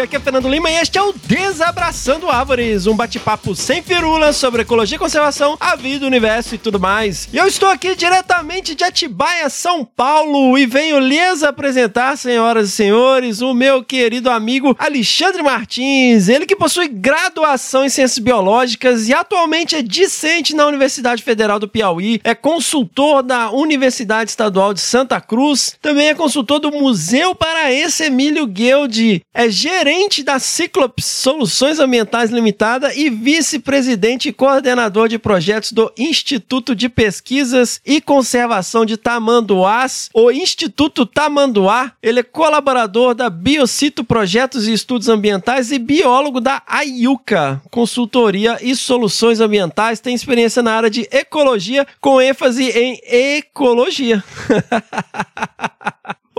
[0.00, 4.62] Aqui é Fernando Lima e este é o Desabraçando Árvores, um bate-papo sem firulas sobre
[4.62, 7.28] ecologia e conservação, a vida, o universo e tudo mais.
[7.30, 12.72] E eu estou aqui diretamente de Atibaia, São Paulo, e venho lhes apresentar, senhoras e
[12.72, 19.14] senhores, o meu querido amigo Alexandre Martins, ele que possui graduação em Ciências Biológicas e
[19.14, 25.20] atualmente é discente na Universidade Federal do Piauí, é consultor da Universidade Estadual de Santa
[25.20, 29.81] Cruz, também é consultor do Museu Paraense Emílio Guilde, é gerente
[30.24, 37.80] da Ciclops Soluções Ambientais Limitada e vice-presidente e coordenador de projetos do Instituto de Pesquisas
[37.84, 41.90] e Conservação de Tamanduás, o Instituto Tamanduá.
[42.00, 48.76] Ele é colaborador da Biocito Projetos e Estudos Ambientais e biólogo da AIUCA, Consultoria e
[48.76, 49.98] Soluções Ambientais.
[49.98, 54.22] Tem experiência na área de ecologia, com ênfase em ecologia.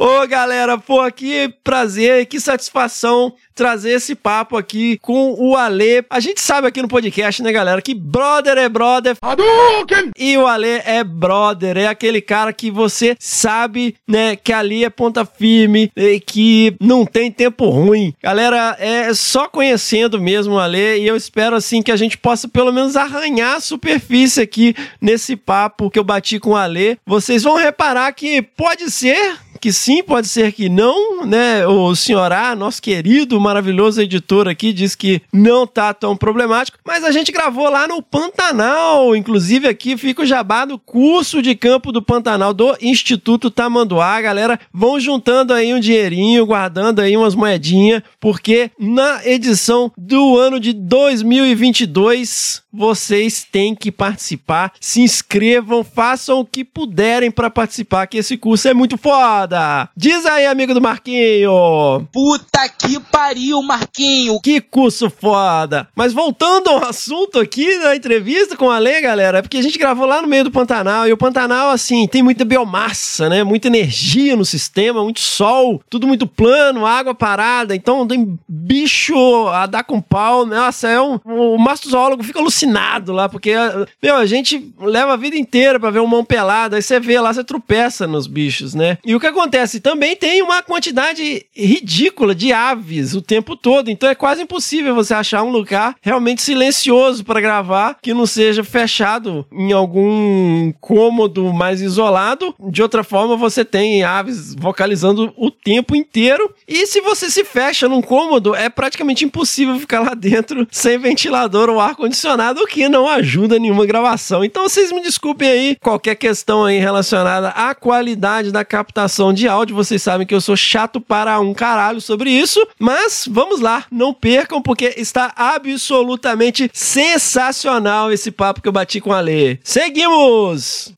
[0.06, 6.06] Ô galera, pô, que prazer, que satisfação trazer esse papo aqui com o Ale.
[6.10, 9.16] A gente sabe aqui no podcast, né, galera, que brother é brother.
[9.22, 10.12] Hadouken!
[10.18, 14.90] E o Ale é brother, é aquele cara que você sabe, né, que ali é
[14.90, 18.14] ponta firme e que não tem tempo ruim.
[18.22, 22.48] Galera, é só conhecendo mesmo o Ale e eu espero assim que a gente possa
[22.48, 26.98] pelo menos arranhar a superfície aqui nesse papo que eu bati com o Ale.
[27.06, 31.66] Vocês vão reparar que pode ser que sim, pode ser que não, né?
[31.66, 37.04] O senhor A, nosso querido, maravilhoso editor aqui, diz que não tá tão problemático, mas
[37.04, 41.92] a gente gravou lá no Pantanal, inclusive aqui fica o jabá do curso de campo
[41.92, 48.02] do Pantanal do Instituto Tamanduá, galera, vão juntando aí um dinheirinho, guardando aí umas moedinhas,
[48.20, 56.46] porque na edição do ano de 2022 vocês têm que participar, se inscrevam, façam o
[56.46, 59.88] que puderem para participar, que esse curso é muito foda.
[59.96, 62.08] Diz aí, amigo do Marquinho.
[62.12, 64.42] Puta que pariu, Marquinho.
[64.42, 65.88] Que curso foda.
[65.96, 69.78] Mas voltando ao assunto aqui da entrevista com a Lê, galera, é porque a gente
[69.78, 73.44] gravou lá no meio do Pantanal e o Pantanal, assim, tem muita biomassa, né?
[73.44, 79.68] Muita energia no sistema, muito sol, tudo muito plano, água parada, então tem bicho a
[79.68, 80.46] dar com pau.
[80.46, 81.20] Nossa, é um.
[81.26, 83.54] O mastozoólogo fica alucinado lá, porque,
[84.02, 87.20] meu, a gente leva a vida inteira para ver um mão pelado, aí você vê
[87.20, 88.98] lá, você tropeça nos bichos, né?
[89.06, 89.80] E o que acontece?
[89.80, 95.14] Também tem uma quantidade ridícula de aves o tempo todo, então é quase impossível você
[95.14, 101.82] achar um lugar realmente silencioso para gravar que não seja fechado em algum cômodo mais
[101.82, 102.54] isolado.
[102.70, 106.54] De outra forma, você tem aves vocalizando o tempo inteiro.
[106.68, 111.70] E se você se fecha num cômodo, é praticamente impossível ficar lá dentro sem ventilador
[111.70, 114.44] ou ar condicionado, o que não ajuda nenhuma gravação.
[114.44, 119.76] Então vocês me desculpem aí qualquer questão aí relacionada à qualidade da captação de áudio.
[119.76, 124.14] Vocês sabem que eu sou chato para um caralho sobre isso, mas vamos lá, não
[124.14, 129.58] percam porque está absolutamente sensacional esse papo que eu bati com a Lê.
[129.64, 130.94] Seguimos!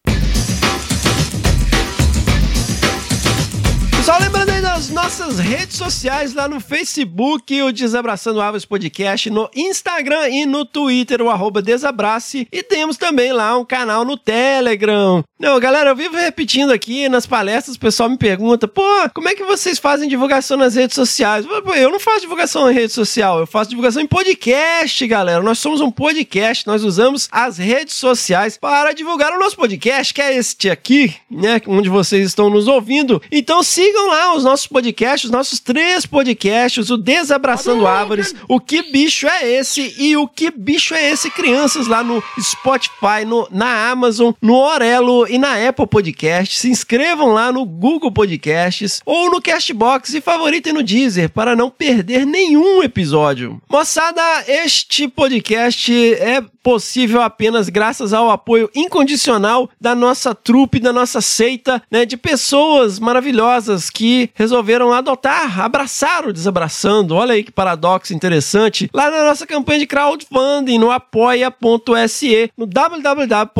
[4.20, 10.30] Lembrando aí das nossas redes sociais lá no Facebook, o Desabraçando Árvores Podcast, no Instagram
[10.30, 12.48] e no Twitter, o arroba Desabrace.
[12.52, 15.24] E temos também lá um canal no Telegram.
[15.38, 18.82] Não, galera, eu vivo repetindo aqui nas palestras, o pessoal me pergunta, pô,
[19.14, 21.46] como é que vocês fazem divulgação nas redes sociais?
[21.76, 25.44] Eu não faço divulgação em rede social, eu faço divulgação em podcast, galera.
[25.44, 30.22] Nós somos um podcast, nós usamos as redes sociais para divulgar o nosso podcast, que
[30.22, 33.22] é este aqui, né, onde vocês estão nos ouvindo.
[33.30, 38.84] Então siga lá os nossos podcasts, os nossos três podcasts, o Desabraçando Árvores, o Que
[38.92, 43.90] Bicho é Esse e o Que Bicho é Esse Crianças lá no Spotify, no, na
[43.90, 46.60] Amazon, no Orelo e na Apple Podcasts.
[46.60, 51.70] Se inscrevam lá no Google Podcasts ou no Castbox e favoritem no Deezer para não
[51.70, 53.62] perder nenhum episódio.
[53.70, 61.22] Moçada, este podcast é possível apenas graças ao apoio incondicional da nossa trupe, da nossa
[61.22, 67.16] seita, né, de pessoas maravilhosas que resolveram adotar, abraçar o Desabraçando.
[67.16, 68.90] Olha aí que paradoxo interessante.
[68.94, 73.56] Lá na nossa campanha de crowdfunding no apoia.se, no www.apoia.se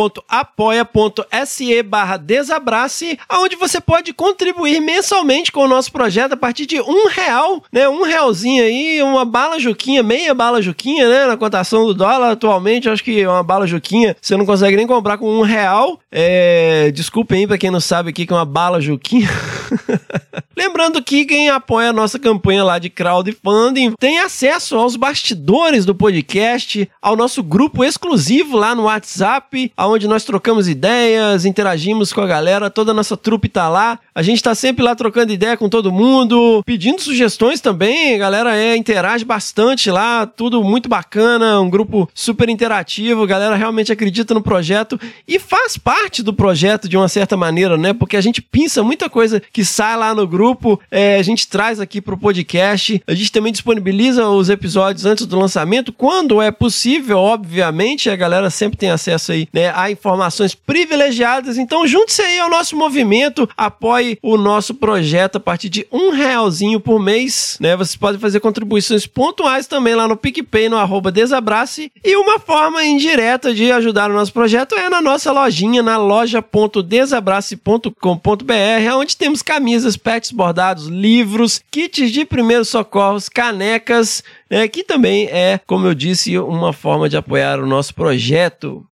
[1.84, 7.08] barra desabrace, onde você pode contribuir mensalmente com o nosso projeto a partir de um
[7.08, 7.88] real, né?
[7.88, 11.26] Um realzinho aí, uma bala juquinha, meia bala juquinha, né?
[11.26, 15.18] Na cotação do dólar atualmente, acho que uma bala juquinha você não consegue nem comprar
[15.18, 16.00] com um real.
[16.12, 16.92] É...
[16.92, 19.30] Desculpem aí pra quem não sabe o que é uma bala juquinha.
[20.56, 25.96] Lembrando que quem apoia a nossa campanha lá de crowdfunding tem acesso aos bastidores do
[25.96, 32.28] podcast, ao nosso grupo exclusivo lá no WhatsApp, onde nós trocamos ideias, interagimos com a
[32.28, 34.00] galera, toda a nossa trupe tá lá.
[34.18, 38.16] A gente tá sempre lá trocando ideia com todo mundo, pedindo sugestões também.
[38.16, 43.24] A galera é, interage bastante lá, tudo muito bacana, um grupo super interativo.
[43.24, 44.98] A galera realmente acredita no projeto
[45.28, 47.92] e faz parte do projeto de uma certa maneira, né?
[47.92, 51.82] Porque a gente pensa muita coisa que sai lá no grupo, é, a gente traz
[51.82, 53.04] aqui pro podcast.
[53.06, 58.10] A gente também disponibiliza os episódios antes do lançamento, quando é possível, obviamente.
[58.10, 61.58] A galera sempre tem acesso aí né, a informações privilegiadas.
[61.58, 66.80] Então, junte-se aí ao nosso movimento, apoie o nosso projeto a partir de um realzinho
[66.80, 67.58] por mês.
[67.60, 67.76] Né?
[67.76, 71.92] Vocês podem fazer contribuições pontuais também lá no PicPay, no arroba Desabrace.
[72.04, 78.96] E uma forma indireta de ajudar o nosso projeto é na nossa lojinha, na loja.desabrace.com.br,
[78.96, 85.60] onde temos camisas, pets bordados, livros, kits de primeiros socorros, canecas, né, que também é,
[85.66, 88.86] como eu disse, uma forma de apoiar o nosso projeto.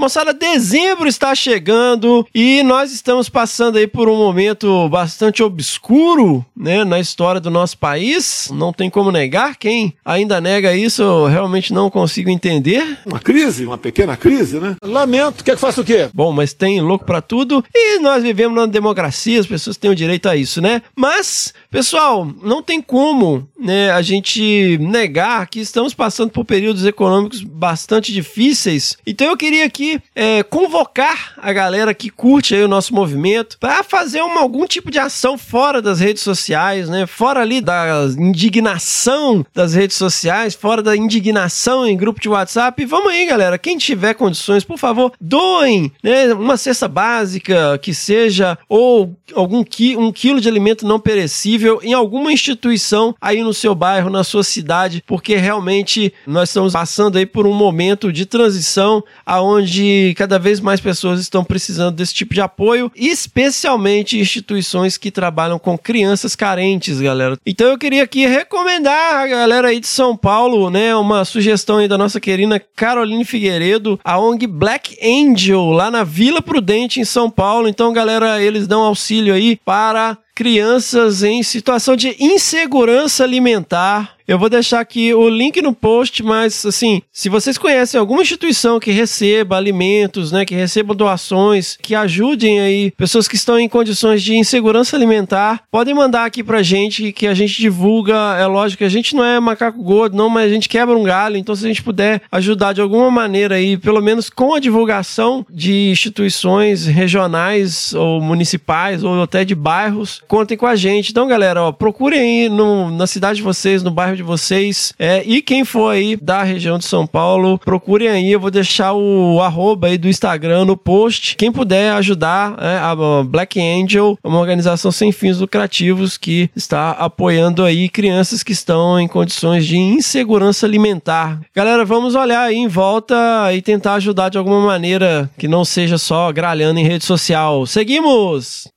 [0.00, 6.84] Moçada, dezembro está chegando e nós estamos passando aí por um momento bastante obscuro, né,
[6.84, 8.48] na história do nosso país.
[8.54, 9.56] Não tem como negar.
[9.56, 12.96] Quem ainda nega isso, eu realmente não consigo entender.
[13.04, 14.76] Uma crise, uma pequena crise, né?
[14.80, 16.08] Lamento, quer que faça o quê?
[16.14, 19.96] Bom, mas tem louco para tudo e nós vivemos numa democracia, as pessoas têm o
[19.96, 20.80] direito a isso, né?
[20.94, 27.42] Mas, pessoal, não tem como, né, a gente negar que estamos passando por períodos econômicos
[27.42, 28.96] bastante difíceis.
[29.04, 33.82] Então eu queria aqui é, convocar a galera que curte aí o nosso movimento para
[33.82, 37.06] fazer uma, algum tipo de ação fora das redes sociais, né?
[37.06, 42.84] Fora ali da indignação das redes sociais, fora da indignação em grupo de WhatsApp.
[42.84, 43.58] Vamos aí, galera.
[43.58, 46.32] Quem tiver condições, por favor, doem né?
[46.34, 51.92] uma cesta básica que seja ou algum qui um quilo de alimento não perecível em
[51.92, 57.26] alguma instituição aí no seu bairro, na sua cidade, porque realmente nós estamos passando aí
[57.26, 62.34] por um momento de transição aonde onde cada vez mais pessoas estão precisando desse tipo
[62.34, 67.36] de apoio, especialmente instituições que trabalham com crianças carentes, galera.
[67.46, 71.88] Então eu queria aqui recomendar a galera aí de São Paulo, né, uma sugestão aí
[71.88, 77.30] da nossa querida Caroline Figueiredo, a ONG Black Angel, lá na Vila Prudente, em São
[77.30, 77.68] Paulo.
[77.68, 84.50] Então, galera, eles dão auxílio aí para crianças em situação de insegurança alimentar eu vou
[84.50, 89.56] deixar aqui o link no post, mas assim, se vocês conhecem alguma instituição que receba
[89.56, 94.94] alimentos, né, que receba doações, que ajudem aí pessoas que estão em condições de insegurança
[94.94, 98.36] alimentar, podem mandar aqui pra gente que a gente divulga.
[98.38, 101.04] É lógico que a gente não é macaco gordo, não, mas a gente quebra um
[101.04, 104.60] galho, então se a gente puder ajudar de alguma maneira aí, pelo menos com a
[104.60, 111.10] divulgação de instituições regionais ou municipais ou até de bairros, contem com a gente.
[111.10, 114.92] Então, galera, ó, procurem aí no, na cidade de vocês, no bairro de vocês.
[114.98, 118.30] É, e quem for aí da região de São Paulo, procurem aí.
[118.30, 121.34] Eu vou deixar o arroba aí do Instagram no post.
[121.36, 122.94] Quem puder ajudar é, a
[123.24, 129.08] Black Angel, uma organização sem fins lucrativos que está apoiando aí crianças que estão em
[129.08, 131.40] condições de insegurança alimentar.
[131.54, 133.16] Galera, vamos olhar aí em volta
[133.54, 137.64] e tentar ajudar de alguma maneira que não seja só gralhando em rede social.
[137.66, 138.68] Seguimos!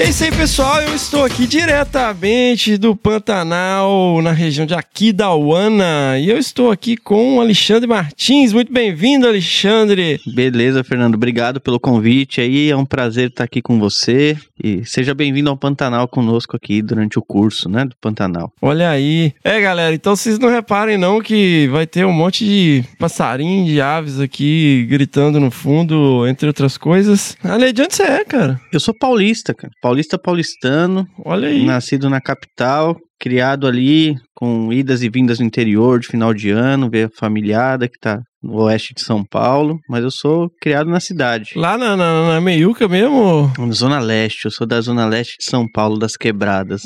[0.00, 0.80] É isso aí, pessoal.
[0.80, 6.18] Eu estou aqui diretamente do Pantanal, na região de Aquidauana.
[6.18, 8.54] E eu estou aqui com o Alexandre Martins.
[8.54, 10.18] Muito bem-vindo, Alexandre.
[10.34, 11.16] Beleza, Fernando.
[11.16, 12.70] Obrigado pelo convite aí.
[12.70, 14.38] É um prazer estar aqui com você.
[14.62, 18.52] E seja bem-vindo ao Pantanal conosco aqui durante o curso, né, do Pantanal.
[18.60, 19.32] Olha aí.
[19.42, 23.80] É, galera, então vocês não reparem não que vai ter um monte de passarinho, de
[23.80, 27.36] aves aqui gritando no fundo, entre outras coisas.
[27.42, 28.60] Ale, de onde você é, cara?
[28.70, 29.72] Eu sou paulista, cara.
[29.80, 31.64] Paulista paulistano, Olha aí.
[31.64, 36.90] nascido na capital, criado ali com idas e vindas no interior de final de ano,
[36.90, 41.00] ver a familiada que tá no oeste de São Paulo, mas eu sou criado na
[41.00, 41.52] cidade.
[41.56, 43.52] Lá na, na, na Meiuca mesmo?
[43.58, 46.82] Na Zona Leste, eu sou da Zona Leste de São Paulo, das quebradas.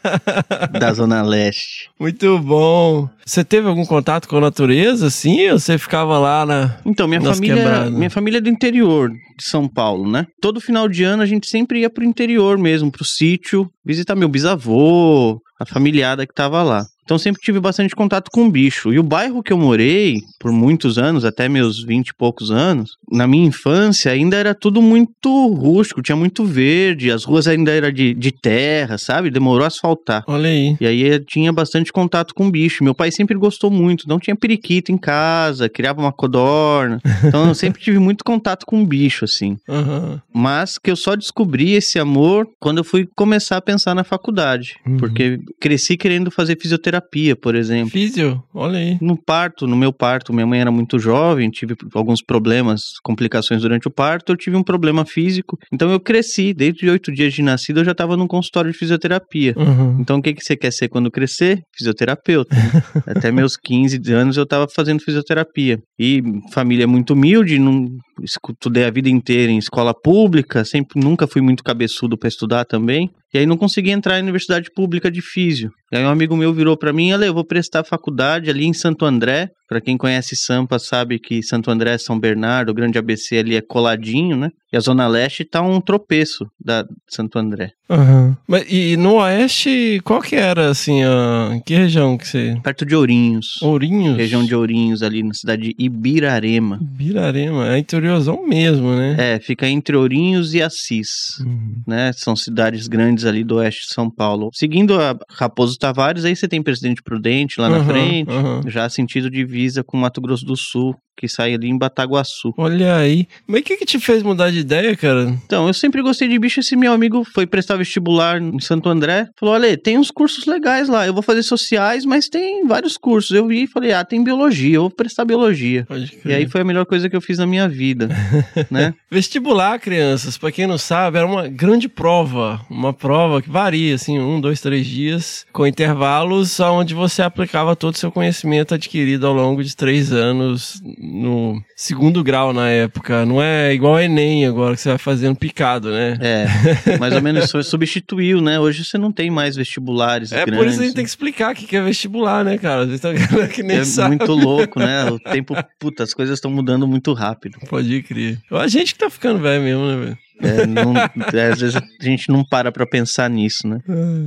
[0.78, 1.90] da Zona Leste.
[1.98, 3.08] Muito bom.
[3.24, 5.50] Você teve algum contato com a natureza, assim?
[5.50, 6.76] Ou você ficava lá na.
[6.86, 7.92] Então, minha família, quebradas.
[7.92, 10.26] minha família é do interior de São Paulo, né?
[10.40, 14.28] Todo final de ano a gente sempre ia pro interior mesmo, pro sítio, visitar meu
[14.28, 16.86] bisavô, a familiada que tava lá.
[17.08, 18.92] Então sempre tive bastante contato com bicho.
[18.92, 22.98] E o bairro que eu morei por muitos anos, até meus 20 e poucos anos,
[23.10, 27.90] na minha infância ainda era tudo muito rústico, tinha muito verde, as ruas ainda eram
[27.90, 29.30] de, de terra, sabe?
[29.30, 30.22] Demorou a asfaltar.
[30.26, 30.76] Olha aí.
[30.78, 32.84] E aí eu tinha bastante contato com bicho.
[32.84, 34.06] Meu pai sempre gostou muito.
[34.06, 37.00] Não tinha periquito em casa, criava uma codorna.
[37.24, 39.56] Então eu sempre tive muito contato com bicho, assim.
[39.66, 40.20] Aham.
[40.30, 44.74] Mas que eu só descobri esse amor quando eu fui começar a pensar na faculdade.
[44.86, 44.98] Uhum.
[44.98, 46.97] Porque cresci querendo fazer fisioterapia,
[47.36, 47.90] por exemplo.
[47.90, 48.98] Físio, olha aí.
[49.00, 53.88] No parto, no meu parto, minha mãe era muito jovem, tive alguns problemas, complicações durante
[53.88, 55.58] o parto, eu tive um problema físico.
[55.72, 59.54] Então eu cresci, desde oito dias de nascido eu já estava num consultório de fisioterapia.
[59.56, 59.98] Uhum.
[60.00, 61.60] Então, o que, que você quer ser quando crescer?
[61.76, 62.56] Fisioterapeuta.
[63.06, 65.78] Até meus 15 anos eu estava fazendo fisioterapia.
[65.98, 67.86] E família muito humilde, não,
[68.22, 73.10] estudei a vida inteira em escola pública, sempre nunca fui muito cabeçudo para estudar também.
[73.32, 75.70] E aí não consegui entrar na universidade pública de físio.
[75.92, 78.72] E aí um amigo meu virou para mim, Ale, eu vou prestar faculdade ali em
[78.72, 79.50] Santo André.
[79.68, 83.60] Para quem conhece Sampa sabe que Santo André, São Bernardo, o grande ABC ali é
[83.60, 84.50] coladinho, né?
[84.72, 87.72] E a Zona Leste tá um tropeço da Santo André.
[87.88, 88.36] Aham.
[88.46, 91.50] Mas, e no oeste, qual que era, assim, a...
[91.54, 92.54] em que região que você...
[92.62, 93.62] Perto de Ourinhos.
[93.62, 94.16] Ourinhos?
[94.18, 96.78] Região de Ourinhos, ali na cidade de Ibirarema.
[96.82, 99.16] Birarema, é interiorzão mesmo, né?
[99.18, 101.76] É, fica entre Ourinhos e Assis, Uhum.
[101.86, 102.10] né?
[102.14, 104.50] São cidades grandes ali do oeste de São Paulo.
[104.52, 108.30] Seguindo a Raposo Tavares, aí você tem Presidente Prudente lá na Aham, frente,
[108.66, 112.52] já sentido divisa com Mato Grosso do Sul, que sai ali em Bataguaçu.
[112.56, 113.26] Olha aí.
[113.46, 115.34] Mas o que que te fez mudar de ideia, cara?
[115.44, 116.60] Então, eu sempre gostei de bicho.
[116.60, 119.28] Esse meu amigo foi prestar vestibular em Santo André.
[119.38, 121.06] Falou: Olha, tem uns cursos legais lá.
[121.06, 123.30] Eu vou fazer sociais, mas tem vários cursos.
[123.30, 124.76] Eu vi e falei: Ah, tem biologia.
[124.76, 125.84] Eu vou prestar biologia.
[125.86, 128.08] Pode E aí foi a melhor coisa que eu fiz na minha vida,
[128.70, 128.94] né?
[129.10, 132.60] Vestibular, crianças, pra quem não sabe, era uma grande prova.
[132.70, 137.94] Uma prova que varia, assim, um, dois, três dias, com intervalos onde você aplicava todo
[137.94, 143.24] o seu conhecimento adquirido ao longo de três anos no segundo grau na época.
[143.24, 146.18] Não é igual ao Enem agora, que você vai fazendo picado, né?
[146.20, 148.58] É, mais ou menos isso substituiu, né?
[148.58, 150.56] Hoje você não tem mais vestibulares É, grandes.
[150.56, 152.82] por isso a gente tem que explicar o que é vestibular, né, cara?
[152.82, 154.16] Às vezes que nem É sabe.
[154.16, 155.04] muito louco, né?
[155.10, 157.58] O tempo, puta, as coisas estão mudando muito rápido.
[157.68, 158.38] Pode crer.
[158.50, 160.18] A gente que tá ficando velho mesmo, né, velho?
[160.40, 163.78] É, não- é, às vezes a gente não para pra pensar nisso, né?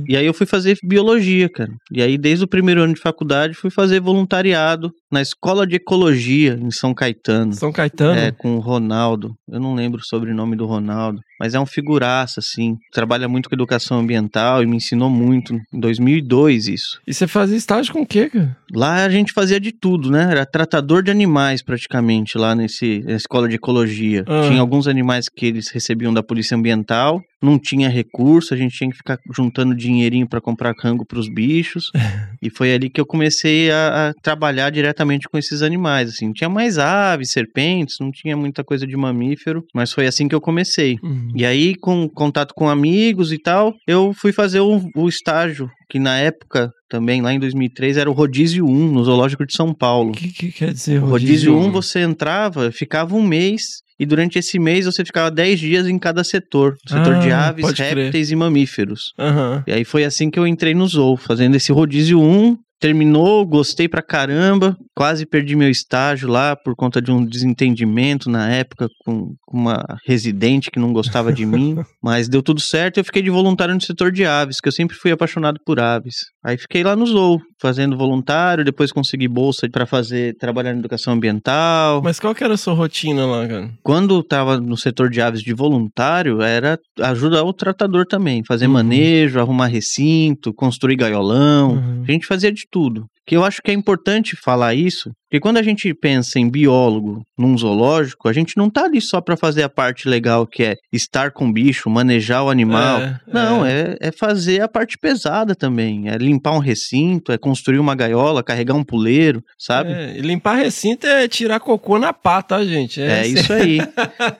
[0.08, 1.70] E aí eu fui fazer biologia, cara.
[1.92, 6.58] E aí, desde o primeiro ano de faculdade, fui fazer voluntariado na Escola de Ecologia,
[6.60, 7.52] em São Caetano.
[7.52, 8.18] São Caetano?
[8.18, 9.34] É, com o Ronaldo.
[9.50, 11.20] Eu não lembro o sobrenome do Ronaldo.
[11.42, 12.78] Mas é um figuraça, assim.
[12.92, 15.52] Trabalha muito com educação ambiental e me ensinou muito.
[15.74, 17.00] Em 2002, isso.
[17.04, 18.56] E você fazia estágio com o quê, cara?
[18.72, 20.28] Lá a gente fazia de tudo, né?
[20.30, 24.24] Era tratador de animais, praticamente, lá nesse, na escola de ecologia.
[24.28, 24.42] Ah.
[24.46, 28.90] Tinha alguns animais que eles recebiam da polícia ambiental, não tinha recurso, a gente tinha
[28.90, 31.90] que ficar juntando dinheirinho para comprar rango para os bichos.
[32.40, 36.32] e foi ali que eu comecei a, a trabalhar diretamente com esses animais, assim.
[36.32, 40.40] Tinha mais aves, serpentes, não tinha muita coisa de mamífero, mas foi assim que eu
[40.40, 40.98] comecei.
[41.02, 41.32] Uhum.
[41.34, 45.98] E aí, com contato com amigos e tal, eu fui fazer o, o estágio, que
[45.98, 50.08] na época, também lá em 2003, era o Rodízio 1, no Zoológico de São Paulo.
[50.08, 54.38] O que, que quer dizer O Rodízio 1, você entrava, ficava um mês, e durante
[54.38, 56.76] esse mês você ficava 10 dias em cada setor.
[56.88, 57.94] Setor de Ah, aves, pode crer.
[57.94, 59.12] répteis e mamíferos.
[59.18, 59.62] Aham.
[59.66, 63.88] E aí foi assim que eu entrei no Zoo, fazendo esse Rodízio 1, terminou, gostei
[63.88, 69.36] pra caramba, quase perdi meu estágio lá por conta de um desentendimento na época com
[69.46, 73.22] com uma residente que não gostava de mim, mas deu tudo certo e eu fiquei
[73.22, 76.31] de voluntário no setor de aves, que eu sempre fui apaixonado por aves.
[76.44, 81.12] Aí fiquei lá no Zoo, fazendo voluntário, depois consegui bolsa pra fazer trabalhar em educação
[81.14, 82.02] ambiental.
[82.02, 83.70] Mas qual que era a sua rotina lá, cara?
[83.82, 88.66] Quando eu tava no setor de aves de voluntário, era ajudar o tratador também, fazer
[88.66, 88.72] Uhum.
[88.72, 91.74] manejo, arrumar recinto, construir gaiolão.
[91.74, 92.04] Uhum.
[92.08, 93.06] A gente fazia de tudo.
[93.26, 97.22] Que eu acho que é importante falar isso, porque quando a gente pensa em biólogo
[97.38, 100.76] num zoológico, a gente não tá ali só para fazer a parte legal que é
[100.92, 103.00] estar com o bicho, manejar o animal.
[103.00, 103.96] É, não, é.
[103.98, 106.10] É, fazer a parte pesada também.
[106.10, 109.92] É limpar um recinto, é construir uma gaiola, carregar um puleiro, sabe?
[109.92, 113.00] É, limpar recinto é tirar cocô na pá, tá, gente?
[113.00, 113.78] É, isso aí.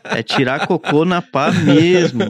[0.04, 2.20] É tirar cocô na pá mesmo.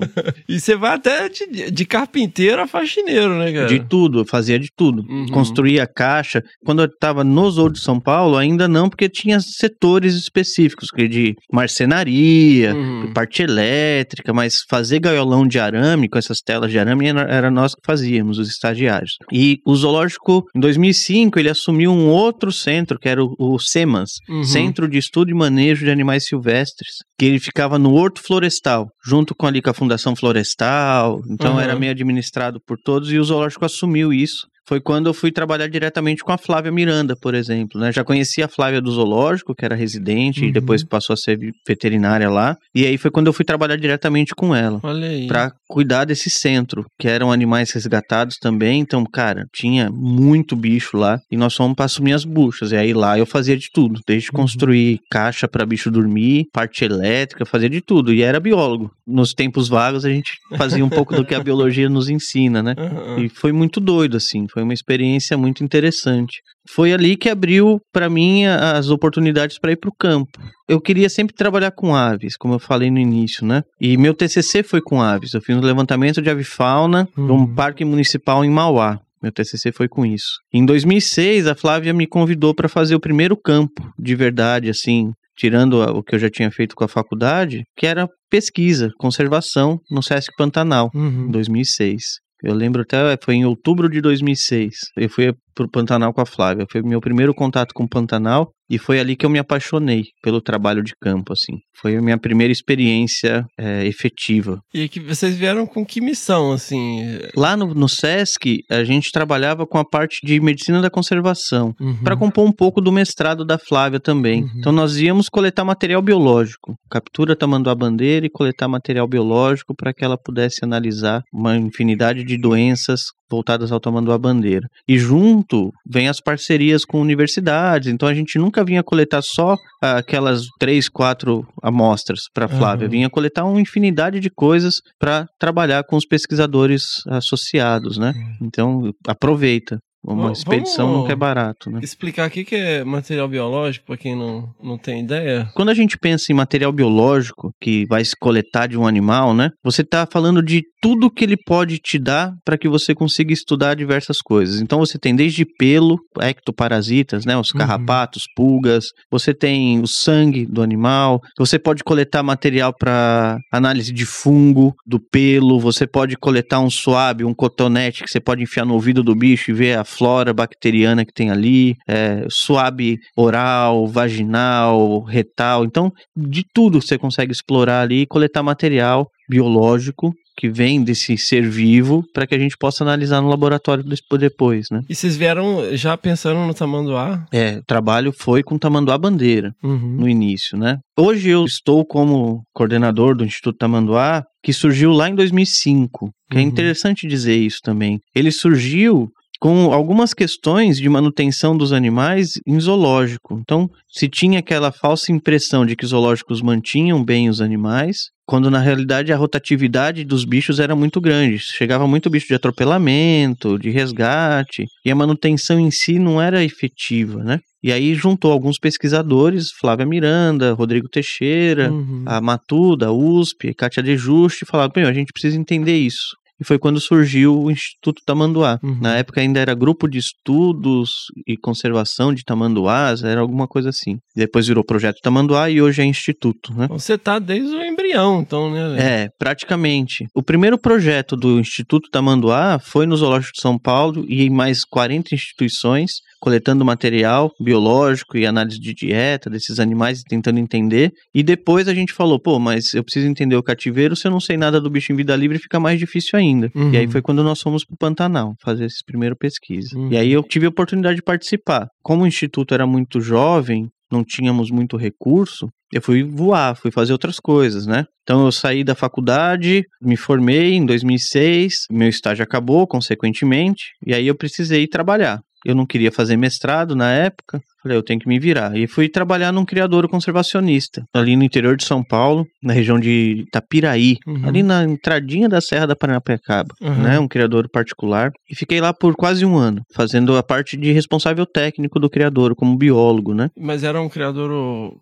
[0.48, 3.66] E você vai até de, de carpinteiro a faxineiro, né, cara?
[3.66, 5.04] De tudo, eu fazia de tudo.
[5.08, 5.26] Uhum.
[5.28, 6.41] Construía caixa.
[6.64, 11.08] Quando eu estava no Zoo de São Paulo, ainda não, porque tinha setores específicos, que
[11.08, 13.12] de marcenaria, Uhum.
[13.12, 17.74] parte elétrica, mas fazer gaiolão de arame, com essas telas de arame, era, era nós
[17.74, 19.16] que fazíamos, os estagiários.
[19.32, 24.12] E o zoológico, em 2005, ele assumiu um outro centro, que era o, o CEMAS,
[24.28, 24.44] Uhum.
[24.44, 29.32] Centro de Estudo e Manejo de Animais Silvestres, que ele ficava no Horto Florestal, junto
[29.32, 31.60] com ali com a Fundação Florestal, então Uhum.
[31.60, 34.50] era meio administrado por todos, e o zoológico assumiu isso.
[34.68, 37.90] Foi quando eu fui trabalhar diretamente com a Flávia Miranda, por exemplo, né?
[37.92, 40.46] Já conhecia a Flávia do zoológico, que era residente, Uhum.
[40.48, 41.36] e depois passou a ser
[41.66, 42.56] veterinária lá.
[42.72, 44.78] E aí foi quando eu fui trabalhar diretamente com ela.
[44.84, 45.26] Olha aí.
[45.26, 48.78] Pra cuidar desse centro, que eram animais resgatados também.
[48.80, 51.18] Então, cara, tinha muito bicho lá.
[51.28, 52.70] E nós fomos pra assumir as buchas.
[52.70, 53.98] E aí lá eu fazia de tudo.
[54.06, 54.42] Desde Uhum.
[54.42, 57.11] construir caixa pra bicho dormir, parte elétrica,
[57.46, 58.12] fazia de tudo.
[58.12, 58.90] E era biólogo.
[59.06, 62.74] Nos tempos vagos a gente fazia um pouco do que a biologia nos ensina, né?
[62.76, 63.20] Aham.
[63.20, 64.46] E foi muito doido, assim.
[64.48, 66.40] Foi uma experiência muito interessante.
[66.68, 70.30] Foi ali que abriu pra mim as oportunidades para ir pro campo.
[70.68, 73.62] Eu queria sempre trabalhar com aves, como eu falei no início, né?
[73.80, 75.34] E meu TCC foi com aves.
[75.34, 77.54] Eu fiz um levantamento de avifauna Uhum.
[77.54, 79.00] parque municipal em Mauá.
[79.22, 80.40] Meu TCC foi com isso.
[80.52, 85.74] Em 2006, a Flávia me convidou para fazer o primeiro campo de verdade, assim, tirando
[85.80, 90.30] o que eu já tinha feito com a faculdade, que era pesquisa, conservação no Sesc
[90.36, 91.30] Pantanal em Uhum.
[91.30, 92.02] 2006.
[92.44, 94.74] Eu lembro até, foi em outubro de 2006.
[94.96, 96.66] Eu fui pro Pantanal com a Flávia.
[96.70, 100.40] Foi meu primeiro contato com o Pantanal e foi ali que eu me apaixonei pelo
[100.40, 101.58] trabalho de campo, assim.
[101.78, 104.60] Foi a minha primeira experiência é, efetiva.
[104.72, 107.02] E que vocês vieram com que missão, assim?
[107.36, 111.74] Lá no, no Sesc, a gente trabalhava com a parte de medicina da conservação.
[111.78, 112.02] Uhum.
[112.02, 114.44] Para compor um pouco do mestrado da Flávia também.
[114.44, 114.50] Uhum.
[114.56, 120.02] Então nós íamos coletar material biológico, captura tamanduá bandeira e coletar material biológico para que
[120.02, 123.00] ela pudesse analisar uma infinidade de doenças
[123.32, 124.66] voltadas ao tamanduá bandeira.
[124.86, 125.41] E junto
[125.86, 127.88] vem as parcerias com universidades.
[127.92, 132.90] Então a gente nunca vinha coletar só aquelas três, quatro amostras para Flávia, Aham.
[132.90, 138.12] vinha coletar uma infinidade de coisas para trabalhar com os pesquisadores associados, né?
[138.40, 139.78] Então aproveita.
[140.04, 141.80] Uma expedição nunca é barato, né?
[141.82, 145.48] Explicar o que é material biológico, pra quem não, não tem ideia.
[145.54, 149.50] Quando a gente pensa em material biológico que vai se coletar de um animal, né?
[149.62, 153.74] Você está falando de tudo que ele pode te dar para que você consiga estudar
[153.74, 154.60] diversas coisas.
[154.60, 157.36] Então você tem desde pelo, ectoparasitas, né?
[157.36, 157.58] Os Uhum.
[157.58, 158.86] carrapatos, pulgas.
[159.10, 161.20] Você tem o sangue do animal.
[161.38, 165.60] Você pode coletar material para análise de fungo do pelo.
[165.60, 169.50] Você pode coletar um suave, um cotonete que você pode enfiar no ouvido do bicho
[169.50, 171.74] e ver a flora bacteriana que tem ali.
[171.88, 175.64] É, suave oral, vaginal, retal.
[175.64, 181.46] Então, de tudo você consegue explorar ali e coletar material biológico que vem desse ser
[181.48, 183.84] vivo para que a gente possa analisar no laboratório
[184.18, 184.80] depois, né?
[184.88, 187.26] E vocês vieram já pensando no tamanduá?
[187.30, 189.96] É, o trabalho foi com tamanduá bandeira Uhum.
[190.00, 190.78] no início, né?
[190.98, 196.10] Hoje eu estou como coordenador do Instituto Tamanduá, que surgiu lá em 2005.
[196.30, 196.46] Que é Uhum.
[196.46, 197.98] interessante dizer isso também.
[198.14, 199.08] Ele surgiu
[199.42, 203.36] com algumas questões de manutenção dos animais em zoológico.
[203.42, 208.48] Então, se tinha aquela falsa impressão de que os zoológicos mantinham bem os animais, quando
[208.48, 211.40] na realidade a rotatividade dos bichos era muito grande.
[211.40, 217.24] Chegava muito bicho de atropelamento, de resgate, e a manutenção em si não era efetiva,
[217.24, 217.40] né?
[217.64, 222.04] E aí juntou alguns pesquisadores, Flávia Miranda, Rodrigo Teixeira, Uhum.
[222.06, 226.16] a Matuda, a USP, Kátia De Juste, falaram, "Bem, a gente precisa entender isso.
[226.42, 228.58] E foi quando surgiu o Instituto Tamanduá.
[228.60, 228.80] Uhum.
[228.80, 230.90] Na época ainda era Grupo de Estudos
[231.24, 233.98] e Conservação de Tamanduás, era alguma coisa assim.
[234.16, 236.64] Depois virou Projeto Tamanduá e hoje é Instituto, né?
[236.64, 239.04] Então Você tá desde o embrião, então, né?
[239.04, 240.06] É, praticamente.
[240.14, 244.64] O primeiro projeto do Instituto Tamanduá foi no Zoológico de São Paulo e em mais
[244.64, 250.92] 40 instituições, coletando material biológico e análise de dieta desses animais e tentando entender.
[251.14, 254.20] E depois a gente falou, pô, mas eu preciso entender o cativeiro, se eu não
[254.20, 256.50] sei nada do bicho em vida livre, fica mais difícil ainda.
[256.54, 256.72] Uhum.
[256.72, 259.76] E aí foi quando nós fomos pro Pantanal fazer essa primeira pesquisa.
[259.76, 259.90] Uhum.
[259.90, 261.66] E aí eu tive a oportunidade de participar.
[261.82, 266.92] Como o instituto era muito jovem, não tínhamos muito recurso, eu fui voar, fui fazer
[266.92, 267.86] outras coisas, né?
[268.02, 274.06] Então eu saí da faculdade, me formei em 2006, meu estágio acabou, consequentemente, e aí
[274.06, 275.20] eu precisei trabalhar.
[275.44, 278.56] Eu não queria fazer mestrado na época, falei, eu tenho que me virar.
[278.56, 283.24] E fui trabalhar num criador conservacionista, ali no interior de São Paulo, na região de
[283.26, 284.26] Itapiraí, Uhum.
[284.26, 286.82] ali na entradinha da Serra da Paranapiacaba, Uhum.
[286.82, 286.98] né?
[286.98, 288.10] Um criador particular.
[288.30, 292.34] E fiquei lá por quase um ano, fazendo a parte de responsável técnico do criador,
[292.34, 293.28] como biólogo, né?
[293.38, 294.30] Mas era um criador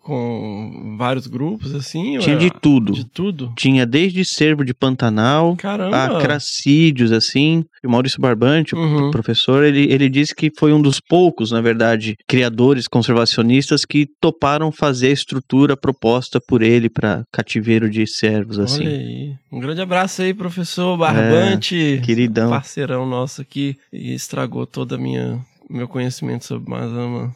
[0.00, 2.18] com vários grupos, assim?
[2.18, 2.92] Tinha de tudo.
[2.92, 3.52] De tudo?
[3.56, 6.18] Tinha desde cervo de Pantanal Caramba!
[6.18, 7.64] a cracídeos, assim.
[7.82, 9.10] E o Maurício Barbante, o Uhum.
[9.10, 14.70] professor, ele, ele disse que foi um dos poucos, na verdade, criadores conservacionistas que toparam
[14.70, 18.86] fazer a estrutura proposta por ele para cativeiro de cervos, assim.
[18.86, 19.34] Olha aí.
[19.50, 22.00] Um grande abraço aí, professor Barbante.
[22.04, 22.50] queridão.
[22.50, 23.76] Parceirão nosso aqui.
[23.92, 25.38] E estragou toda a minha...
[25.70, 27.32] Meu conhecimento sobre Mazama.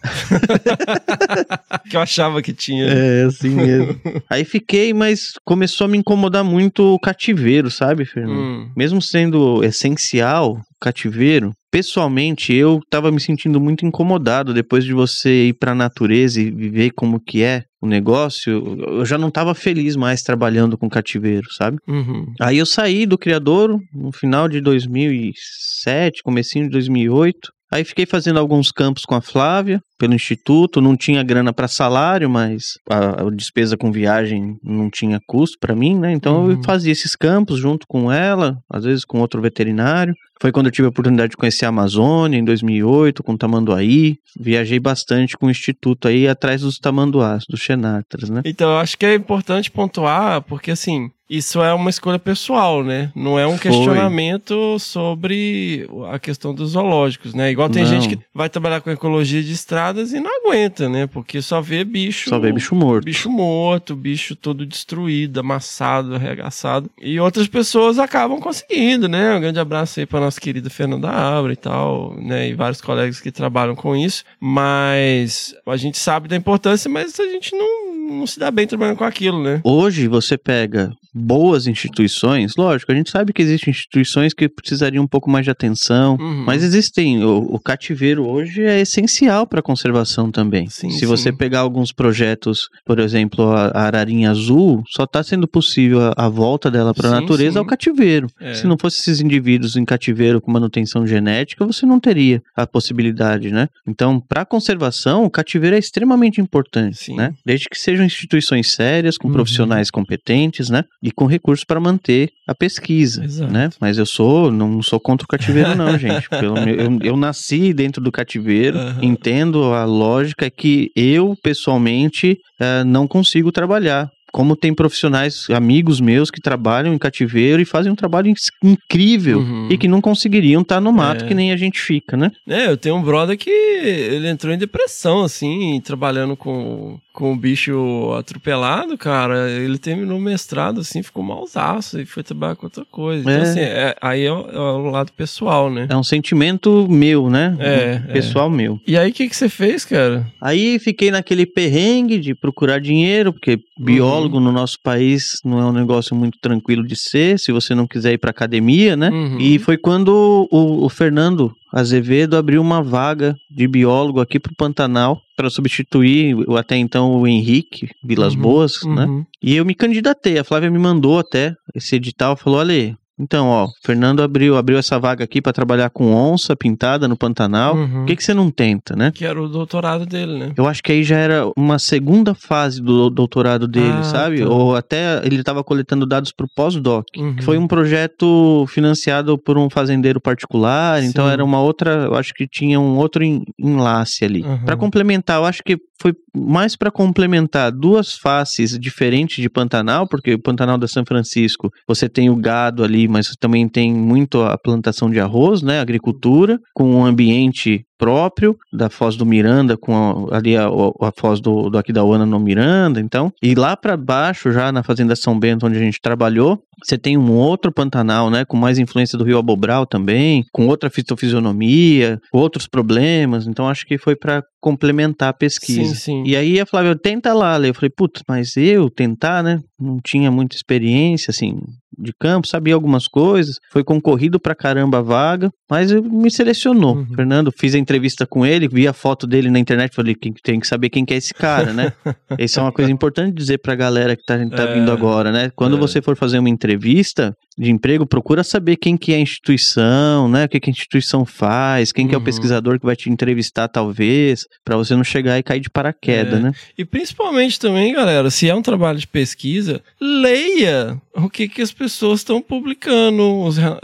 [1.88, 2.84] que eu achava que tinha.
[2.86, 4.00] É, assim mesmo.
[4.28, 8.36] Aí fiquei, mas começou a me incomodar muito o cativeiro, sabe, Fernando?
[8.36, 8.72] Hum.
[8.76, 15.54] Mesmo sendo essencial, cativeiro, pessoalmente eu tava me sentindo muito incomodado depois de você ir
[15.54, 18.76] pra natureza e viver como que é o negócio.
[18.78, 21.78] Eu já não tava feliz mais trabalhando com cativeiro, sabe?
[21.88, 22.32] Uhum.
[22.40, 27.54] Aí eu saí do criador no final de 2007, comecinho de 2008.
[27.72, 32.28] Aí fiquei fazendo alguns campos com a Flávia, pelo instituto, não tinha grana para salário,
[32.28, 36.12] mas a, a despesa com viagem não tinha custo para mim, né?
[36.12, 36.62] Então eu Uhum.
[36.62, 40.14] fazia esses campos junto com ela, às vezes com outro veterinário.
[40.40, 44.16] Foi quando eu tive a oportunidade de conhecer a Amazônia em 2008, com Tamanduaí.
[44.38, 48.42] Viajei bastante com o instituto aí atrás dos tamanduás, dos xenartras, né?
[48.44, 53.10] Então, eu acho que é importante pontuar, porque assim, isso é uma escolha pessoal, né?
[53.14, 53.70] Não é um Foi.
[53.70, 57.50] questionamento sobre a questão dos zoológicos, né?
[57.50, 57.88] Igual tem Não.
[57.90, 59.52] gente que vai trabalhar com ecologia de
[59.98, 61.06] e não aguenta, né?
[61.06, 62.28] Porque só vê bicho.
[62.28, 63.04] Só veio bicho morto.
[63.04, 66.90] Bicho morto, bicho todo destruído, amassado, arregaçado.
[67.00, 69.34] E outras pessoas acabam conseguindo, né?
[69.34, 72.48] Um grande abraço aí pra nossa querida Fernanda Abra e tal, né?
[72.48, 74.24] E vários colegas que trabalham com isso.
[74.40, 78.98] Mas a gente sabe da importância, mas a gente não, não se dá bem trabalhando
[78.98, 79.60] com aquilo, né?
[79.64, 85.06] Hoje você pega boas instituições, lógico, a gente sabe que existem instituições que precisariam um
[85.06, 86.44] pouco mais de atenção, Uhum.
[86.44, 87.22] mas existem.
[87.24, 90.68] O, o cativeiro hoje é essencial para a conservação também.
[90.68, 91.06] Sim, Se sim.
[91.06, 96.14] você pegar alguns projetos, por exemplo, a, a ararinha azul, só está sendo possível a,
[96.16, 98.28] a volta dela para a natureza ao cativeiro.
[98.40, 98.54] É.
[98.54, 103.50] Se não fosse esses indivíduos em cativeiro com manutenção genética, você não teria a possibilidade,
[103.50, 103.68] né?
[103.86, 107.16] Então, para a conservação, o cativeiro é extremamente importante, Sim.
[107.16, 107.32] né?
[107.44, 109.34] Desde que sejam instituições sérias, com Uhum.
[109.34, 110.84] profissionais competentes, né?
[111.04, 113.52] E com recursos para manter a pesquisa, Exato.
[113.52, 113.68] né?
[113.78, 116.26] Mas eu sou, não sou contra o cativeiro não, gente.
[116.30, 119.04] Pelo eu, eu nasci dentro do cativeiro, Aham.
[119.04, 124.08] entendo a lógica que eu, pessoalmente, eh, não consigo trabalhar.
[124.34, 129.68] Como tem profissionais, amigos meus que trabalham em cativeiro e fazem um trabalho incrível Uhum.
[129.70, 131.28] e que não conseguiriam estar no mato É.
[131.28, 132.32] que nem a gente fica, né?
[132.48, 137.36] É, eu tenho um brother que ele entrou em depressão, assim, trabalhando com, com o
[137.36, 139.48] bicho atropelado, cara.
[139.50, 143.20] Ele terminou o mestrado, assim, ficou malzaço e foi trabalhar com outra coisa.
[143.22, 143.42] Então, É.
[143.42, 145.86] assim, é- aí é, o- é o lado pessoal, né?
[145.88, 147.56] É um sentimento meu, né?
[147.60, 148.80] É, Um pessoal meu.
[148.84, 150.26] E aí, o que, que você fez, cara?
[150.40, 155.72] Aí fiquei naquele perrengue de procurar dinheiro, porque biólogo no nosso país não é um
[155.72, 159.10] negócio muito tranquilo de ser, se você não quiser ir pra academia, né?
[159.10, 159.38] Uhum.
[159.38, 165.20] E foi quando o, o Fernando Azevedo abriu uma vaga de biólogo aqui pro Pantanal
[165.36, 169.06] para substituir o até então o Henrique Vilas Uhum, Boas, né?
[169.06, 169.24] Uhum.
[169.42, 173.64] E eu me candidatei, a Flávia me mandou até esse edital, falou, olha, então, ó,
[173.66, 177.76] o Fernando abriu, abriu essa vaga aqui para trabalhar com onça pintada no Pantanal.
[177.76, 177.88] Uhum.
[178.00, 179.12] Por que, que você não tenta, né?
[179.14, 180.52] Que era o doutorado dele, né?
[180.56, 184.40] Eu acho que aí já era uma segunda fase do doutorado dele, Ah, sabe?
[184.40, 184.48] tá.
[184.48, 187.36] Ou até ele estava coletando dados para o pós-doc, Uhum.
[187.36, 191.32] que foi um projeto financiado por um fazendeiro particular, então Sim.
[191.32, 194.42] era uma outra, eu acho que tinha um outro en- enlace ali.
[194.42, 194.64] Uhum.
[194.64, 200.34] Para complementar, eu acho que foi mais para complementar duas faces diferentes de Pantanal, porque
[200.34, 204.56] o Pantanal da São Francisco, você tem o gado ali mas também tem muito a
[204.58, 205.80] plantação de arroz, né?
[205.80, 211.40] Agricultura, com um ambiente próprio da Foz do Miranda com a, ali a, a Foz
[211.40, 215.66] do, do Aquidauana no Miranda, então, e lá para baixo já na Fazenda São Bento
[215.66, 219.38] onde a gente trabalhou, você tem um outro Pantanal, né, com mais influência do Rio
[219.38, 225.94] Abobral também, com outra fitofisionomia, outros problemas, então acho que foi para complementar a pesquisa.
[225.94, 226.22] Sim, sim.
[226.26, 230.30] E aí a Flávia, tenta lá, eu falei, putz, mas eu tentar, né, não tinha
[230.30, 231.58] muita experiência, assim,
[231.96, 236.96] de campo, sabia algumas coisas, foi concorrido pra caramba a vaga, mas eu- me selecionou.
[236.96, 237.06] Uhum.
[237.14, 240.58] Fernando, fiz a entrevista com ele, vi a foto dele na internet, falei, "Quem- tem
[240.58, 241.92] que saber quem que é esse cara, né?
[242.38, 245.50] Isso é uma coisa importante dizer pra galera que tá, tá É, vindo agora, né?
[245.54, 245.78] Quando é.
[245.78, 250.44] você for fazer uma entrevista de emprego, procura saber quem que é a instituição, né?
[250.44, 252.24] O que, que a instituição faz, quem que é o Uhum.
[252.24, 256.42] pesquisador que vai te entrevistar, talvez, pra você não chegar e cair de paraquedas, É.
[256.42, 256.52] né?
[256.76, 261.70] E principalmente também, galera, se é um trabalho de pesquisa, leia o que, que as
[261.72, 263.24] pessoas estão publicando,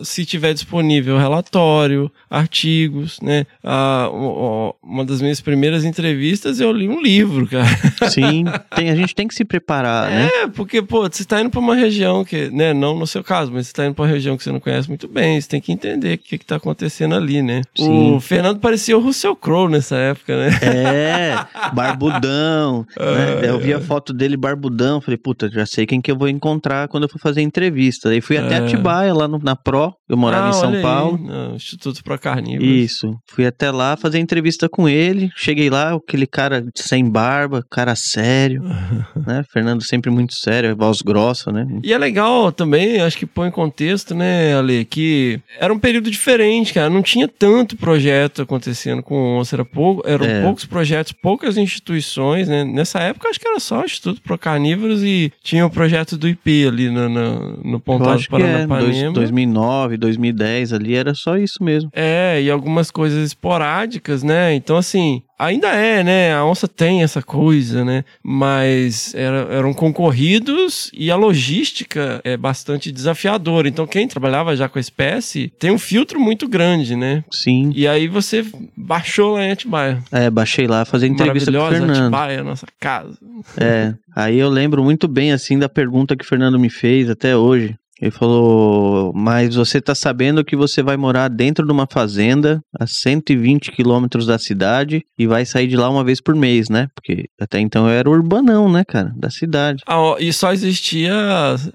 [0.03, 3.47] se tiver disponível relatório, artigos, né?
[3.63, 7.69] Ah, o- uma das minhas primeiras entrevistas eu li um livro, cara.
[8.11, 10.29] Sim, tem, a gente tem que se preparar, né?
[10.43, 13.53] É, porque, pô, você tá indo pra uma região que, né, não no seu caso,
[13.53, 15.61] mas você tá indo pra uma região que você não conhece muito bem, você tem
[15.61, 17.63] que entender o que que tá acontecendo ali, né?
[17.77, 18.15] Sim.
[18.17, 20.51] O Fernando parecia o Russell Crowe nessa época, né?
[20.63, 21.35] É,
[21.73, 22.87] barbudão.
[22.99, 23.49] né?
[23.49, 25.01] Eu vi a foto dele barbudão.
[25.01, 28.11] Falei, puta, já sei quem que eu vou encontrar quando eu for fazer entrevista.
[28.11, 28.59] Aí fui até É.
[28.61, 29.93] Atibaia, lá no- na Pro.
[30.09, 31.19] Eu morava Ah, em São olha aí, Paulo.
[31.19, 32.69] no Instituto Pro Carnívoros.
[32.69, 33.15] Isso.
[33.29, 35.31] Fui até lá fazer entrevista com ele.
[35.37, 38.63] Cheguei lá, aquele cara sem barba, cara sério,
[39.27, 39.43] né?
[39.53, 41.67] Fernando sempre muito sério, voz grossa, né?
[41.83, 46.11] E é legal também, acho que põe em contexto, né, Ale, que era um período
[46.11, 46.89] diferente, cara.
[46.89, 50.43] Não tinha tanto projeto acontecendo com onça, era pouco, eram É.
[50.43, 52.65] poucos projetos, poucas instituições, né?
[52.65, 56.29] Nessa época, acho que era só o Instituto Pro Carnívoros e tinha o projeto do
[56.29, 59.13] IP ali no, no, no Pontal que é, dois- Paranapanema.
[59.13, 61.91] 2009, 2010 ali, era só isso mesmo.
[61.93, 64.55] É, e algumas coisas esporádicas, né?
[64.55, 66.35] Então, assim, ainda é, né?
[66.35, 68.05] A onça tem essa coisa, né?
[68.23, 73.69] Mas era- eram concorridos e a logística é bastante desafiadora.
[73.69, 77.25] Então, quem trabalhava já com a espécie tem um filtro muito grande, né?
[77.33, 77.73] Sim.
[77.75, 78.45] E aí você
[78.77, 79.99] baixou lá em Atibaia.
[80.13, 82.01] É, baixei lá fazer entrevista com o Fernando.
[82.03, 83.19] Atibaia, nossa casa.
[83.57, 87.37] É, aí eu lembro muito bem, assim, da pergunta que o Fernando me fez até
[87.37, 87.75] hoje.
[88.01, 92.87] Ele falou, mas você tá sabendo que você vai morar dentro de uma fazenda a
[92.87, 96.89] 120 quilômetros da cidade e vai sair de lá uma vez por mês, né?
[96.95, 99.83] Porque até então eu era urbanão, né, cara, da cidade.
[99.87, 101.13] Ah, e só existia.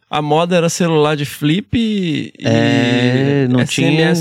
[0.09, 2.33] A moda era celular de flip e.
[2.41, 3.71] É, não SMS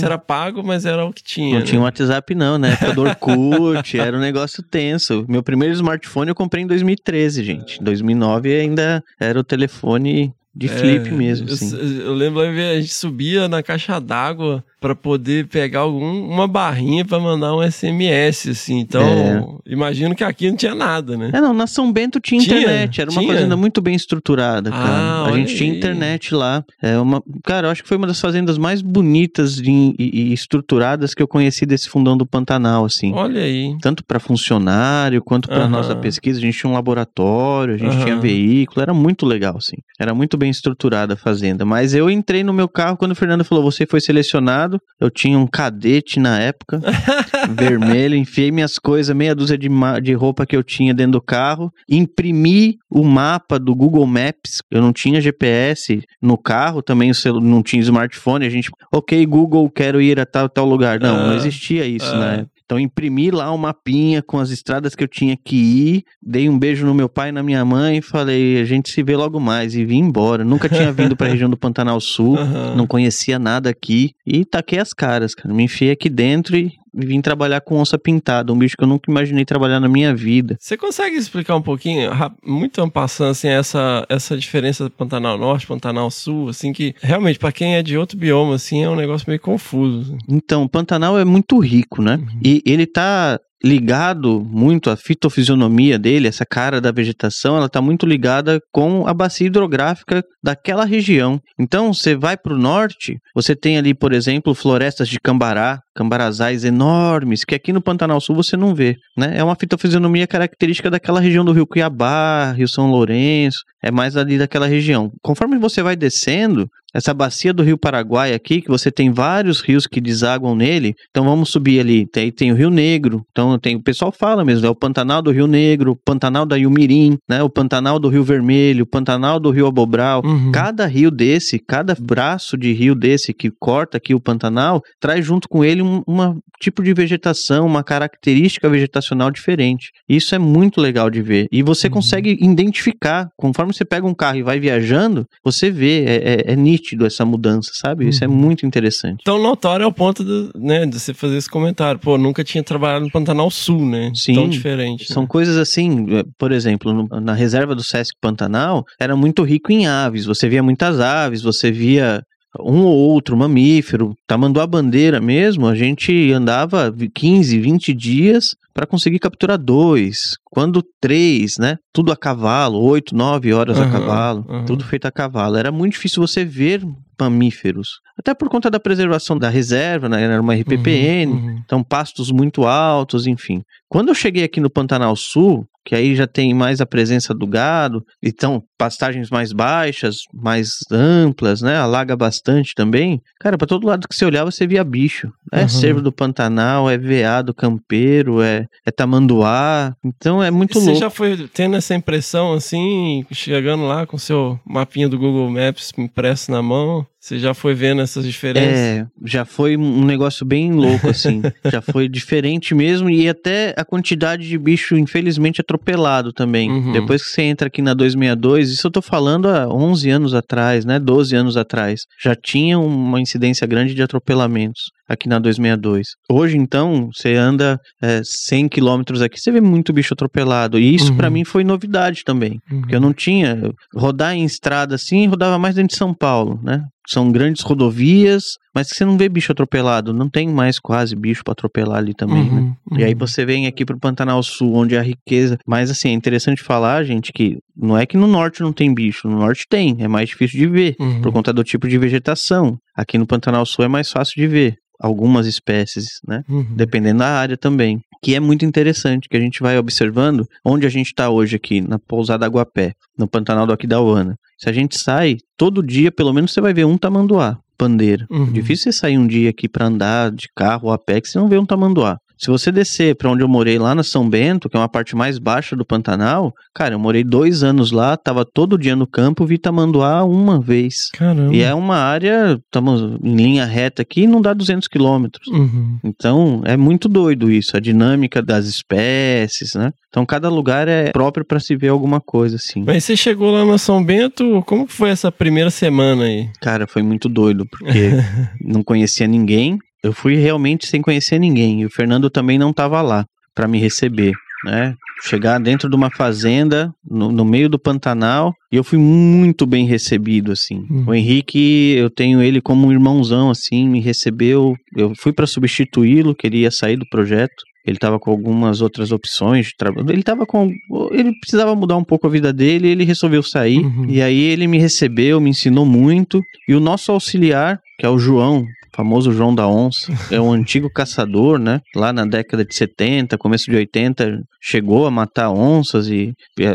[0.01, 1.55] tinha- era pago, mas era o que tinha.
[1.55, 1.67] Não né?
[1.67, 2.73] tinha WhatsApp não, né?
[2.73, 5.25] Época do Orkut, era um negócio tenso.
[5.29, 7.81] Meu primeiro smartphone eu comprei em 2013, gente.
[7.81, 11.77] Em 2009 ainda era o telefone de flip É, mesmo, eu, assim.
[11.77, 17.19] eu lembro a gente subia na caixa d'água pra poder pegar algum, uma barrinha pra
[17.19, 18.81] mandar um SMS, assim.
[18.81, 21.31] Então, imagino que aqui não tinha nada, né?
[21.33, 22.59] É, não, na São Bento tinha, Tinha?
[22.61, 23.33] internet, era uma Tinha?
[23.33, 24.85] fazenda muito bem estruturada, cara.
[24.85, 25.79] Ah, a gente tinha aí.
[25.79, 26.63] internet lá.
[26.83, 30.33] É uma, cara, eu acho que foi uma das fazendas mais bonitas de- e, e
[30.35, 33.11] estruturadas que eu conheci desse fundão do Pantanal, assim.
[33.15, 33.75] Olha aí.
[33.81, 38.17] Tanto para funcionário quanto para nossa pesquisa, a gente tinha um laboratório, a gente tinha
[38.21, 39.77] veículo, era muito legal, assim.
[39.99, 41.65] Era muito bem estruturada a fazenda.
[41.65, 44.74] Mas eu entrei no meu carro quando o Fernando falou: você foi selecionado.
[45.01, 46.81] Eu tinha um cadete na época,
[47.57, 49.69] vermelho, enfiei minhas coisas, meia dúzia de,
[50.03, 54.61] de roupa que eu tinha dentro do carro, imprimi o mapa do Google Maps.
[54.71, 57.11] Eu não tinha GPS no carro, também
[57.43, 58.47] não tinha smartphone.
[58.47, 61.01] A gente, ok, Google, quero ir a tal, tal lugar.
[61.01, 62.19] Não, não Ah, existia isso, ah.
[62.37, 62.47] né?
[62.65, 66.59] Então imprimi lá um mapinha com as estradas que eu tinha que ir, dei um
[66.59, 69.39] beijo no meu pai e na minha mãe e falei, a gente se vê logo
[69.39, 70.45] mais e vim embora.
[70.45, 72.75] Nunca tinha vindo pra região do Pantanal Sul, Aham.
[72.75, 75.55] não conhecia nada aqui e taquei as caras, cara.
[75.55, 79.11] Me enfiei aqui dentro e vim trabalhar com onça pintada, um bicho que eu nunca
[79.11, 80.57] imaginei trabalhar na minha vida.
[80.61, 82.11] Você consegue explicar um pouquinho,
[82.45, 87.53] muito passando assim, essa, essa diferença do Pantanal Norte, Pantanal Sul, assim, que realmente, pra
[87.53, 90.17] quem é de outro bioma, assim, é um negócio meio confuso.
[90.29, 92.21] Então, o Pantanal é muito rico, né?
[92.43, 98.05] E ele tá ligado muito à fitofisionomia dele, essa cara da vegetação, ela tá muito
[98.05, 101.41] ligada com a bacia hidrográfica daquela região.
[101.59, 106.63] Então, você vai para o norte, você tem ali, por exemplo, florestas de cambará, cambarazais
[106.63, 109.33] enormes, que aqui no Pantanal Sul você não vê, né?
[109.39, 114.37] É uma fitofisionomia característica daquela região do Rio Cuiabá, Rio São Lourenço, é mais ali
[114.37, 115.11] daquela região.
[115.23, 119.87] Conforme você vai descendo, essa bacia do Rio Paraguai aqui, que você tem vários rios
[119.87, 120.95] que desaguam nele.
[121.11, 122.07] Então vamos subir ali.
[122.07, 123.23] Tem, tem o Rio Negro.
[123.31, 126.57] Então tem, o pessoal fala mesmo, é o Pantanal do Rio Negro, o Pantanal da
[126.57, 127.43] Yumirim, né?
[127.43, 130.23] O Pantanal do Rio Vermelho, o Pantanal do Rio Abobral.
[130.25, 130.53] Uhum.
[130.53, 135.49] Cada rio desse, cada braço de rio desse que corta aqui o Pantanal, traz junto
[135.49, 139.91] com ele um uma tipo de vegetação, uma característica vegetacional diferente.
[140.09, 141.47] Isso é muito legal de ver.
[141.51, 141.95] E você Uhum.
[141.95, 146.57] consegue identificar, conforme você pega um carro e vai viajando, você vê, é, é- é
[146.57, 148.09] nítido essa mudança, sabe?
[148.09, 148.35] Isso é Uhum.
[148.35, 149.23] muito interessante.
[149.25, 151.99] Tão notório ao ponto de, né, de você fazer esse comentário.
[152.01, 154.11] Pô, nunca tinha trabalhado no Pantanal Sul, né?
[154.15, 155.13] Sim, Tão diferente.
[155.13, 155.29] São né?
[155.29, 159.87] coisas assim, eh, por exemplo, no- na reserva do Sesc Pantanal, era muito rico em
[159.87, 160.25] aves.
[160.27, 162.23] Você via muitas aves, você via
[162.61, 164.15] um ou outro mamífero.
[164.27, 170.37] Tamanduá bandeira mesmo, a gente andava vi- 15, 20 dias para conseguir capturar dois.
[170.45, 171.77] Quando três, né?
[171.93, 174.65] Tudo a cavalo, oito, nove horas a Aham, cavalo, aham.
[174.65, 175.57] tudo feito a cavalo.
[175.57, 176.83] Era muito difícil você ver
[177.21, 177.89] mamíferos.
[178.19, 180.23] Até por conta da preservação da reserva, né?
[180.23, 181.33] Era uma RPPN.
[181.33, 181.63] Uhum, uhum.
[181.65, 183.63] Então, pastos muito altos, enfim.
[183.89, 187.47] Quando eu cheguei aqui no Pantanal Sul, que aí já tem mais a presença do
[187.47, 191.77] gado, então pastagens mais baixas, mais amplas, né?
[191.77, 193.21] Alaga bastante também.
[193.39, 195.31] Cara, pra todo lado que você olhava, você via bicho.
[195.53, 195.69] É Uhum.
[195.69, 199.95] cervo do Pantanal, é veado campeiro, é, é tamanduá.
[200.05, 201.01] Então é muito Você louco.
[201.01, 206.51] já foi tendo essa impressão assim, chegando lá com seu mapinha do Google Maps impresso
[206.51, 207.07] na mão?
[207.25, 208.79] Você já foi vendo essas diferenças?
[208.79, 211.41] É, já foi um negócio bem louco, assim.
[211.73, 216.71] já foi diferente mesmo e até a quantidade de bicho, infelizmente, atropelado também.
[216.71, 216.93] Uhum.
[216.93, 220.85] Depois que você entra aqui na 262, isso eu tô falando há 11 anos atrás,
[220.85, 220.99] né?
[220.99, 222.03] 12 anos atrás.
[222.23, 226.09] Já tinha uma incidência grande de atropelamentos aqui na 262.
[226.31, 230.79] Hoje, então, você anda é, 100 quilômetros aqui, você vê muito bicho atropelado.
[230.79, 231.17] E isso, Uhum.
[231.17, 232.59] pra mim, foi novidade também.
[232.71, 232.81] Uhum.
[232.81, 233.73] Porque eu não tinha.
[233.95, 236.85] Rodar em estrada assim, rodava mais dentro de São Paulo, né?
[237.07, 238.43] São grandes rodovias,
[238.75, 240.13] mas que você não vê bicho atropelado.
[240.13, 242.75] Não tem mais quase bicho pra atropelar ali também, né?
[242.91, 243.19] Uhum, E aí uhum.
[243.19, 245.59] você vem aqui pro Pantanal Sul, onde a riqueza.
[245.67, 249.29] Mas assim, é interessante falar, gente, que não é que no norte não tem bicho.
[249.29, 251.21] No norte tem, é mais difícil de ver, Uhum.
[251.21, 252.77] por conta do tipo de vegetação.
[252.97, 256.43] Aqui no Pantanal Sul é mais fácil de ver algumas espécies, né?
[256.49, 256.67] Uhum.
[256.75, 258.01] dependendo da área também.
[258.25, 261.83] Que é muito interessante, que a gente vai observando onde a gente está hoje aqui,
[261.83, 264.39] na pousada Aguapé, no Pantanal do Aquidauana.
[264.59, 268.27] Se a gente sai, todo dia, pelo menos você vai ver um tamanduá, bandeira.
[268.31, 268.51] Uhum.
[268.51, 271.39] Difícil você sair um dia aqui para andar de carro ou a pé que você
[271.39, 272.19] não vê um tamanduá.
[272.37, 275.15] Se você descer para onde eu morei, lá na São Bento, que é uma parte
[275.15, 279.47] mais baixa do Pantanal, cara, eu morei dois anos lá, tava todo dia no campo,
[279.47, 281.11] vi tamanduá uma vez.
[281.13, 281.55] Caramba.
[281.55, 285.47] E é uma área, estamos em linha reta aqui, não dá 200 quilômetros.
[285.49, 285.99] Uhum.
[286.05, 289.93] Então, é muito doido isso, a dinâmica das espécies, né?
[290.09, 292.85] Então, cada lugar é próprio para se ver alguma coisa, assim.
[292.87, 296.49] Mas você chegou lá na São Bento, como foi essa primeira semana aí?
[296.61, 298.11] Cara, foi muito doido, porque
[298.63, 299.79] não conhecia ninguém.
[300.05, 301.81] Eu fui realmente sem conhecer ninguém.
[301.81, 304.95] E o Fernando também não estava lá para me receber, né?
[305.23, 309.87] Chegar dentro de uma fazenda, no, no meio do Pantanal, e eu fui muito bem
[309.87, 310.85] recebido, assim.
[310.91, 311.05] Uhum.
[311.07, 314.77] O Henrique, eu tenho ele como um irmãozão, assim, me recebeu.
[314.95, 317.65] Eu fui para substituí-lo, que ele ia sair do projeto.
[317.87, 320.11] Ele estava com algumas outras opções de trabalho.
[320.11, 320.71] Ele estava com.
[321.13, 323.79] Ele precisava mudar um pouco a vida dele, ele resolveu sair.
[323.79, 324.07] Uhum.
[324.09, 326.43] E aí ele me recebeu, me ensinou muito.
[326.69, 330.89] E o nosso auxiliar, que é o João, famoso João da Onça, é um antigo
[330.91, 331.81] caçador, né?
[331.97, 336.33] Lá na década de 70, começo de 80, chegou a matar onças e,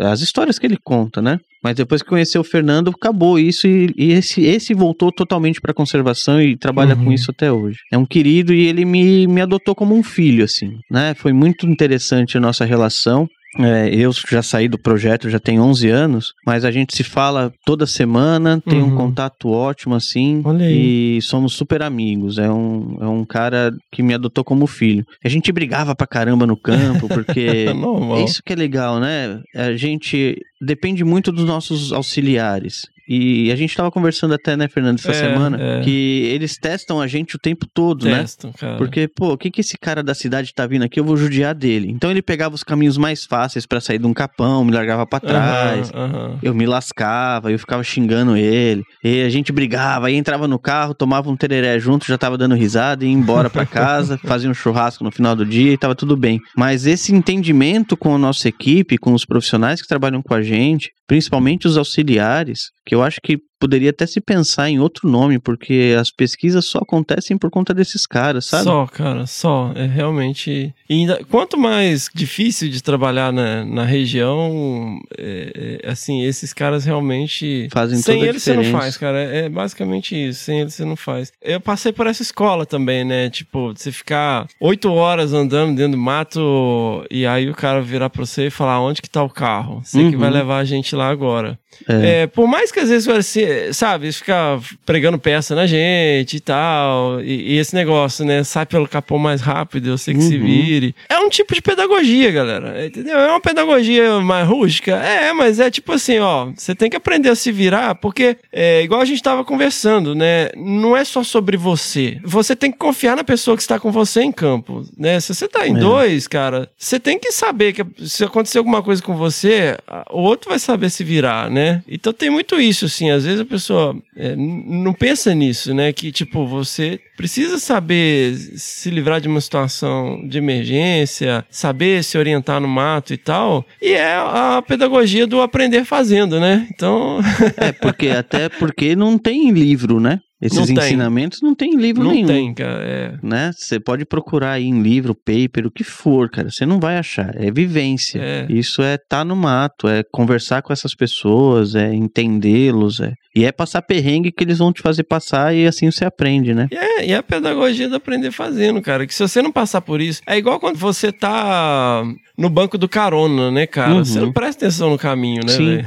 [0.09, 1.39] as histórias que ele conta, né?
[1.61, 5.73] Mas depois que conheceu o Fernando, acabou isso e, e esse, esse voltou totalmente para
[5.73, 7.05] conservação e trabalha Uhum.
[7.05, 7.77] com isso até hoje.
[7.91, 11.13] É um querido e ele me, me adotou como um filho, assim, né?
[11.15, 13.27] Foi muito interessante a nossa relação.
[13.57, 17.51] É, eu já saí do projeto, já tem 11 anos, mas a gente se fala
[17.65, 18.93] toda semana, tem Uhum.
[18.93, 22.37] um contato ótimo, assim, e somos super amigos.
[22.37, 25.03] É um, é um cara que me adotou como filho.
[25.25, 28.17] A gente brigava pra caramba no campo, porque Normal.
[28.19, 29.39] é isso que é legal, né?
[29.55, 32.83] A gente depende muito dos nossos auxiliares.
[33.11, 35.81] E a gente tava conversando até, né, Fernando, essa É, semana, é.
[35.81, 35.89] que
[36.31, 38.19] eles testam a gente o tempo todo, né?
[38.19, 38.77] Testam, cara.
[38.77, 40.99] Porque, pô, o que que esse cara da cidade tá vindo aqui?
[40.99, 41.89] Eu vou judiar dele.
[41.89, 45.19] Então ele pegava os caminhos mais fáceis pra sair de um capão, me largava pra
[45.19, 45.89] trás.
[45.91, 46.39] Aham, aham.
[46.43, 48.83] Eu me lascava, eu ficava xingando ele.
[49.03, 52.53] E a gente brigava, aí entrava no carro, tomava um tereré junto, já tava dando
[52.53, 56.15] risada, ia embora pra casa, fazia um churrasco no final do dia e tava tudo
[56.15, 56.39] bem.
[56.55, 60.91] Mas esse entendimento com a nossa equipe, com os profissionais que trabalham com a gente,
[61.09, 65.95] principalmente os auxiliares, que eu acho que poderia até se pensar em outro nome, porque
[65.99, 68.63] as pesquisas só acontecem por conta desses caras, sabe?
[68.63, 69.71] Só, cara, só.
[69.75, 70.73] É realmente.
[70.89, 76.85] e ainda, quanto mais difícil de trabalhar na, na região, é, é, assim, esses caras
[76.85, 77.67] realmente.
[77.71, 79.19] Fazem Sem eles você não faz, cara.
[79.19, 80.43] É é basicamente isso.
[80.43, 81.31] Sem eles você não faz.
[81.41, 83.29] Eu passei por essa escola também, né?
[83.29, 88.25] Tipo, você ficar oito horas andando dentro do mato e aí o cara virar pra
[88.25, 89.81] você e falar onde que tá o carro.
[89.83, 90.19] Você que Uhum.
[90.19, 91.57] vai levar a gente lá agora.
[91.87, 92.21] É.
[92.23, 97.21] É, por mais que às vezes, você, sabe, ficar pregando peça na gente e tal,
[97.21, 100.45] e, e esse negócio, né, sai pelo capô mais rápido, eu sei que se Uhum.
[100.45, 100.95] vire.
[101.07, 103.17] É um tipo de pedagogia, galera, entendeu?
[103.17, 107.29] É uma pedagogia mais rústica, é, mas é tipo assim, ó, você tem que aprender
[107.29, 111.55] a se virar, porque, é, igual a gente tava conversando, né, não é só sobre
[111.55, 112.19] você.
[112.23, 115.19] Você tem que confiar na pessoa que está com você em campo, né?
[115.19, 115.79] Se você tá em É.
[115.79, 119.77] dois, cara, você tem que saber que se acontecer alguma coisa com você,
[120.11, 121.58] o outro vai saber se virar, né?
[121.87, 123.09] Então tem muito isso, assim.
[123.09, 125.91] Às vezes a pessoa é, não pensa nisso, né?
[125.93, 132.61] Que, tipo, você precisa saber se livrar de uma situação de emergência, saber se orientar
[132.61, 133.65] no mato e tal.
[133.81, 136.67] E é a pedagogia do aprender fazendo, né?
[136.71, 137.19] Então,
[137.57, 140.19] É, porque até porque não tem livro, né?
[140.41, 140.77] Esses Não tem.
[140.77, 142.27] ensinamentos não tem livro não nenhum.
[142.27, 142.81] tem, cara.
[142.81, 143.13] É.
[143.21, 143.51] Né?
[143.53, 146.49] Você pode procurar aí em livro, paper, o que for, cara.
[146.49, 147.35] Você não vai achar.
[147.35, 148.19] É vivência.
[148.21, 148.45] É.
[148.49, 153.13] Isso é estar no mato, é conversar com essas pessoas, é entendê-los, é...
[153.35, 156.67] e é passar perrengue que eles vão te fazer passar e assim você aprende, né?
[156.71, 159.05] É, e é a pedagogia do aprender fazendo, cara.
[159.05, 162.03] Que se você não passar por isso, é igual quando você tá
[162.37, 163.95] no banco do carona, né, cara?
[163.95, 164.05] Uhum.
[164.05, 165.81] Você não presta atenção no caminho, né, Sim.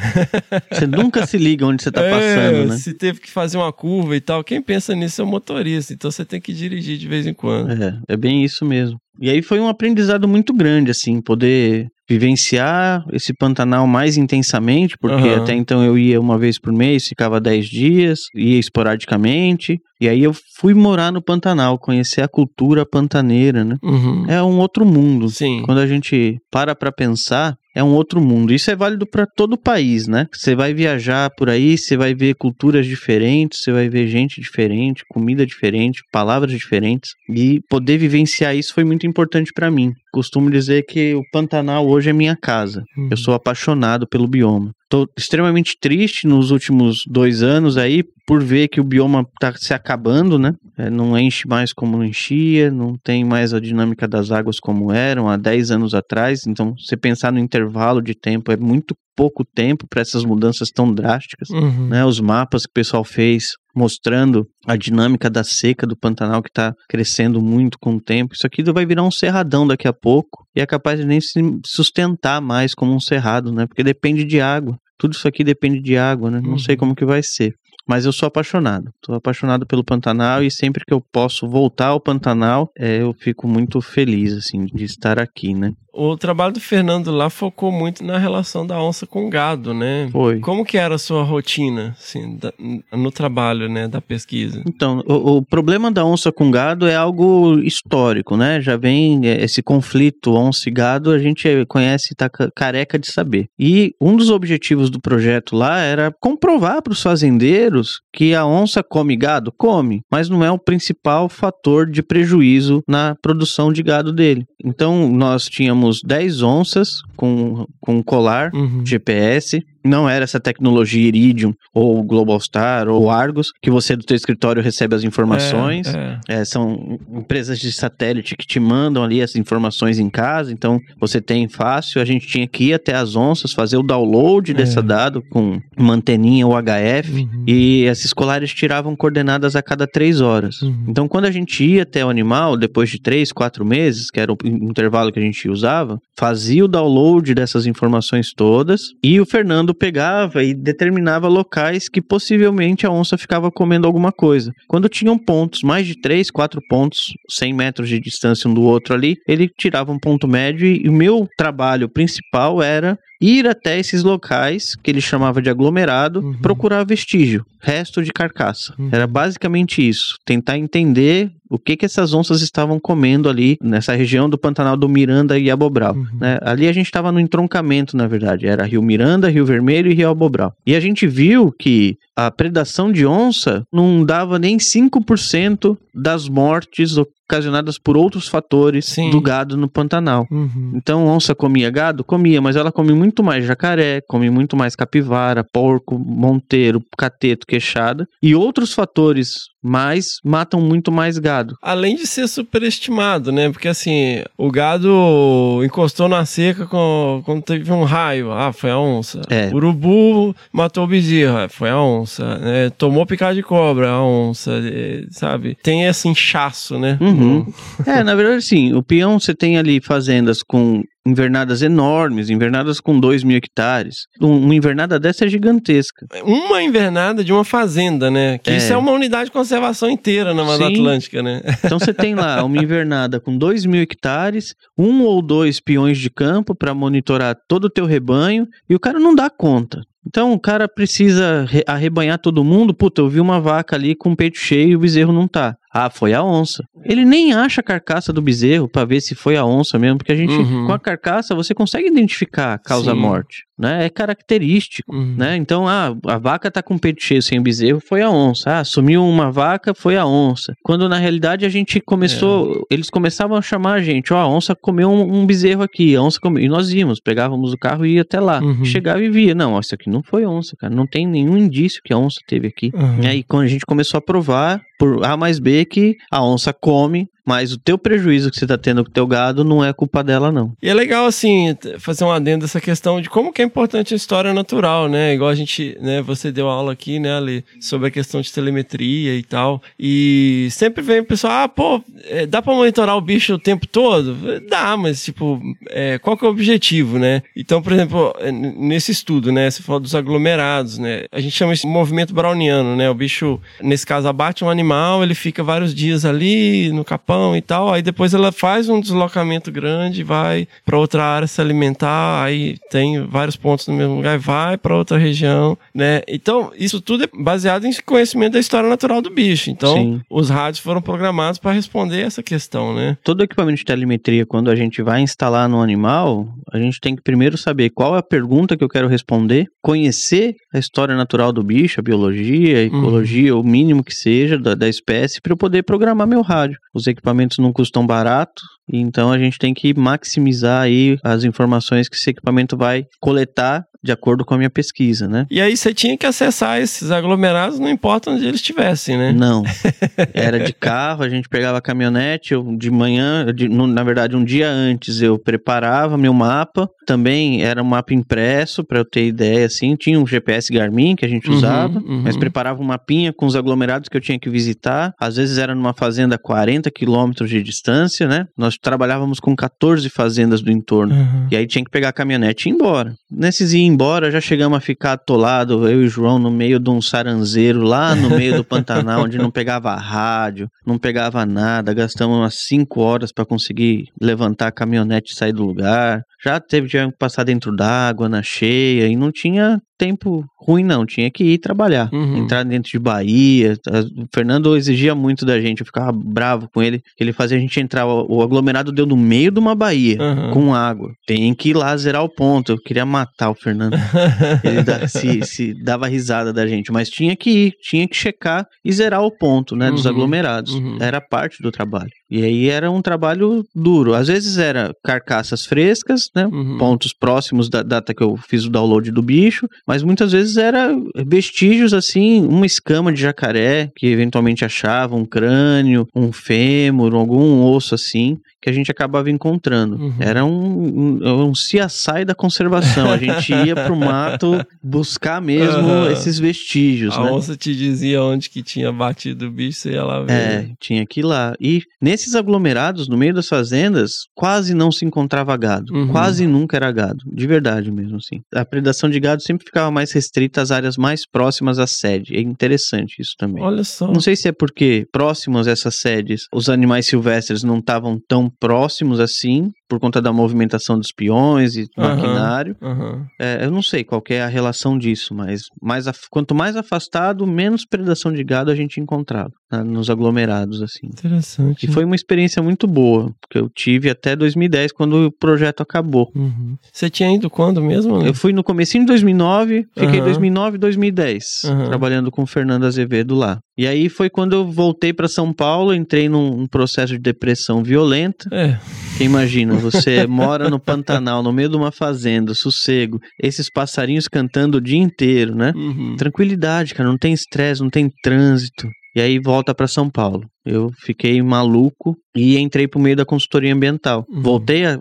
[0.70, 2.76] Você nunca se liga onde você tá É, passando, né?
[2.76, 5.92] Se teve que fazer uma curva e tal, quem pensa nisso é o motorista.
[5.92, 7.70] Então você tem que dirigir de vez em quando.
[7.70, 8.98] É, é bem isso mesmo.
[9.20, 15.28] E aí foi um aprendizado muito grande, assim, poder vivenciar esse Pantanal mais intensamente, porque
[15.28, 15.36] Aham.
[15.36, 20.22] até então eu ia uma vez por mês, ficava 10 dias, ia esporadicamente, e aí
[20.22, 23.76] eu fui morar no Pantanal, conhecer a cultura pantaneira, né?
[23.82, 24.26] Uhum.
[24.28, 25.28] É um outro mundo.
[25.28, 25.62] Sim.
[25.64, 28.52] Quando a gente para pra pensar, é um outro mundo.
[28.52, 30.26] Isso é válido para todo o país, né?
[30.32, 35.04] Você vai viajar por aí, você vai ver culturas diferentes, você vai ver gente diferente,
[35.08, 39.92] comida diferente, palavras diferentes e poder vivenciar isso foi muito importante para mim.
[40.12, 42.84] Costumo dizer que o Pantanal hoje é minha casa.
[42.96, 43.08] Uhum.
[43.10, 44.72] Eu sou apaixonado pelo bioma.
[44.92, 49.72] Tô extremamente triste nos últimos dois anos aí por ver que o bioma tá se
[49.72, 50.52] acabando, né?
[50.76, 55.30] É, não enche mais como enchia, não tem mais a dinâmica das águas como eram
[55.30, 56.46] há 10 anos atrás.
[56.46, 60.92] Então, você pensar no intervalo de tempo é muito pouco tempo para essas mudanças tão
[60.92, 61.48] drásticas.
[61.48, 61.88] Uhum.
[61.88, 66.50] Né, os mapas que o pessoal fez mostrando a dinâmica da seca do Pantanal que
[66.50, 68.34] está crescendo muito com o tempo.
[68.34, 71.40] Isso aqui vai virar um cerradão daqui a pouco e é capaz de nem se
[71.64, 73.66] sustentar mais como um cerrado, né?
[73.66, 74.76] Porque depende de água.
[75.02, 76.40] Tudo isso aqui depende de água, né?
[76.40, 76.78] Não sei Uhum.
[76.78, 77.56] como que vai ser.
[77.88, 78.90] Mas eu sou apaixonado.
[79.02, 83.46] Tô apaixonado pelo Pantanal e sempre que eu posso voltar ao Pantanal, é, eu fico
[83.48, 85.72] muito feliz, assim, de estar aqui, né?
[85.94, 90.08] O trabalho do Fernando lá focou muito na relação da onça com o gado, né?
[90.10, 90.40] Foi.
[90.40, 92.52] Como que era a sua rotina, assim, da-
[92.96, 94.62] no trabalho, né, da pesquisa?
[94.66, 98.58] Então, o, o problema da onça com gado é algo histórico, né?
[98.62, 102.98] Já vem é, esse conflito onça e gado, a gente conhece e tá ca- careca
[102.98, 103.46] de saber.
[103.58, 107.71] E um dos objetivos do projeto lá era comprovar para os fazendeiros
[108.12, 109.52] que a onça come gado?
[109.56, 114.44] Come, mas não é o principal fator de prejuízo na produção de gado dele.
[114.64, 118.84] Então, nós tínhamos 10 onças com, com colar Uhum.
[118.84, 119.62] GPS.
[119.84, 124.94] Não era essa tecnologia Iridium ou Globalstar ou Argos que você do teu escritório recebe
[124.94, 125.86] as informações.
[125.94, 126.40] É, é.
[126.40, 131.20] É, são empresas de satélite que te mandam ali as informações em casa, então você
[131.20, 132.00] tem fácil.
[132.00, 134.82] A gente tinha que ir até as onças, fazer o download desse É.
[134.82, 137.44] dado com uma anteninha UHF Uhum.
[137.46, 140.62] e esses colares tiravam coordenadas a cada três horas.
[140.62, 140.84] Uhum.
[140.88, 144.32] Então, quando a gente ia até o animal, depois de três, quatro meses, que era
[144.32, 149.71] o intervalo que a gente usava, fazia o download dessas informações todas e o Fernando
[149.74, 154.52] pegava e determinava locais que possivelmente a onça ficava comendo alguma coisa.
[154.68, 158.94] Quando tinham pontos, mais de três, quatro pontos, 100 metros de distância um do outro
[158.94, 164.02] ali, ele tirava um ponto médio e o meu trabalho principal era ir até esses
[164.02, 166.34] locais que ele chamava de aglomerado, Uhum.
[166.42, 168.74] procurar vestígio, resto de carcaça.
[168.78, 168.88] Uhum.
[168.92, 174.28] Era basicamente isso, tentar entender o que que essas onças estavam comendo ali nessa região
[174.28, 175.94] do Pantanal do Miranda e Abobral.
[175.94, 176.06] Uhum.
[176.18, 176.38] né?
[176.42, 180.08] Ali a gente estava no entroncamento, na verdade, era Rio Miranda, Rio Vermelho e Rio
[180.08, 180.54] Abobral.
[180.66, 186.96] E a gente viu que a predação de onça não dava nem 5% das mortes
[187.32, 189.10] ocasionadas por outros fatores Sim.
[189.10, 190.26] do gado no Pantanal.
[190.30, 190.72] Uhum.
[190.74, 192.04] Então, onça comia gado?
[192.04, 198.06] Comia, mas ela come muito mais jacaré, come muito mais capivara, porco, monteiro, cateto, queixada.
[198.22, 201.56] E outros fatores mais matam muito mais gado.
[201.62, 203.50] Além de ser superestimado, né?
[203.50, 208.32] Porque assim, o gado encostou na seca com- quando teve um raio.
[208.32, 209.20] Ah, foi a onça.
[209.30, 209.50] É.
[209.54, 211.36] Urubu matou o bezerro.
[211.38, 212.38] ah, Foi a onça.
[212.38, 212.70] né?
[212.70, 214.52] Tomou picada de cobra, a onça.
[214.64, 215.56] eh, Sabe?
[215.62, 216.98] Tem esse inchaço, né?
[217.00, 217.46] Uhum.
[217.86, 218.72] É, na verdade, sim.
[218.74, 224.06] O peão, você tem ali fazendas com invernadas enormes, invernadas com 2 mil hectares.
[224.20, 226.06] Um- Uma invernada dessa é gigantesca.
[226.24, 228.38] Uma invernada de uma fazenda, né?
[228.38, 228.56] Que É.
[228.56, 230.72] isso é uma unidade de conservação inteira na Mata Sim.
[230.74, 231.40] Atlântica, né?
[231.64, 236.10] Então você tem lá uma invernada com 2 mil hectares, um ou dois peões de
[236.10, 239.82] campo para monitorar todo o teu rebanho, e o cara não dá conta.
[240.06, 242.74] Então o cara precisa re- arrebanhar todo mundo.
[242.74, 245.56] Puta, eu vi uma vaca ali com o peito cheio e o bezerro não tá.
[245.74, 246.62] Ah, foi a onça.
[246.84, 250.12] Ele nem acha a carcaça do bezerro para ver se foi a onça mesmo, porque
[250.12, 250.66] a gente, Uhum.
[250.66, 253.86] com a carcaça, você consegue identificar a causa-morte, né?
[253.86, 255.14] É característico Uhum.
[255.16, 255.36] né?
[255.36, 258.58] Então, ah, a vaca tá com o peito cheio sem bezerro, foi a onça.
[258.58, 260.54] Ah, sumiu uma vaca, foi a onça.
[260.62, 262.74] Quando na realidade a gente começou, É.
[262.74, 266.02] eles começavam a chamar a gente, ó, a onça comeu um, um bezerro aqui, a
[266.02, 266.42] onça comeu.
[266.42, 268.40] E nós íamos, pegávamos o carro e ia até lá.
[268.40, 268.64] Uhum.
[268.64, 271.92] Chegava e via, não, isso aqui não foi onça, cara, não tem nenhum indício que
[271.92, 272.70] a onça teve aqui.
[272.74, 273.02] Uhum.
[273.02, 276.52] E aí, quando a gente começou a provar, por A mais B, que a onça
[276.52, 279.72] come, mas o teu prejuízo que você tá tendo com o teu gado não é
[279.72, 280.52] culpa dela, não.
[280.62, 283.96] E é legal, assim, fazer um adendo dessa questão de como que é importante a
[283.96, 285.14] história natural, né?
[285.14, 289.14] Igual a gente, né, você deu aula aqui, né, Ali, sobre a questão de telemetria
[289.14, 289.62] e tal.
[289.78, 293.66] E sempre vem o pessoal, ah, pô, é, dá pra monitorar o bicho o tempo
[293.66, 294.16] todo?
[294.48, 297.22] Dá, mas, tipo, é, qual que é o objetivo, né?
[297.36, 301.04] Então, por exemplo, é, nesse estudo, né, você falou dos aglomerados, né?
[301.12, 302.90] A gente chama isso de movimento browniano, né?
[302.90, 307.42] O bicho, nesse caso, abate um animal, ele fica vários dias ali no capão e
[307.42, 312.56] tal, aí depois ela faz um deslocamento grande, vai para outra área se alimentar, aí
[312.70, 316.02] tem vários pontos no mesmo lugar, e vai para outra região, né?
[316.08, 319.50] Então, isso tudo é baseado em conhecimento da história natural do bicho.
[319.50, 320.00] Então, Sim.
[320.10, 322.96] os rádios foram programados para responder essa questão, né?
[323.04, 327.02] Todo equipamento de telemetria, quando a gente vai instalar no animal, a gente tem que
[327.02, 331.42] primeiro saber qual é a pergunta que eu quero responder, conhecer a história natural do
[331.42, 335.62] bicho, a biologia, a ecologia, o mínimo que seja da, da espécie, para eu poder
[335.62, 336.58] programar meu rádio.
[336.74, 337.01] Os equipamentos
[337.40, 338.42] não custam barato,
[338.72, 343.90] então a gente tem que maximizar aí as informações que esse equipamento vai coletar de
[343.92, 345.26] acordo com a minha pesquisa, né?
[345.30, 349.12] E aí você tinha que acessar esses aglomerados, não importa onde eles estivessem, né?
[349.12, 349.42] Não.
[350.14, 354.16] Era de carro, a gente pegava a caminhonete, eu de manhã, de- no- na verdade,
[354.16, 356.68] um dia antes eu preparava meu mapa.
[356.86, 359.76] Também era um mapa impresso, para eu ter ideia, assim.
[359.76, 362.02] Tinha um GPS Garmin que a gente Uhum, usava, uhum.
[362.02, 364.92] mas preparava um mapinha com os aglomerados que eu tinha que visitar.
[365.00, 368.26] Às vezes era numa fazenda a 40 quilômetros de distância, né?
[368.36, 370.94] Nós trabalhávamos com 14 fazendas do entorno.
[370.94, 371.28] Uhum.
[371.30, 372.94] E aí tinha que pegar a caminhonete e ir embora.
[373.10, 376.82] Nesses embora, já chegamos a ficar atolado, eu e o João, no meio de um
[376.82, 381.72] saranzeiro, lá no meio do Pantanal, onde não pegava rádio, não pegava nada.
[381.72, 386.02] Gastamos umas 5 horas para conseguir levantar a caminhonete e sair do lugar.
[386.22, 390.84] Já teve que passar dentro d'água, na cheia, e não tinha tempo ruim, não.
[390.86, 391.88] Tinha que ir trabalhar.
[391.92, 392.18] Uhum.
[392.18, 393.56] Entrar dentro de Bahia.
[393.96, 396.80] O Fernando exigia muito da gente, eu ficava bravo com ele.
[396.98, 397.86] Ele fazia a gente entrar.
[397.86, 400.30] O aglomerado deu no meio de uma baía Uhum.
[400.32, 400.90] com água.
[401.06, 402.52] Tem que ir lá zerar o ponto.
[402.52, 403.76] Eu queria matar o Fernando.
[404.44, 408.46] Ele dá- se, se dava risada da gente, mas tinha que ir, tinha que checar
[408.64, 410.54] e zerar o ponto, né, dos Uhum, aglomerados.
[410.54, 410.76] uhum.
[410.80, 411.90] Era parte do trabalho.
[412.10, 413.94] E aí era um trabalho duro.
[413.94, 416.58] Às vezes era carcaças frescas, né, Uhum.
[416.58, 420.70] pontos próximos da data que eu fiz o download do bicho, mas muitas vezes era
[421.06, 427.74] vestígios assim, uma escama de jacaré que eventualmente achava, um crânio, um fêmur, algum osso
[427.74, 429.76] assim, que a gente acabava encontrando.
[429.76, 429.94] Uhum.
[430.00, 432.90] Era um, um, um CSI da conservação.
[432.90, 435.92] A gente ia pro mato buscar mesmo Aham.
[435.92, 437.12] esses vestígios, A né?
[437.12, 440.10] onça te dizia onde que tinha batido o bicho, você ia lá ver.
[440.12, 441.34] É, tinha que ir lá.
[441.40, 445.72] E nesses aglomerados, no meio das fazendas, quase não se encontrava gado.
[445.72, 445.88] Uhum.
[445.88, 446.98] Quase nunca era gado.
[447.06, 448.20] De verdade mesmo, assim.
[448.34, 452.16] A predação de gado sempre ficava mais restrita às áreas mais próximas à sede.
[452.16, 453.40] É interessante isso também.
[453.40, 453.86] Olha só.
[453.86, 458.31] Não sei se é porque próximos a essas sedes os animais silvestres não estavam tão
[458.38, 461.88] próximos assim, por conta da movimentação dos peões e Aham.
[461.96, 462.56] maquinário.
[462.60, 463.06] Aham.
[463.18, 466.56] É, eu não sei qual que é a relação disso, mas mais af- quanto mais
[466.56, 470.88] afastado, menos predação de gado a gente encontrava né, nos aglomerados, assim.
[470.88, 471.64] Interessante.
[471.64, 476.10] E foi uma experiência muito boa, porque eu tive até 2010, quando o projeto acabou.
[476.14, 476.56] Uhum.
[476.70, 477.98] Você tinha ido quando mesmo?
[478.02, 478.10] né?
[478.10, 480.04] Eu fui no comecinho de 2009, fiquei Aham.
[480.04, 481.64] 2009 e 2010, Aham.
[481.64, 483.38] trabalhando com o Fernando Azevedo lá.
[483.56, 487.62] E aí foi quando eu voltei para São Paulo, entrei num, num processo de depressão
[487.62, 488.28] violenta.
[488.32, 488.58] É.
[488.92, 494.58] Porque imagina, você mora no Pantanal, no meio de uma fazenda, sossego, esses passarinhos cantando
[494.58, 495.52] o dia inteiro, né?
[495.56, 495.96] Uhum.
[495.96, 498.68] Tranquilidade, cara, não tem estresse, não tem trânsito.
[498.94, 500.26] E aí volta para São Paulo.
[500.44, 504.04] Eu fiquei maluco e entrei pro meio da consultoria ambiental.
[504.08, 504.22] Uhum.
[504.22, 504.78] Voltei a,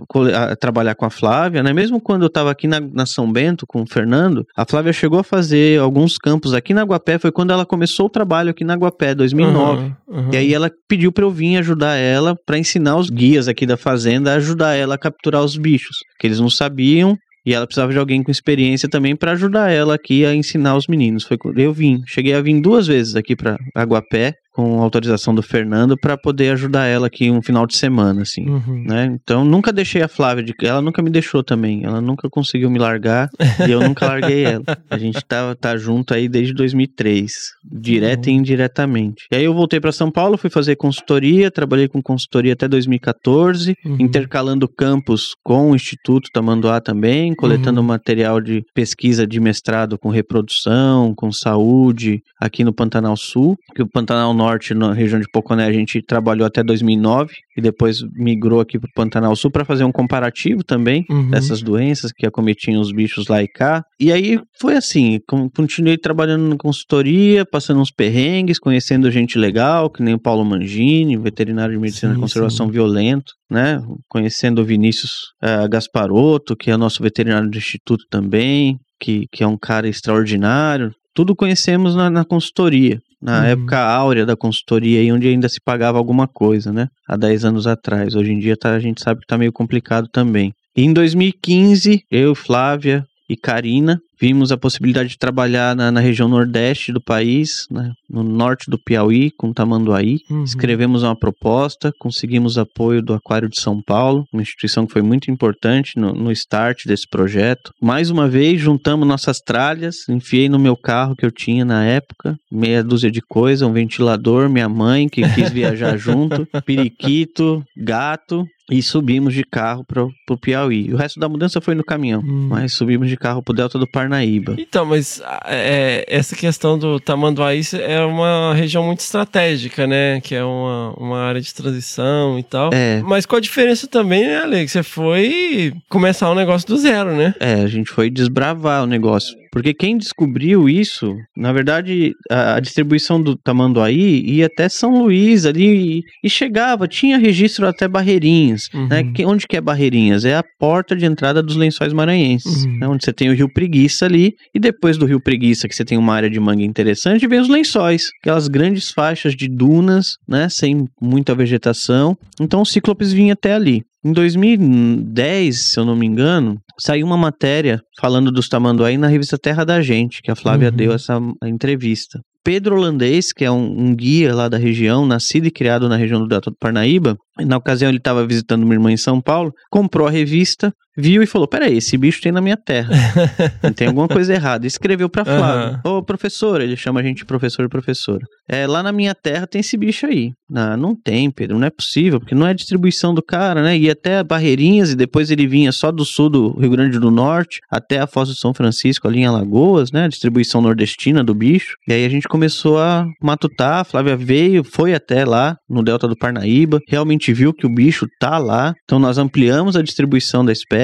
[0.51, 1.71] a trabalhar com a Flávia, né?
[1.71, 5.19] Mesmo quando eu tava aqui na, na São Bento com o Fernando, a Flávia chegou
[5.19, 7.19] a fazer alguns campos aqui na Guapé.
[7.19, 9.81] Foi quando ela começou o trabalho aqui na Guapé, 2009.
[9.81, 10.29] Aham, aham.
[10.33, 13.77] E aí ela pediu pra eu vir ajudar ela pra ensinar os guias aqui da
[13.77, 17.15] fazenda a ajudar ela a capturar os bichos, que eles não sabiam.
[17.45, 20.87] E ela precisava de alguém com experiência também pra ajudar ela aqui a ensinar os
[20.87, 21.23] meninos.
[21.23, 25.95] Foi eu vim, cheguei a vir duas vezes aqui pra Aguapé com autorização do Fernando
[25.97, 28.47] pra poder ajudar ela aqui um final de semana assim.
[28.47, 28.83] Uhum.
[28.85, 29.05] Né?
[29.21, 31.83] Então nunca deixei a Flávia de ela nunca me deixou também.
[31.83, 33.29] Ela nunca conseguiu me largar
[33.67, 34.63] e eu nunca larguei ela.
[34.89, 37.31] A gente tá, tá junto aí desde 2003,
[37.71, 39.25] direta e indiretamente.
[39.31, 43.75] E aí eu voltei para São Paulo, fui fazer consultoria, trabalhei com consultoria até 2014,
[43.85, 43.97] Uhum.
[43.99, 47.87] intercalando campos com o Instituto Tamanduá também, coletando Uhum.
[47.87, 53.87] material de pesquisa de mestrado com reprodução, com saúde, aqui no Pantanal Sul, que o
[53.89, 58.79] Pantanal Norte, na região de Poconé, a gente trabalhou até 2009 e depois migrou aqui
[58.79, 61.29] para o Pantanal Sul para fazer um comparativo também Uhum.
[61.29, 63.83] dessas doenças que acometiam os bichos lá e cá.
[63.99, 65.19] E aí foi assim,
[65.55, 71.17] continuei trabalhando na consultoria, passando uns perrengues, conhecendo gente legal, que nem o Paulo Mangini,
[71.17, 72.71] veterinário de medicina Sim, de conservação sim.
[72.71, 73.81] violento, né?
[74.09, 75.11] Conhecendo o Vinícius
[75.41, 80.91] eh, Gasparotto, que é nosso veterinário do instituto também, que, que é um cara extraordinário.
[81.13, 82.99] Tudo conhecemos na, na consultoria.
[83.21, 83.45] Na Uhum.
[83.45, 86.87] época áurea da consultoria, aí onde ainda se pagava alguma coisa, né?
[87.07, 88.15] Há 10 anos atrás.
[88.15, 90.51] Hoje em dia tá- a gente sabe que tá meio complicado também.
[90.75, 96.27] E em 2015, eu, Flávia e Karina vimos a possibilidade de trabalhar na, na região
[96.29, 100.19] nordeste do país, né, no norte do Piauí, com Tamanduaí.
[100.29, 100.43] Uhum.
[100.43, 105.31] Escrevemos uma proposta, conseguimos apoio do Aquário de São Paulo, uma instituição que foi muito
[105.31, 107.71] importante no, no start desse projeto.
[107.81, 112.35] Mais uma vez, juntamos nossas tralhas, enfiei no meu carro que eu tinha na época,
[112.51, 118.81] meia dúzia de coisa, um ventilador, minha mãe que quis viajar junto, periquito, gato, e
[118.81, 120.93] subimos de carro pro, pro Piauí.
[120.93, 122.47] O resto da mudança foi no caminhão, Hum.
[122.49, 124.10] mas subimos de carro pro Delta do Parnaíba.
[124.57, 130.19] Então, mas é, essa questão do Tamanduaí é uma região muito estratégica, né?
[130.21, 132.71] Que é uma, uma área de transição e tal.
[132.73, 134.65] É, Mas com a diferença também, né, Ale?
[134.65, 137.33] Que você foi começar um negócio do zero, né?
[137.39, 139.40] É, a gente foi desbravar o negócio.
[139.51, 145.45] Porque quem descobriu isso, na verdade, a, a distribuição do Tamanduaí ia até São Luís
[145.45, 148.69] ali e, e chegava, tinha registro até Barreirinhas.
[148.73, 148.87] Uhum.
[148.87, 149.03] Né?
[149.13, 150.23] Que, onde que é Barreirinhas?
[150.25, 152.77] É a porta de entrada dos lençóis maranhenses, Uhum.
[152.79, 152.87] né?
[152.87, 155.97] onde você tem o Rio Preguiça ali, e depois do Rio Preguiça, que você tem
[155.97, 160.47] uma área de manga interessante, vem os lençóis, aquelas grandes faixas de dunas, né?
[160.49, 162.17] Sem muita vegetação.
[162.39, 163.83] Então o Cíclopes vinha até ali.
[164.03, 169.37] Em 2010, se eu não me engano, saiu uma matéria falando dos tamanduaí na revista
[169.37, 170.75] Terra da Gente, que a Flávia Uhum.
[170.75, 172.19] deu essa entrevista.
[172.43, 176.19] Pedro Holandês, que é um, um guia lá da região, nascido e criado na região
[176.19, 180.07] do Delta do Parnaíba, na ocasião ele estava visitando uma irmã em São Paulo, comprou
[180.07, 182.89] a revista, viu e falou: Peraí, esse bicho tem na minha terra.
[183.75, 184.65] tem alguma coisa errada.
[184.65, 188.25] E escreveu pra Flávia: Ô professora, ele chama a gente de professor e professora.
[188.49, 190.31] É, lá na minha terra tem esse bicho aí.
[190.49, 193.77] Não, não tem, Pedro, não é possível, porque não é distribuição do cara, né?
[193.77, 197.59] Ia até Barreirinhas e depois ele vinha só do sul do Rio Grande do Norte
[197.71, 200.05] até a Foz do São Francisco, ali em Alagoas, né?
[200.05, 201.75] A distribuição nordestina do bicho.
[201.87, 206.07] E aí a gente começou a matutar, a Flávia veio, foi até lá no Delta
[206.07, 208.73] do Parnaíba, realmente viu que o bicho tá lá.
[208.83, 210.80] Então nós ampliamos a distribuição da espécie,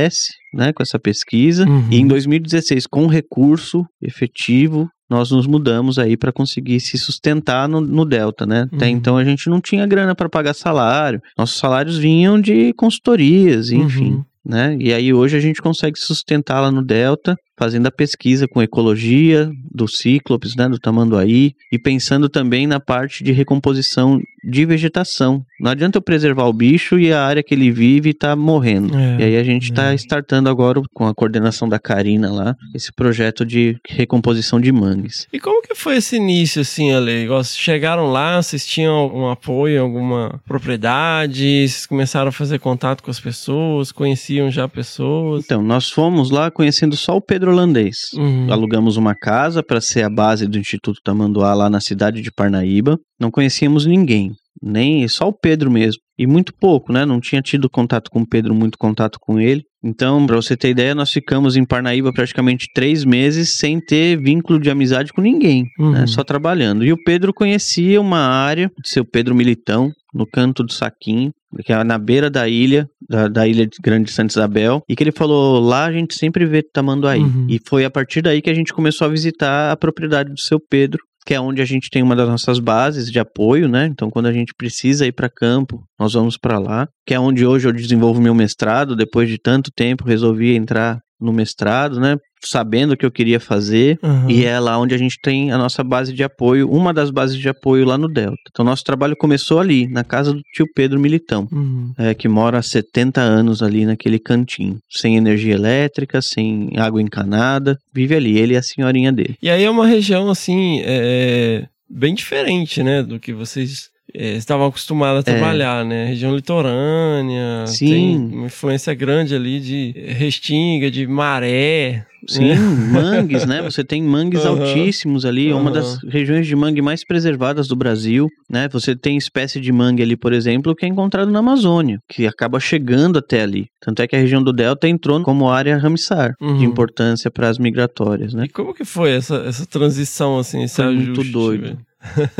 [0.53, 1.67] né, com essa pesquisa.
[1.67, 1.87] Uhum.
[1.91, 7.79] E em 2016, com recurso efetivo, nós nos mudamos aí para conseguir se sustentar no,
[7.79, 8.67] no Delta, né?
[8.73, 8.91] Até Uhum.
[8.91, 11.21] então a gente não tinha grana para pagar salário.
[11.37, 14.11] Nossos salários vinham de consultorias, enfim.
[14.11, 14.25] Uhum.
[14.45, 14.77] Né?
[14.79, 18.61] E aí hoje a gente consegue se sustentar lá no Delta fazendo a pesquisa com
[18.61, 25.43] ecologia do cíclopes, né, do tamanduaí, e pensando também na parte de recomposição de vegetação.
[25.59, 28.97] Não adianta eu preservar o bicho e a área que ele vive está morrendo.
[28.97, 29.95] É, e aí a gente está é.
[29.95, 35.27] startando agora, com a coordenação da Karina lá, esse projeto de recomposição de mangues.
[35.33, 37.27] E como que foi esse início, assim, Ale?
[37.43, 43.19] Chegaram lá, vocês tinham algum apoio, alguma propriedade, vocês começaram a fazer contato com as
[43.19, 45.43] pessoas, conheciam já pessoas?
[45.43, 47.97] Então, nós fomos lá conhecendo só o Pedro Holandês.
[48.13, 48.51] Uhum.
[48.51, 52.97] Alugamos uma casa para ser a base do Instituto Tamanduá lá na cidade de Parnaíba.
[53.19, 54.31] Não conhecíamos ninguém,
[54.61, 56.01] nem só o Pedro mesmo.
[56.19, 57.05] E muito pouco, né?
[57.05, 59.61] Não tinha tido contato com o Pedro, muito contato com ele.
[59.83, 64.59] Então, para você ter ideia, nós ficamos em Parnaíba praticamente três meses sem ter vínculo
[64.59, 66.01] de amizade com ninguém, né?
[66.01, 66.07] Uhum.
[66.07, 66.83] Só trabalhando.
[66.83, 71.31] E o Pedro conhecia uma área, seu Pedro Militão, no canto do Saquinho,
[71.63, 75.03] que é na beira da ilha, da, da ilha de Grande Santa Isabel, e que
[75.03, 77.21] ele falou, lá a gente sempre vê tamanduaí.
[77.21, 77.47] Uhum.
[77.49, 80.59] E foi a partir daí que a gente começou a visitar a propriedade do seu
[80.59, 83.85] Pedro, que é onde a gente tem uma das nossas bases de apoio, né?
[83.85, 87.45] Então, quando a gente precisa ir para campo, nós vamos para lá, que é onde
[87.45, 88.95] hoje eu desenvolvo meu mestrado.
[88.95, 92.17] Depois de tanto tempo, resolvi entrar no mestrado, né?
[92.45, 94.29] Sabendo o que eu queria fazer, Uhum.
[94.29, 97.35] e é lá onde a gente tem a nossa base de apoio, uma das bases
[97.35, 98.37] de apoio lá no Delta.
[98.51, 101.91] Então, nosso trabalho começou ali, na casa do tio Pedro Militão Uhum.
[101.97, 107.77] é, que mora há 70 anos ali naquele cantinho, sem energia elétrica, sem água encanada,
[107.91, 109.35] vive ali, ele e a senhorinha dele.
[109.41, 115.19] E aí é uma região, assim, é, bem diferente, né, do que vocês estavam acostumados
[115.19, 116.05] a trabalhar, né?
[116.05, 117.89] Região litorânea, Sim.
[117.89, 122.05] tem uma influência grande ali de restinga, de maré.
[122.27, 122.55] Sim, né?
[122.55, 123.61] mangues, né?
[123.61, 124.59] Você tem mangues Aham.
[124.59, 128.67] altíssimos ali, é uma das regiões de mangue mais preservadas do Brasil, né?
[128.71, 132.59] Você tem espécie de mangue ali, por exemplo, que é encontrado na Amazônia, que acaba
[132.59, 133.67] chegando até ali.
[133.79, 136.57] Tanto é que a região do Delta entrou como área Ramsar, Uhum.
[136.57, 138.45] de importância para as migratórias, né?
[138.45, 141.31] E como que foi essa, essa transição, assim, esse Foi muito ajuste?
[141.31, 141.61] doido.
[141.61, 141.77] velho?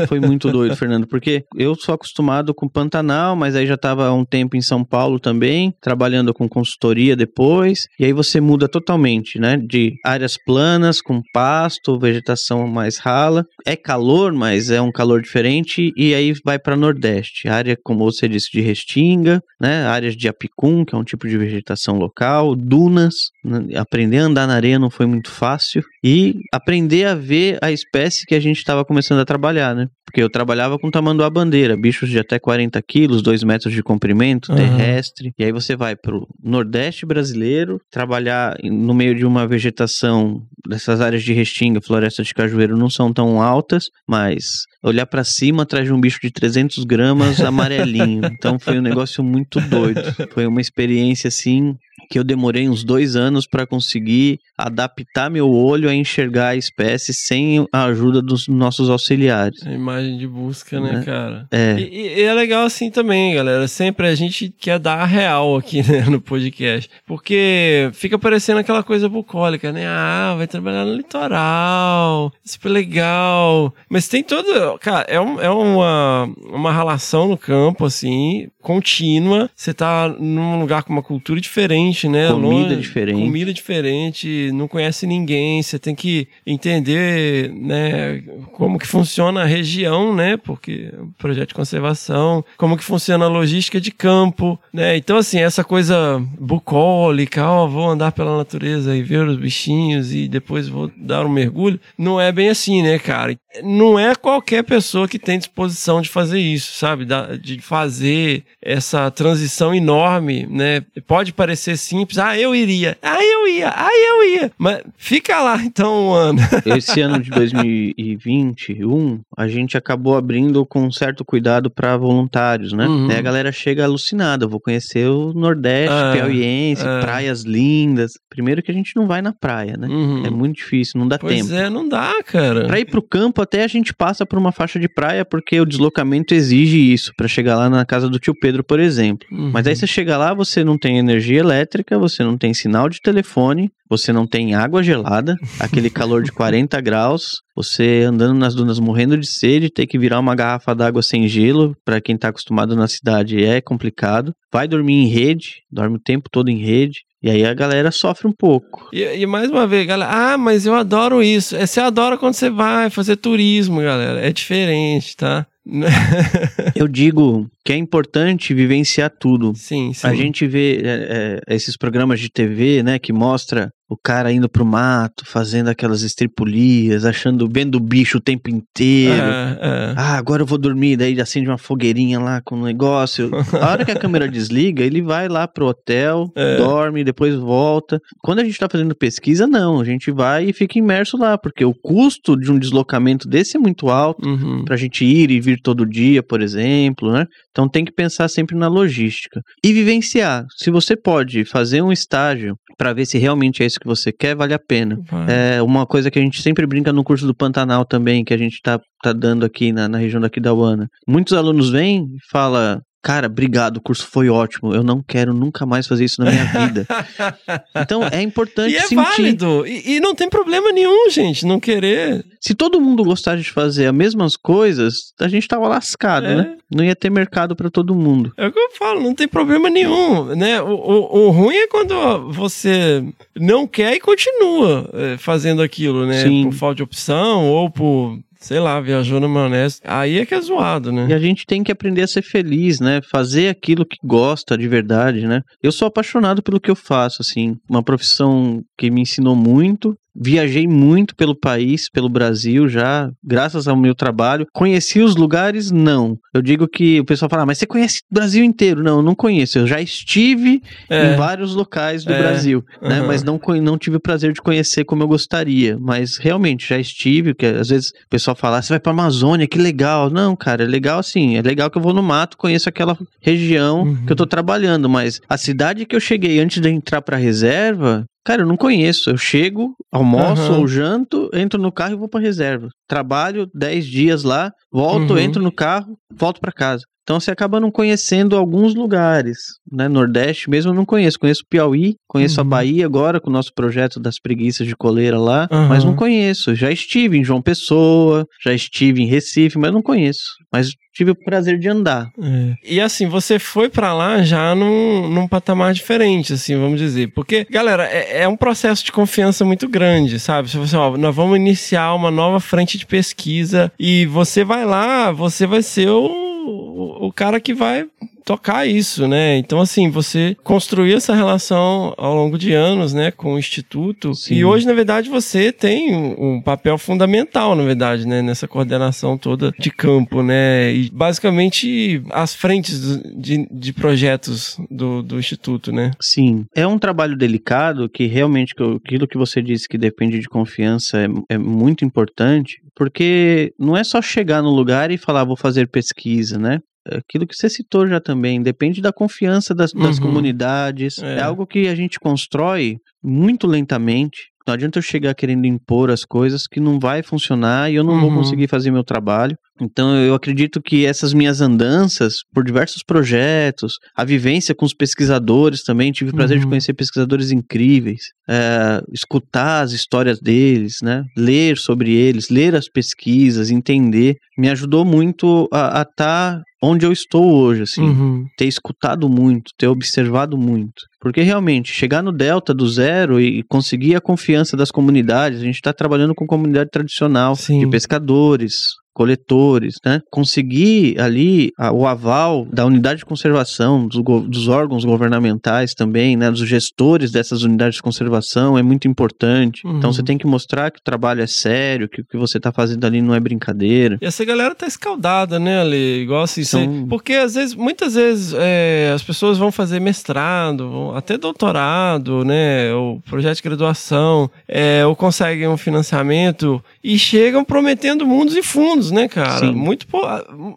[0.06, 4.24] Foi muito doido, Fernando, porque eu sou acostumado com Pantanal, mas aí já estava um
[4.24, 9.56] tempo em São Paulo também, trabalhando com consultoria depois, e aí você muda totalmente, né?
[9.56, 13.44] De áreas planas, com pasto, vegetação mais rala.
[13.66, 18.28] É calor, mas é um calor diferente, e aí vai para Nordeste, área, como você
[18.28, 19.86] disse, de restinga, né?
[19.86, 23.14] Áreas de apicum, que é um tipo de vegetação local, dunas.
[23.44, 23.76] né?
[23.76, 28.24] Aprender a andar na areia não foi muito fácil, e aprender a ver a espécie
[28.24, 29.88] que a gente estava começando a trabalhar, né?
[30.04, 34.50] Porque eu trabalhava com tamanduá bandeira, bichos de até 40 quilos, 2 metros de comprimento,
[34.52, 34.58] Aham.
[34.58, 35.32] terrestre.
[35.38, 41.22] E aí você vai pro Nordeste brasileiro, trabalhar no meio de uma vegetação dessas áreas
[41.22, 44.44] de restinga, floresta de cajueiro não são tão altas, mas
[44.82, 48.22] olhar pra cima atrás de um bicho de 300 gramas amarelinho.
[48.26, 50.00] então foi um negócio muito doido.
[50.32, 51.76] Foi uma experiência assim
[52.10, 57.12] que eu demorei uns dois anos para conseguir adaptar meu olho a enxergar a espécie
[57.12, 59.66] sem a ajuda dos nossos auxiliares.
[59.66, 61.02] A imagem de busca, né, Né?
[61.04, 61.46] cara?
[61.50, 61.76] É.
[61.78, 63.68] E, e- e é legal assim também, galera.
[63.68, 66.88] Sempre a gente quer dar a real aqui né, no podcast.
[67.06, 69.86] Porque fica parecendo aquela coisa bucólica, né?
[69.86, 72.32] Ah, vai trabalhar no litoral.
[72.44, 73.74] Super legal.
[73.90, 74.48] Mas tem todo.
[74.76, 79.48] Cara, é, um- é uma, uma relação no campo, assim, contínua.
[79.56, 82.28] Você tá num lugar com uma cultura diferente, né?
[82.28, 83.18] Comida Longe- diferente.
[83.18, 85.62] Comida diferente, não conhece ninguém.
[85.62, 88.22] Você tem que entender, né?
[88.52, 90.36] Como que funciona a região, né?
[90.36, 94.96] Porque é um projeto de conservação, como que funciona a logística de campo, né?
[94.98, 100.28] Então, assim, essa coisa bucólica, ó, vou andar pela natureza e ver os bichinhos e
[100.28, 103.34] depois vou dar um mergulho, não é bem assim, né, cara?
[103.64, 107.06] Não é qualquer pessoa que tem disposição de fazer isso, sabe?
[107.40, 110.82] De fazer essa transição enorme, né?
[111.06, 115.62] Pode parecer simples, ah, eu iria, ah, eu ia, ah, eu ia, mas fica lá
[115.62, 116.38] então um ano.
[116.66, 122.86] Esse ano de 2021, a gente acabou abrindo com um certo cuidado para voluntários, né?
[122.86, 123.08] Uhum.
[123.10, 127.00] Aí a galera chega alucinada, vou conhecer o Nordeste, Ah, piauiense, ah.
[127.00, 128.12] praias lindas.
[128.28, 129.86] Primeiro que a gente não vai na praia, né?
[129.88, 130.26] Uhum.
[130.26, 131.54] É muito difícil, não dá Pois tempo.
[131.54, 132.66] é, não dá, cara.
[132.66, 135.66] Pra ir pro campo, até a gente passa por uma faixa de praia, porque o
[135.66, 139.26] deslocamento exige isso, pra chegar lá na casa do tio Pedro, por exemplo.
[139.30, 139.50] Uhum.
[139.52, 143.00] Mas aí você chega lá, você não tem energia elétrica, você não tem sinal de
[143.00, 148.78] telefone, você não tem água gelada, aquele calor de 40 graus, você andando nas dunas
[148.78, 152.76] morrendo de sede, ter que virar uma garrafa d'água sem gelo, pra quem tá acostumado
[152.76, 154.32] na cidade é complicado.
[154.52, 157.00] Vai dormir em rede, dorme o tempo todo em rede.
[157.20, 158.88] E aí a galera sofre um pouco.
[158.92, 161.56] E, e mais uma vez, galera, ah, mas eu adoro isso.
[161.56, 164.20] É, Você adora quando você vai fazer turismo, galera.
[164.24, 165.44] É diferente, tá?
[166.74, 169.52] Eu digo que é importante vivenciar tudo.
[169.54, 170.06] Sim, sim.
[170.06, 174.50] A gente vê é, é, esses programas de TV, né, que mostra o cara indo
[174.50, 179.14] pro mato, fazendo aquelas estripulias, achando, vendo o bicho o tempo inteiro.
[179.22, 179.94] É.
[179.96, 183.30] Ah, agora eu vou dormir, daí acende uma fogueirinha lá com o negócio.
[183.62, 186.56] A hora que a câmera desliga, ele vai lá pro hotel, É.
[186.58, 187.98] dorme, depois volta.
[188.22, 191.64] Quando a gente tá fazendo pesquisa, não, a gente vai e fica imerso lá, porque
[191.64, 194.64] o custo de um deslocamento desse é muito alto Uhum.
[194.66, 197.24] pra gente ir e vir todo dia, por exemplo, né?
[197.58, 200.46] Então tem que pensar sempre na logística e vivenciar.
[200.56, 204.36] Se você pode fazer um estágio pra ver se realmente é isso que você quer,
[204.36, 204.96] vale a pena.
[205.10, 205.56] Vai.
[205.56, 208.38] É uma coisa que a gente sempre brinca no curso do Pantanal também, que a
[208.38, 210.86] gente tá, tá dando aqui na, na região daqui da Uana.
[211.04, 212.80] Muitos alunos vêm e falam.
[213.08, 214.74] Cara, obrigado, o curso foi ótimo.
[214.74, 216.86] Eu não quero nunca mais fazer isso na minha vida.
[217.74, 218.96] Então é importante E é sentir.
[218.96, 219.66] válido.
[219.66, 222.22] E, e não tem problema nenhum, gente, não querer.
[222.40, 226.34] Se todo mundo gostasse de fazer as mesmas coisas, a gente tava lascado, É.
[226.36, 226.56] né?
[226.70, 228.30] Não ia ter mercado pra todo mundo.
[228.36, 230.60] É o que eu falo, não tem problema nenhum, né?
[230.60, 233.02] O, o, o ruim é quando você
[233.34, 236.24] não quer e continua é, fazendo aquilo, né?
[236.24, 236.44] Sim.
[236.50, 239.80] Por falta de opção ou por, sei lá, viajou na maionese.
[239.84, 241.06] Aí é que é zoado, né?
[241.08, 243.00] E a gente tem que aprender a ser feliz, né?
[243.10, 245.42] Fazer aquilo que gosta de verdade, né?
[245.62, 247.56] Eu sou apaixonado pelo que eu faço, assim.
[247.68, 249.94] Uma profissão que me ensinou muito.
[250.14, 254.46] Viajei muito pelo país, pelo Brasil já, graças ao meu trabalho.
[254.52, 255.70] Conheci os lugares?
[255.70, 256.16] Não.
[256.34, 258.82] Eu digo que o pessoal fala, "Ah, mas você conhece o Brasil inteiro?
[258.82, 259.58] Não, eu não conheço.
[259.58, 261.12] Eu já estive É.
[261.12, 262.18] em vários locais do É.
[262.18, 262.98] Brasil, né?
[262.98, 263.06] Aham.
[263.06, 265.78] Mas não, não tive o prazer de conhecer como eu gostaria.
[265.78, 269.46] Mas realmente já estive, que às vezes o pessoal fala, "Ah, você vai pra Amazônia,
[269.46, 270.10] que legal.
[270.10, 271.36] Não, cara, é legal assim.
[271.36, 274.06] É legal que eu vou no mato, conheço aquela região Uhum.
[274.06, 274.88] que eu tô trabalhando.
[274.88, 278.04] Mas a cidade que eu cheguei antes de entrar pra reserva.
[278.28, 279.08] Cara, eu não conheço.
[279.08, 280.58] Eu chego, almoço Aham.
[280.58, 282.68] ou janto, entro no carro e vou pra reserva.
[282.86, 285.18] Trabalho 10 dias lá, volto, Uhum.
[285.18, 286.82] entro no carro, volto pra casa.
[287.02, 289.38] Então você acaba não conhecendo alguns lugares,
[289.72, 289.88] né?
[289.88, 291.18] Nordeste mesmo eu não conheço.
[291.18, 292.50] Conheço Piauí, conheço a Uhum.
[292.50, 295.68] Bahia agora com o nosso projeto das preguiças de coleira lá, Aham.
[295.68, 296.54] mas não conheço.
[296.54, 300.20] Já estive em João Pessoa, já estive em Recife, mas não conheço.
[300.52, 302.08] Mas tive o prazer de andar.
[302.20, 302.54] É.
[302.64, 307.12] E assim, você foi pra lá já num, num patamar diferente, assim, vamos dizer.
[307.14, 310.50] Porque, galera, é, é um processo de confiança muito grande, sabe?
[310.50, 315.12] Se você, ó, nós vamos iniciar uma nova frente de pesquisa e você vai lá,
[315.12, 317.86] você vai ser o, o, o cara que vai
[318.28, 319.38] tocar isso, né?
[319.38, 324.14] Então, assim, você construiu essa relação ao longo de anos, né, com o Instituto.
[324.14, 324.34] Sim.
[324.34, 329.50] E hoje, na verdade, você tem um, papel fundamental, na verdade, né, nessa coordenação toda
[329.58, 330.70] de campo, né?
[330.74, 335.92] E basicamente as frentes de, de projetos do, do Instituto, né?
[335.98, 340.98] Sim, é um trabalho delicado que realmente aquilo que você disse que depende de confiança
[340.98, 345.68] é, é muito importante, porque não é só chegar no lugar e falar vou fazer
[345.68, 346.60] pesquisa, né?
[346.90, 350.06] Aquilo que você citou já também, depende da confiança das, das Uhum.
[350.06, 350.96] comunidades.
[350.98, 351.16] É.
[351.16, 351.20] É.
[351.22, 354.28] algo que a gente constrói muito lentamente.
[354.46, 358.00] Não adianta eu chegar querendo impor as coisas que não vai funcionar e eu não
[358.00, 358.16] vou Uhum.
[358.16, 359.36] conseguir fazer meu trabalho.
[359.60, 365.62] Então eu acredito que essas minhas andanças por diversos projetos, a vivência com os pesquisadores
[365.62, 366.50] também, tive o prazer de Uhum.
[366.50, 371.04] conhecer pesquisadores incríveis, é, escutar as histórias deles, né?
[371.16, 377.32] Ler sobre eles, ler as pesquisas, entender, me ajudou muito a estar onde eu estou
[377.36, 378.24] hoje, assim Uhum.
[378.36, 380.72] ter escutado muito, ter observado muito.
[381.00, 385.54] Porque realmente, chegar no Delta do zero e conseguir a confiança das comunidades, a gente
[385.54, 387.60] está trabalhando com comunidade tradicional, Sim.
[387.60, 388.54] de pescadores,
[388.98, 390.02] coletores, né?
[390.10, 396.30] Conseguir ali a- o aval da unidade de conservação, dos, dos órgãos governamentais também, né?
[396.30, 399.64] Dos gestores dessas unidades de conservação é muito importante.
[399.66, 399.78] Uhum.
[399.78, 402.50] Então você tem que mostrar que o trabalho é sério, que o que você está
[402.52, 403.98] fazendo ali não é brincadeira.
[404.02, 406.02] E essa galera tá escaldada, né, Ale?
[406.02, 410.68] Igual assim, São- cê- porque às vezes, muitas vezes, é, as pessoas vão fazer mestrado,
[410.70, 417.44] vão até doutorado, né, ou projeto de graduação, é, ou conseguem um financiamento e chegam
[417.44, 419.38] prometendo mundos e fundos, né, cara?
[419.40, 419.52] Sim.
[419.54, 420.06] Muito, por-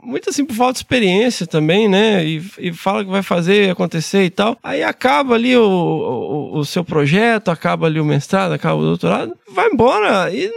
[0.04, 4.24] muito assim por falta de experiência também, né, e, e fala que vai fazer acontecer
[4.26, 4.58] e tal.
[4.64, 9.34] Aí acaba ali o, o, o seu projeto, acaba ali o mestrado, acaba o doutorado,
[9.54, 10.52] vai embora e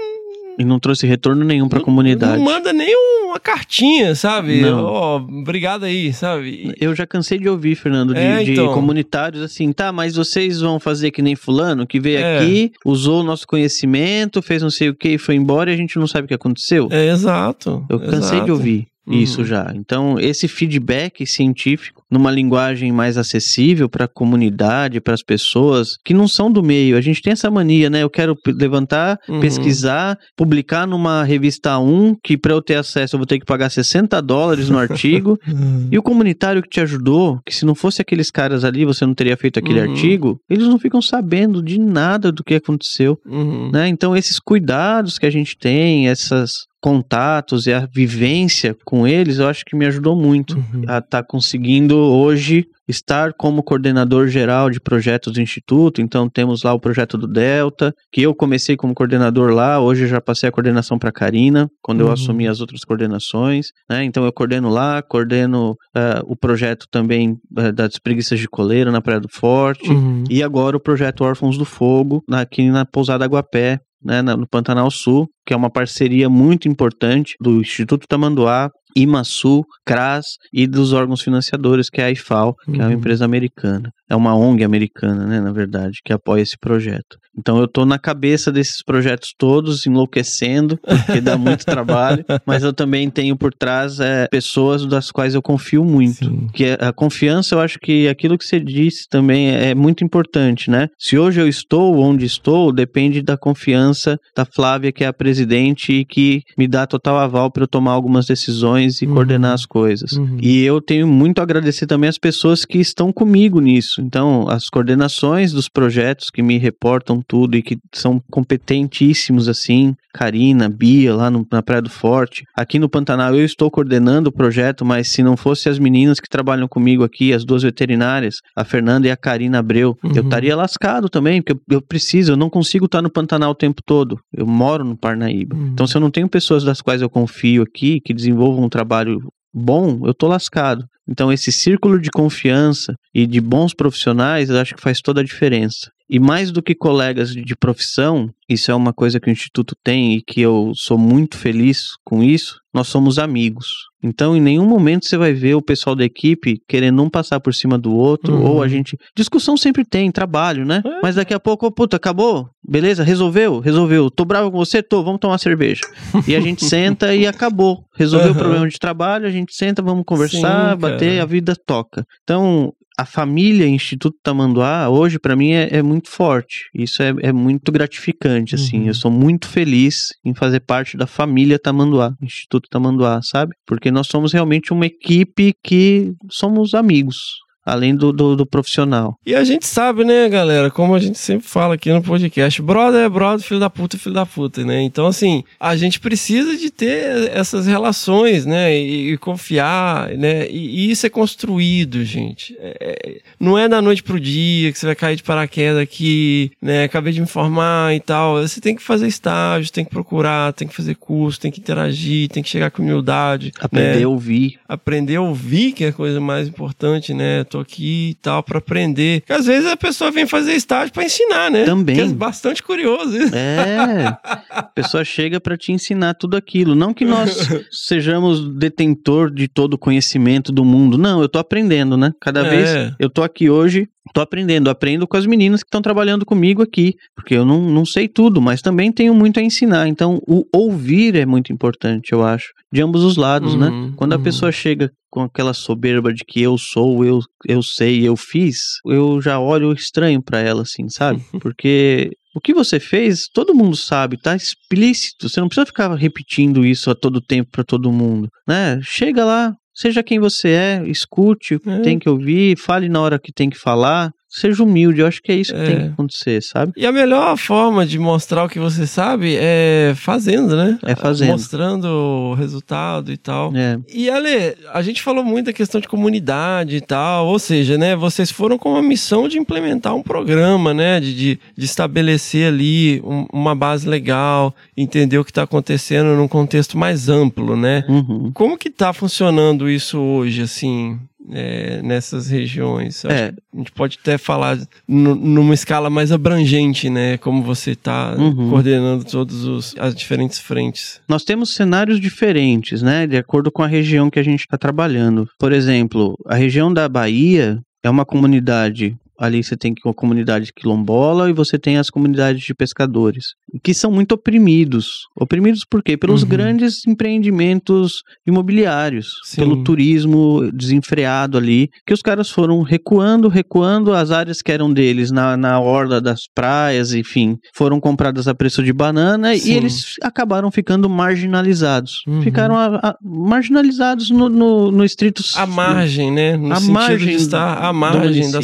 [0.58, 2.38] E não trouxe retorno nenhum para a comunidade.
[2.38, 2.94] Não manda nem
[3.26, 4.60] uma cartinha, sabe?
[4.60, 4.84] Não.
[4.84, 6.72] Ó, obrigado aí, sabe?
[6.80, 8.72] Eu já cansei de ouvir, Fernando, de, É, de então.
[8.72, 12.38] comunitários assim, tá, mas vocês vão fazer que nem fulano, que veio É.
[12.38, 15.76] aqui, usou o nosso conhecimento, fez não sei o que e foi embora e a
[15.76, 16.88] gente não sabe o que aconteceu.
[16.90, 17.84] É, exato.
[17.90, 18.44] Eu cansei exato.
[18.44, 18.86] de ouvir.
[19.06, 19.46] Isso Uhum.
[19.46, 19.72] já.
[19.74, 26.14] Então, esse feedback científico, numa linguagem mais acessível para a comunidade, para as pessoas que
[26.14, 26.96] não são do meio.
[26.96, 28.02] A gente tem essa mania, né?
[28.02, 29.40] Eu quero levantar, Uhum.
[29.40, 33.70] pesquisar, publicar numa revista 1, que para eu ter acesso eu vou ter que pagar
[33.70, 35.38] 60 dólares no artigo.
[35.92, 39.14] E o comunitário que te ajudou, que se não fosse aqueles caras ali, você não
[39.14, 39.90] teria feito aquele Uhum.
[39.90, 43.70] artigo, eles não ficam sabendo de nada do que aconteceu Uhum.
[43.72, 43.88] né?
[43.88, 46.52] Então esses cuidados que a gente tem, esses
[46.84, 50.82] contatos e a vivência com eles, eu acho que me ajudou muito Uhum.
[50.86, 56.02] a estar conseguindo hoje estar como coordenador geral de projetos do instituto.
[56.02, 60.08] Então temos lá o projeto do Delta, que eu comecei como coordenador lá, hoje eu
[60.08, 62.12] já passei a coordenação para Karina, quando eu Uhum.
[62.12, 64.04] assumi as outras coordenações, né?
[64.04, 69.00] Então eu coordeno lá, coordeno eh, o projeto também eh, das preguiças de coleira na
[69.00, 69.88] Praia do Forte.
[69.90, 70.24] Uhum.
[70.28, 75.28] E agora o projeto Órfãos do Fogo, aqui na Pousada Aguapé, né, no Pantanal Sul,
[75.46, 81.88] que é uma parceria muito importante do Instituto Tamanduá, IMASU, CRAS e dos órgãos financiadores,
[81.90, 82.92] que é a IFAL, que é uma Uhum.
[82.92, 83.90] empresa americana.
[84.08, 87.16] É uma ONG americana, né, na verdade, que apoia esse projeto.
[87.36, 92.72] Então eu tô na cabeça desses projetos todos, enlouquecendo, porque dá muito trabalho, mas eu
[92.72, 96.46] também tenho por trás é, pessoas das quais eu confio muito Sim.
[96.54, 100.70] que a confiança, eu acho que aquilo que você disse também é é muito importante,
[100.70, 100.88] né?
[100.98, 105.90] Se hoje eu estou onde estou, depende da confiança da Flávia, que é a presidente
[105.92, 109.14] e que me dá total aval para eu tomar algumas decisões e Uhum.
[109.14, 110.12] coordenar as coisas.
[110.12, 110.36] Uhum.
[110.40, 114.00] E eu tenho muito a agradecer também as pessoas que estão comigo nisso.
[114.00, 118.20] Então, as coordenações dos projetos que me reportam tudo e que são
[118.68, 122.44] competentíssimos assim, Karina, Bia, lá no- na Praia do Forte.
[122.56, 126.28] Aqui no Pantanal eu estou coordenando o projeto, mas se não fosse as meninas que
[126.28, 130.20] trabalham comigo aqui, as duas veterinárias, a Fernanda e a Karina Abreu, eu Uhum.
[130.20, 133.82] estaria lascado também, porque eu, eu preciso, eu não consigo estar no Pantanal o tempo
[133.84, 134.18] todo.
[134.32, 135.56] Eu moro no Parnaíba.
[135.56, 135.70] Uhum.
[135.72, 139.32] Então, se eu não tenho pessoas das quais eu confio aqui, que desenvolvam um trabalho
[139.52, 140.84] bom, eu tô lascado.
[141.08, 145.24] Então, esse círculo de confiança e de bons profissionais, eu acho que faz toda a
[145.24, 145.92] diferença.
[146.14, 150.14] E mais do que colegas de profissão, isso é uma coisa que o Instituto tem
[150.14, 153.66] e que eu sou muito feliz com isso, nós somos amigos.
[154.00, 157.52] Então, em nenhum momento você vai ver o pessoal da equipe querendo um passar por
[157.52, 158.44] cima do outro, Uhum.
[158.48, 158.96] ou a gente.
[159.16, 160.82] Discussão sempre tem, trabalho, né?
[160.86, 161.00] É.
[161.02, 162.48] Mas daqui a pouco, puta, acabou?
[162.62, 163.02] Beleza?
[163.02, 163.58] Resolveu?
[163.58, 164.08] Resolveu.
[164.08, 164.82] Tô bravo com você?
[164.84, 165.80] Tô, vamos tomar cerveja.
[166.28, 167.86] E a gente senta e acabou.
[167.96, 168.36] Resolveu Uhum.
[168.36, 172.04] o problema de trabalho, a gente senta, vamos conversar, Sim, bater, a vida toca.
[172.22, 176.70] Então, a família Instituto Tamanduá, hoje, pra mim, é, é muito forte.
[176.74, 178.80] Isso é, é muito gratificante, assim.
[178.82, 178.86] Uhum.
[178.86, 183.54] Eu sou muito feliz em fazer parte da família Tamanduá, Instituto Tamanduá, sabe?
[183.66, 187.16] Porque nós somos realmente uma equipe que somos amigos.
[187.64, 189.18] Além do, do, do profissional.
[189.24, 193.00] E a gente sabe, né, galera, como a gente sempre fala aqui no podcast, brother
[193.00, 194.82] é brother, filho da puta é filho da puta, né?
[194.82, 198.76] Então, assim, a gente precisa de ter essas relações, né?
[198.76, 200.46] E, e confiar, né?
[200.48, 202.56] E, e isso é construído, gente.
[202.58, 206.52] É- é- não é da noite pro dia que você vai cair de paraquedas aqui,
[206.60, 206.84] né?
[206.84, 208.40] Acabei de me formar e tal.
[208.40, 212.28] Você tem que fazer estágio, tem que procurar, tem que fazer curso, tem que interagir,
[212.28, 213.52] tem que chegar com humildade.
[213.60, 214.04] Aprender né?
[214.04, 214.58] a ouvir.
[214.68, 217.44] aprender a ouvir, que é a coisa mais importante, né?
[217.54, 219.20] Tô aqui e tal, pra aprender.
[219.20, 221.64] Porque às vezes a pessoa vem fazer estágio pra ensinar, né?
[221.64, 221.94] Também.
[221.94, 223.32] Que é bastante curioso isso.
[223.32, 224.06] É,
[224.50, 226.74] a pessoa chega para te ensinar tudo aquilo.
[226.74, 230.98] Não que nós sejamos detentor de todo o conhecimento do mundo.
[230.98, 232.12] Não, eu tô aprendendo, né?
[232.20, 232.50] Cada É.
[232.50, 234.70] vez eu tô aqui hoje, tô aprendendo.
[234.70, 236.94] Aprendo com as meninas que estão trabalhando comigo aqui.
[237.14, 239.88] Porque eu não, não sei tudo, mas também tenho muito a ensinar.
[239.88, 242.46] Então, o ouvir é muito importante, eu acho.
[242.72, 243.68] De ambos os lados, né?
[243.68, 244.22] Uhum, Quando a uhum.
[244.22, 249.20] pessoa chega com aquela soberba de que eu sou, eu, eu sei, eu fiz, eu
[249.20, 251.22] já olho estranho pra ela, assim, sabe?
[251.40, 255.28] Porque o que você fez, todo mundo sabe, tá explícito.
[255.28, 258.80] Você não precisa ficar repetindo isso a todo tempo pra todo mundo, né?
[258.82, 261.80] Chega lá, seja quem você é, escute o que É.
[261.80, 264.12] tem que ouvir, fale na hora que tem que falar.
[264.36, 265.64] Seja humilde, eu acho que é isso que É.
[265.66, 266.72] tem que acontecer, sabe?
[266.76, 270.76] E a melhor forma de mostrar o que você sabe é fazendo, né?
[270.84, 271.30] É fazendo.
[271.30, 273.52] Mostrando o resultado e tal.
[273.56, 273.78] É.
[273.92, 277.94] E Ale, a gente falou muito da questão de comunidade e tal, ou seja, né,
[277.94, 283.00] vocês foram com a missão de implementar um programa, né, de, de, de estabelecer ali
[283.04, 287.84] um- uma base legal, entender o que está acontecendo num contexto mais amplo, né?
[287.88, 288.30] Uhum.
[288.34, 290.98] Como que tá funcionando isso hoje, assim,
[291.30, 293.04] é, nessas regiões?
[293.04, 293.32] É.
[293.54, 298.50] A gente pode até falar nu- numa escala mais abrangente, né, como você está Uhum.
[298.50, 301.00] coordenando todas as diferentes frentes.
[301.08, 303.06] Nós temos cenários diferentes, né?
[303.06, 305.28] De acordo com a região que a gente está trabalhando.
[305.38, 311.28] Por exemplo, a região da Bahia é uma comunidade ali você tem a comunidade quilombola
[311.28, 315.06] e você tem as comunidades de pescadores, que são muito oprimidos.
[315.16, 315.96] Oprimidos por quê?
[315.96, 316.28] Pelos Uhum.
[316.28, 319.36] grandes empreendimentos imobiliários, Sim.
[319.36, 325.10] pelo turismo desenfreado ali, que os caras foram recuando, recuando, as áreas que eram deles
[325.10, 329.50] na, na orla das praias, enfim, foram compradas a preço de banana Sim.
[329.52, 332.02] e eles acabaram ficando marginalizados.
[332.06, 332.22] Uhum.
[332.22, 335.22] Ficaram a- a- marginalizados no, no, no estrito...
[335.36, 336.36] A margem, né?
[336.36, 338.42] No A margem estar à margem da município.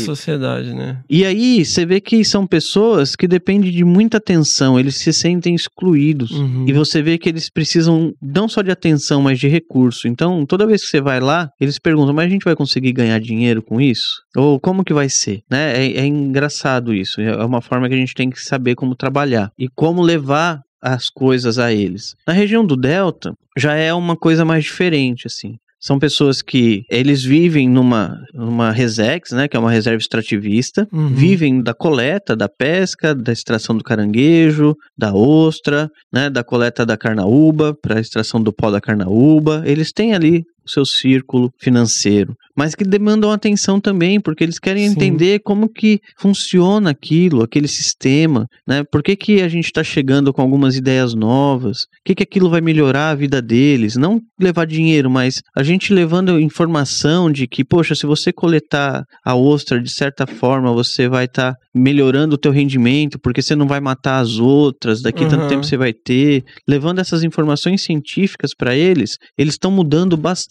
[0.71, 1.03] Sociedade, né?
[1.09, 5.55] E aí, você vê que são pessoas que dependem de muita atenção, eles se sentem
[5.55, 6.31] excluídos.
[6.31, 6.65] Uhum.
[6.67, 10.09] E você vê que eles precisam não só de atenção, mas de recurso.
[10.09, 13.19] Então, toda vez que você vai lá, eles perguntam: mas a gente vai conseguir ganhar
[13.21, 14.23] dinheiro com isso?
[14.37, 15.43] Ou como que vai ser?
[15.51, 15.87] Né?
[15.87, 17.21] É, é engraçado isso.
[17.21, 21.11] É uma forma que a gente tem que saber como trabalhar e como levar as
[21.11, 22.15] coisas a eles.
[22.27, 25.59] Na região do Delta, já é uma coisa mais diferente, assim.
[25.81, 31.09] São pessoas que eles vivem numa, numa resex, né, que é uma reserva extrativista, Uhum.
[31.09, 36.97] vivem da coleta, da pesca, da extração do caranguejo, da ostra, né, da coleta da
[36.97, 39.63] carnaúba, para a extração do pó da carnaúba.
[39.65, 44.87] Eles têm ali o seu círculo financeiro, mas que demandam atenção também, porque eles querem
[44.87, 44.93] Sim.
[44.93, 48.85] entender como que funciona aquilo, aquele sistema, né?
[48.91, 51.83] Por que, que a gente está chegando com algumas ideias novas?
[51.83, 53.97] O que, que aquilo vai melhorar a vida deles?
[53.97, 59.35] Não levar dinheiro, mas a gente levando informação de que, poxa, se você coletar a
[59.35, 63.81] ostra de certa forma, você vai estar melhorando o teu rendimento, porque você não vai
[63.81, 65.31] matar as outras, daqui Uhum.
[65.31, 66.43] tanto tempo você vai ter.
[66.69, 70.50] Levando essas informações científicas para eles, eles estão mudando bastante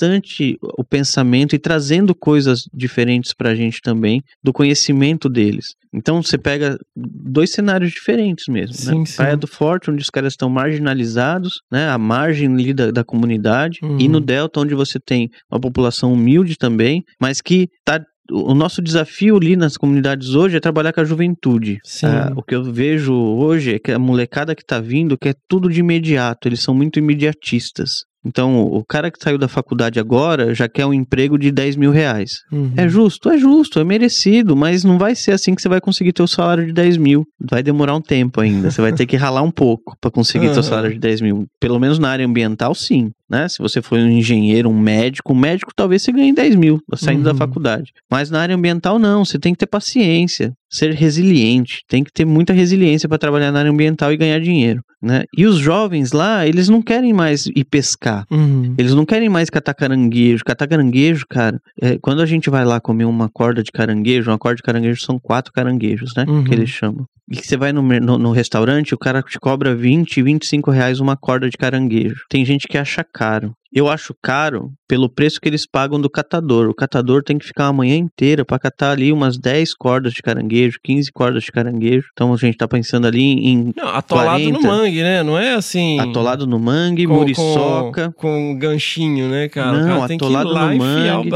[0.78, 5.68] o pensamento e trazendo coisas diferentes para a gente também, do conhecimento deles.
[5.94, 9.06] Então você pega dois cenários diferentes mesmo, Sim, né?
[9.06, 9.16] sim.
[9.18, 11.90] Praia do Forte, onde os caras estão marginalizados, né?
[11.90, 13.98] A margem ali da, da comunidade, Uhum.
[14.00, 18.00] e no Delta, onde você tem uma população humilde também, mas que tá
[18.32, 21.80] o nosso desafio ali nas comunidades hoje é trabalhar com a juventude.
[21.84, 22.06] Sim.
[22.06, 25.68] Ah, o que eu vejo hoje é que a molecada que tá vindo quer tudo
[25.68, 28.04] de imediato, eles são muito imediatistas.
[28.26, 31.90] Então, o cara que saiu da faculdade agora já quer um emprego de 10 mil
[31.92, 32.32] reais.
[32.52, 32.74] Uhum.
[32.76, 36.12] É justo, é justo, é merecido, mas não vai ser assim que você vai conseguir
[36.12, 37.24] ter o salário de 10 mil.
[37.50, 38.70] Vai demorar um tempo ainda.
[38.72, 40.60] Você vai ter que ralar um pouco para conseguir ter Aham.
[40.60, 41.46] o salário de 10 mil.
[41.60, 43.10] Pelo menos na área ambiental, sim.
[43.30, 43.48] Né?
[43.48, 47.24] Se você for um engenheiro, um médico, um médico talvez você ganhe 10 mil saindo
[47.24, 47.38] da Uhum.
[47.38, 47.92] faculdade.
[48.12, 49.24] Mas na área ambiental, não.
[49.24, 51.84] Você tem que ter paciência, ser resiliente.
[51.88, 54.82] Tem que ter muita resiliência para trabalhar na área ambiental e ganhar dinheiro.
[55.02, 55.24] Né?
[55.36, 58.26] E os jovens lá, eles não querem mais ir pescar.
[58.30, 58.76] Uhum.
[58.78, 60.44] Eles não querem mais catar caranguejo.
[60.44, 64.38] Catar caranguejo, cara, é, quando a gente vai lá comer uma corda de caranguejo, uma
[64.38, 66.26] corda de caranguejo são quatro caranguejos, né?
[66.28, 66.44] Uhum.
[66.44, 67.06] Que eles chamam.
[67.32, 71.00] E que você vai no, no, no restaurante, o cara te cobra 20, 25 reais
[71.00, 72.26] uma corda de caranguejo.
[72.28, 73.54] Tem gente que acha caro.
[73.72, 76.68] Eu acho caro pelo preço que eles pagam do catador.
[76.70, 80.24] O catador tem que ficar uma manhã inteira para catar ali umas 10 cordas de
[80.24, 82.08] caranguejo, 15 cordas de caranguejo.
[82.12, 84.60] Então a gente tá pensando ali em Não, atolado 40.
[84.60, 85.22] no mangue, né?
[85.22, 86.00] Não é assim.
[86.00, 88.12] atolado no mangue, com, muriçoca.
[88.14, 89.78] Com, com ganchinho, né, cara?
[89.78, 91.30] Não, cara atolado no mangue,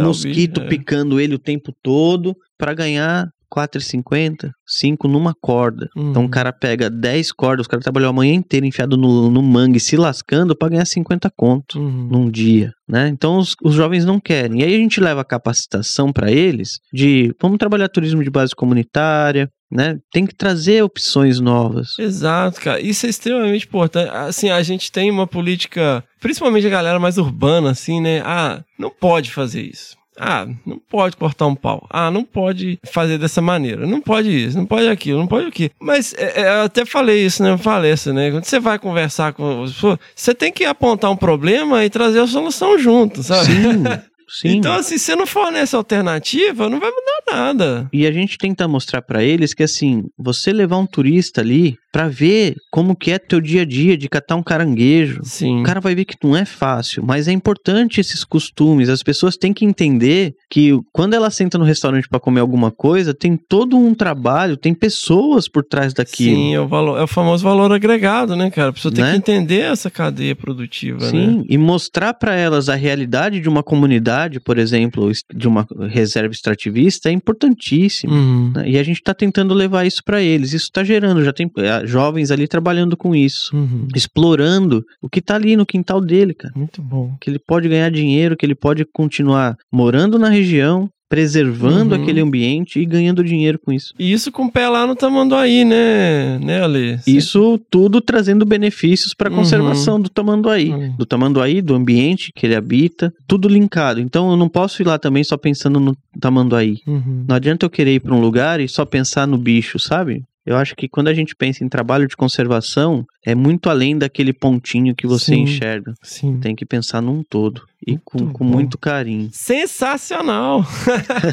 [0.00, 5.88] mosquito picando ele o tempo todo para ganhar 4,50, 5 numa corda.
[5.96, 6.28] Então Uhum.
[6.28, 9.80] o cara pega 10 cordas, o cara trabalhou a manhã inteira enfiado no, no mangue,
[9.80, 12.08] se lascando para ganhar 50 conto Uhum.
[12.10, 13.08] num dia, né?
[13.08, 14.60] Então os, os jovens não querem.
[14.60, 18.54] E aí a gente leva a capacitação para eles de vamos trabalhar turismo de base
[18.54, 19.96] comunitária, né?
[20.12, 21.98] Tem que trazer opções novas.
[21.98, 22.80] Exato, cara.
[22.80, 24.10] Isso é extremamente importante.
[24.10, 28.20] Assim, a gente tem uma política, principalmente a galera mais urbana, assim, né?
[28.24, 29.96] Ah, não pode fazer isso.
[30.18, 31.86] Ah, não pode cortar um pau.
[31.88, 33.86] Ah, não pode fazer dessa maneira.
[33.86, 35.70] Não pode isso, não pode aquilo, não pode aquilo.
[35.80, 37.52] Mas é, é, eu até falei isso, né?
[37.52, 38.30] Eu falei isso, né?
[38.30, 42.20] Quando você vai conversar com as pessoas, você tem que apontar um problema e trazer
[42.20, 43.46] a solução junto, sabe?
[43.46, 43.84] Sim,
[44.28, 44.56] sim.
[44.56, 47.88] Então, assim, se você não fornece alternativa, não vai mudar nada.
[47.92, 52.08] E a gente tenta mostrar pra eles que assim, você levar um turista ali pra
[52.08, 55.20] ver como que é teu dia a dia de catar um caranguejo.
[55.24, 55.60] Sim.
[55.60, 58.88] O cara vai ver que não é fácil, mas é importante esses costumes.
[58.88, 63.12] As pessoas têm que entender que quando ela senta no restaurante pra comer alguma coisa,
[63.14, 66.36] tem todo um trabalho, tem pessoas por trás daquilo.
[66.36, 68.70] Sim, é o, valor, é o famoso valor agregado, né, cara?
[68.70, 69.10] A pessoa tem Né?
[69.12, 71.10] que entender essa cadeia produtiva, né?
[71.10, 76.32] Sim, e mostrar pra elas a realidade de uma comunidade, por exemplo, de uma reserva
[76.32, 78.12] extrativista é importantíssimo.
[78.12, 78.52] Uhum.
[78.54, 78.68] né?
[78.70, 80.52] E a gente tá tentando levar isso pra eles.
[80.52, 81.50] Isso tá gerando, já tem
[81.86, 83.86] jovens ali trabalhando com isso, Uhum.
[83.94, 86.52] explorando o que tá ali no quintal dele, cara.
[86.56, 87.14] Muito bom.
[87.20, 92.00] Que ele pode ganhar dinheiro, que ele pode continuar morando na região, preservando Uhum.
[92.00, 93.92] aquele ambiente e ganhando dinheiro com isso.
[93.98, 97.00] E isso com o pé lá no Tamanduaí, né, né, Ale?
[97.04, 99.38] Isso tudo trazendo benefícios para a Uhum.
[99.38, 100.94] conservação do tamanduaí, Uhum.
[100.96, 103.98] do tamanduaí, do ambiente que ele habita, tudo linkado.
[104.00, 106.76] Então eu não posso ir lá também só pensando no tamanduaí.
[106.86, 107.24] Uhum.
[107.28, 110.22] Não adianta eu querer ir para um lugar e só pensar no bicho, sabe?
[110.50, 114.32] Eu acho que quando a gente pensa em trabalho de conservação, é muito além daquele
[114.32, 115.42] pontinho que você Sim.
[115.42, 115.94] enxerga.
[116.02, 116.40] Sim.
[116.40, 118.52] Tem que pensar num todo e com, Muito com bom.
[118.52, 119.30] muito carinho.
[119.32, 120.64] Sensacional!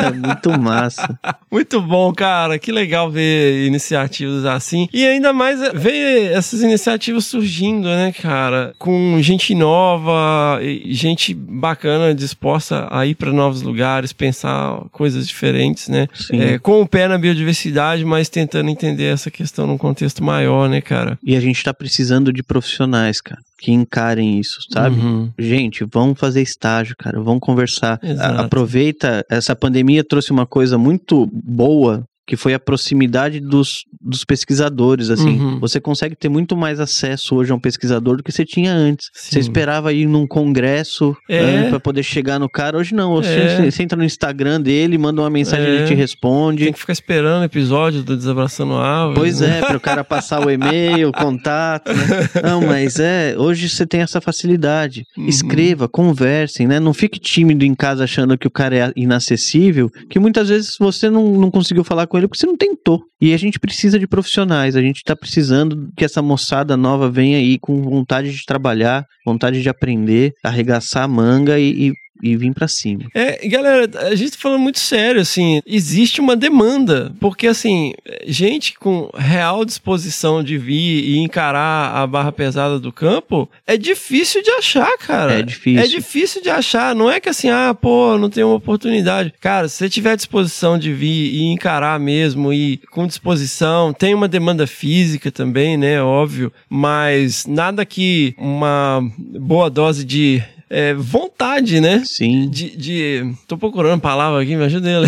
[0.08, 1.20] É muito massa.
[1.52, 2.60] Muito bom, cara.
[2.60, 4.88] Que legal ver iniciativas assim.
[4.94, 8.74] E ainda mais ver essas iniciativas surgindo, né, cara?
[8.78, 16.08] Com gente nova, gente bacana, disposta a ir para novos lugares, pensar coisas diferentes, né?
[16.14, 16.40] Sim.
[16.40, 20.82] É, com o pé na biodiversidade, mas tentando entender essa questão num contexto maior, né,
[20.82, 21.18] cara?
[21.24, 25.00] E a gente tá precisando de profissionais, cara, que encarem isso, sabe?
[25.00, 25.32] Uhum.
[25.38, 28.00] Gente, vão fazer estágio, cara, vão conversar.
[28.20, 34.26] A- aproveita, essa pandemia trouxe uma coisa muito boa, que foi a proximidade dos, dos
[34.26, 35.40] pesquisadores, assim.
[35.40, 35.60] Uhum.
[35.62, 39.08] Você consegue ter muito mais acesso hoje a um pesquisador do que você tinha antes.
[39.14, 39.32] Sim.
[39.32, 41.70] Você esperava ir num congresso É.
[41.70, 42.78] para poder chegar no cara.
[42.78, 43.72] Hoje não, você, É.
[43.72, 45.70] você entra no Instagram dele, manda uma mensagem, É.
[45.78, 46.66] ele te responde.
[46.66, 49.16] Tem que ficar esperando o episódio do Desabraçando Árvore.
[49.16, 49.60] Pois né?
[49.60, 51.94] é, para o cara passar o e-mail, o contato.
[51.94, 51.96] Né?
[52.44, 55.06] Não, mas é, hoje você tem essa facilidade.
[55.18, 55.28] Uhum.
[55.28, 56.78] Escreva, conversem, né?
[56.78, 61.10] Não fique tímido em casa achando que o cara é inacessível, que muitas vezes você
[61.10, 63.04] não, não conseguiu falar com ele porque você não tentou.
[63.20, 67.38] E a gente precisa de profissionais, a gente tá precisando que essa moçada nova venha
[67.38, 72.54] aí com vontade de trabalhar, vontade de aprender, arregaçar a manga e, e, e vir
[72.54, 73.06] para cima.
[73.14, 77.94] É, galera, a gente tá falando muito sério, assim, existe uma demanda, porque assim,
[78.26, 84.42] gente com real disposição de vir e encarar a barra pesada do campo, é difícil
[84.42, 85.40] de achar, cara.
[85.40, 85.82] É difícil.
[85.82, 89.34] É difícil de achar, não é que assim, ah, pô, não tem uma oportunidade.
[89.40, 94.28] Cara, se você tiver disposição de vir e encarar mesmo e com disposição, tem uma
[94.28, 102.04] demanda física também, né, óbvio, mas nada que uma boa dose de é, vontade, né?
[102.06, 102.50] Sim.
[102.50, 105.08] de, de- Tô procurando a palavra aqui, me ajuda ele.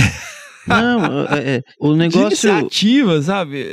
[0.67, 2.27] Não, é, é, o De negócio.
[2.49, 3.65] iniciativa, sabe?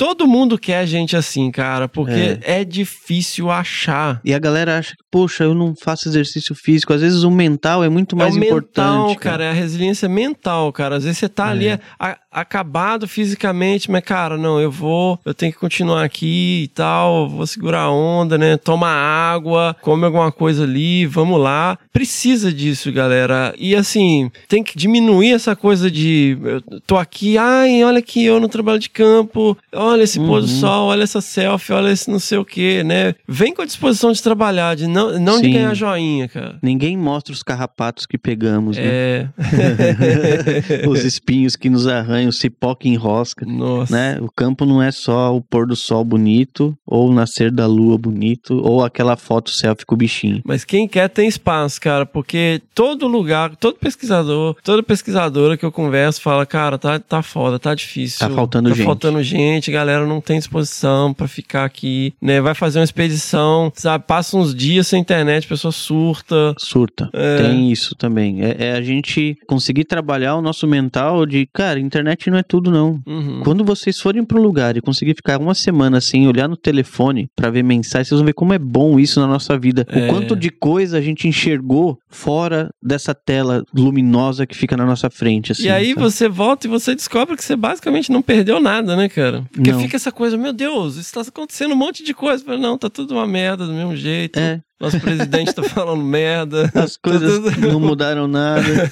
[0.00, 4.20] É, Todo mundo quer gente assim, cara, porque é, difícil achar.
[4.24, 6.92] E a galera acha que, poxa, eu não faço exercício físico.
[6.92, 9.08] Às vezes o mental é muito mais é o importante.
[9.08, 9.44] mental, cara.
[9.44, 10.96] é a resiliência mental, cara.
[10.96, 11.68] Às vezes você tá ali
[11.98, 17.28] a- acabado fisicamente, mas, cara, não, eu vou, eu tenho que continuar aqui e tal,
[17.28, 18.56] vou segurar a onda, né?
[18.56, 21.76] Toma água, come alguma coisa ali, vamos lá.
[21.92, 23.52] Precisa disso, galera.
[23.58, 28.38] E assim, tem que diminuir essa coisa de eu tô aqui, ai, olha aqui, eu
[28.40, 29.56] no trabalho de campo,
[29.90, 30.60] olha esse pôr do Uhum.
[30.60, 33.14] sol, olha essa selfie, olha esse não sei o que, né?
[33.28, 36.58] Vem com a disposição de trabalhar, de não, não de ganhar joinha, cara.
[36.62, 38.82] Ninguém mostra os carrapatos que pegamos, né?
[38.84, 39.28] É.
[40.88, 43.44] Os espinhos que nos arranham, o cipó que enrosca.
[43.46, 43.92] Nossa.
[43.94, 44.18] Né?
[44.20, 47.96] O campo não é só o pôr do sol bonito, ou o nascer da lua
[47.98, 50.40] bonito, ou aquela foto selfie com o bichinho.
[50.44, 55.72] Mas quem quer tem espaço, cara, porque todo lugar, todo pesquisador, toda pesquisadora que eu
[55.72, 58.18] converso fala, cara, tá, tá foda, tá difícil.
[58.18, 58.84] Tá faltando tá gente.
[58.84, 62.40] faltando gente, galera não tem disposição pra ficar aqui, né?
[62.40, 64.04] Vai fazer uma expedição, sabe?
[64.06, 66.54] Passa uns dias sem internet, a pessoa surta.
[66.58, 67.10] Surta.
[67.12, 67.38] É.
[67.38, 68.42] Tem isso também.
[68.42, 72.70] É, é a gente conseguir trabalhar o nosso mental de, cara, internet não é tudo,
[72.70, 73.00] não.
[73.06, 73.40] Uhum.
[73.42, 77.28] Quando vocês forem para um lugar e conseguir ficar uma semana sem olhar no telefone
[77.34, 79.86] para ver mensagem, vocês vão ver como é bom isso na nossa vida.
[79.88, 80.06] É.
[80.06, 85.08] O quanto de coisa a gente enxergou fora dessa tela luminosa que fica na nossa
[85.08, 85.52] frente.
[85.52, 86.00] Assim, e aí sabe?
[86.00, 89.44] você volta e você descobre que você basicamente não perdeu nada, né, cara?
[89.52, 89.80] Porque Não.
[89.80, 92.44] fica essa coisa, meu Deus, está acontecendo um monte de coisa.
[92.56, 94.38] Não, tá tudo uma merda do mesmo jeito.
[94.38, 94.60] É.
[94.80, 96.70] Nosso presidente tá falando merda.
[96.74, 98.90] As Tá coisas tudo- não mudaram nada.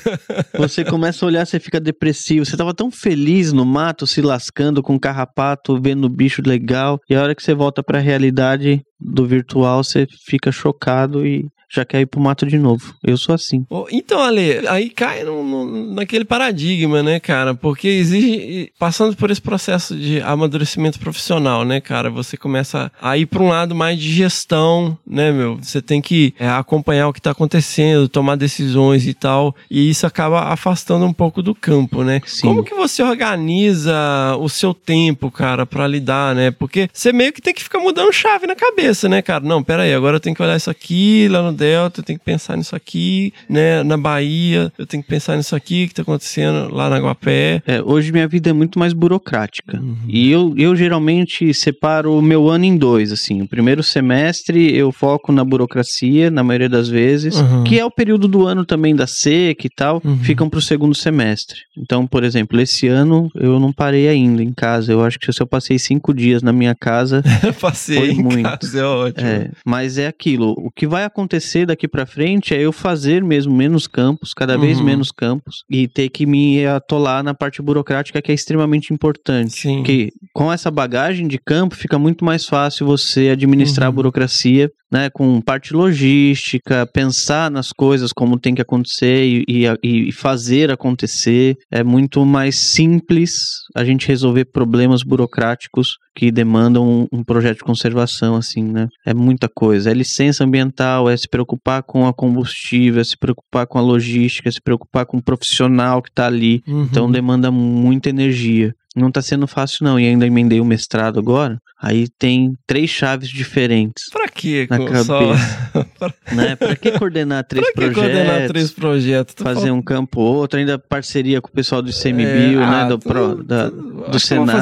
[0.58, 2.44] Você começa a olhar, você fica depressivo.
[2.44, 6.98] Você tava tão feliz no mato, se lascando com carrapato, vendo bicho legal.
[7.08, 11.84] E a hora que você volta pra realidade do virtual, você fica chocado e já
[11.84, 12.94] quer ir pro mato de novo.
[13.04, 13.64] Eu sou assim.
[13.90, 17.54] Então, Ale, aí cai no- no- naquele paradigma, né, cara?
[17.54, 22.10] Porque exige, passando por esse processo de amadurecimento profissional, né, cara?
[22.10, 25.56] Você começa a ir para um lado mais de gestão, né, meu?
[25.62, 29.54] Você tem que é, acompanhar o que tá acontecendo, tomar decisões e tal.
[29.70, 32.20] E isso acaba afastando um pouco do campo, né?
[32.26, 32.46] Sim.
[32.48, 36.50] Como que você organiza o seu tempo, cara, para lidar, né?
[36.50, 39.42] Porque você meio que tem que ficar mudando chave na cabeça, cabeça, né, cara?
[39.44, 42.18] Não, pera aí, agora eu tenho que olhar isso aqui, lá no Delta, eu tenho
[42.18, 46.02] que pensar nisso aqui, né, na Bahia, eu tenho que pensar nisso aqui que tá
[46.02, 47.62] acontecendo lá na Guapé.
[47.66, 49.78] É, hoje minha vida é muito mais burocrática.
[49.80, 49.96] Uhum.
[50.06, 53.42] E eu, eu geralmente separo o meu ano em dois, assim.
[53.42, 57.64] O primeiro semestre eu foco na burocracia, na maioria das vezes, Uhum.
[57.64, 60.18] que é o período do ano também da seca e tal, Uhum.
[60.18, 61.58] ficam pro segundo semestre.
[61.76, 64.92] Então, por exemplo, esse ano eu não parei ainda em casa.
[64.92, 67.22] Eu acho que se eu passei cinco dias na minha casa,
[67.60, 68.42] Passei Foi muito.
[68.42, 69.26] casa, é ótimo.
[69.26, 70.52] É, mas é aquilo.
[70.58, 74.78] O que vai acontecer daqui pra frente é eu fazer mesmo menos campos, cada vez
[74.78, 74.84] Uhum.
[74.84, 79.52] menos campos, e ter que me atolar na parte burocrática que é extremamente importante.
[79.52, 79.76] Sim.
[79.78, 83.92] Porque com essa bagagem de campo fica muito mais fácil você administrar Uhum.
[83.92, 85.10] a burocracia, né?
[85.10, 89.44] Com parte logística, pensar nas coisas como tem que acontecer e,
[89.82, 91.56] e- e fazer acontecer.
[91.70, 93.32] É muito mais simples
[93.76, 98.88] a gente resolver problemas burocráticos que demandam um, um projeto de conservação, assim, né?
[99.06, 99.90] É muita coisa.
[99.90, 104.48] É licença ambiental, é se preocupar com a combustível, é se preocupar com a logística,
[104.48, 106.60] é se preocupar com o profissional que tá ali.
[106.66, 106.82] Uhum.
[106.82, 108.74] Então demanda muita energia.
[108.96, 110.00] Não tá sendo fácil, não.
[110.00, 111.58] E ainda emendei o mestrado agora.
[111.80, 114.66] Aí tem três chaves diferentes, Pra quê?
[114.68, 115.20] Na com- só-
[116.34, 116.56] né?
[116.56, 118.02] Pra que coordenar três pra que projetos?
[118.18, 119.34] coordenar três projetos?
[119.38, 122.82] Fazer fala- um campo ou outro, ainda parceria com o pessoal do ICMBio, É, né?
[122.82, 124.58] ah, Do, tu- pro- da, tu- do Senado.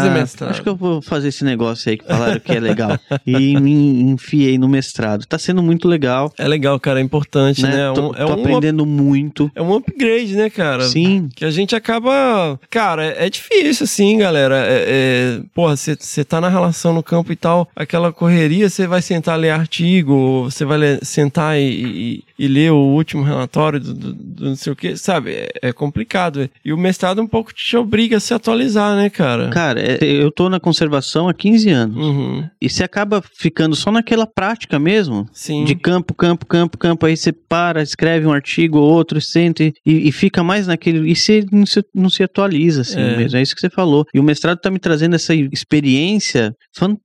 [0.50, 2.98] Acho que eu vou fazer esse negócio aí que falaram que é legal.
[3.26, 5.24] e me enfiei no mestrado.
[5.26, 7.70] Tá sendo muito legal, É legal, cara, é importante, né?
[7.76, 7.90] né?
[7.90, 9.50] É tô um, é tô um aprendendo muito.
[9.54, 10.84] É um upgrade, né, cara?
[10.84, 12.58] Sim, Que a gente acaba.
[12.70, 14.56] Cara, é, é difícil, assim, galera.
[14.66, 15.40] É, é...
[15.54, 19.50] Porra, você tá na relação no campo e tal, aquela correria, você vai sentar ler
[19.50, 24.44] artigo, você vai ler- sentar e, e- e ler o último relatório do, do- do
[24.50, 25.30] não sei o que, sabe?
[25.32, 26.50] É, é complicado.
[26.64, 29.48] E o mestrado um pouco te obriga a se atualizar, né, cara?
[29.50, 31.96] cara, é- eu tô na conservação há 15 anos.
[31.96, 32.44] Uhum.
[32.60, 35.28] E você acaba ficando só naquela prática mesmo.
[35.32, 35.64] Sim.
[35.64, 37.06] De campo, campo, campo, campo.
[37.06, 41.08] Aí você para, escreve um artigo ou outro, senta e, e fica mais naquele.
[41.10, 43.16] E você não se, não se atualiza, assim É.
[43.16, 43.38] mesmo.
[43.38, 44.04] É isso que você falou.
[44.12, 46.95] E o mestrado tá me trazendo essa experiência fantástica,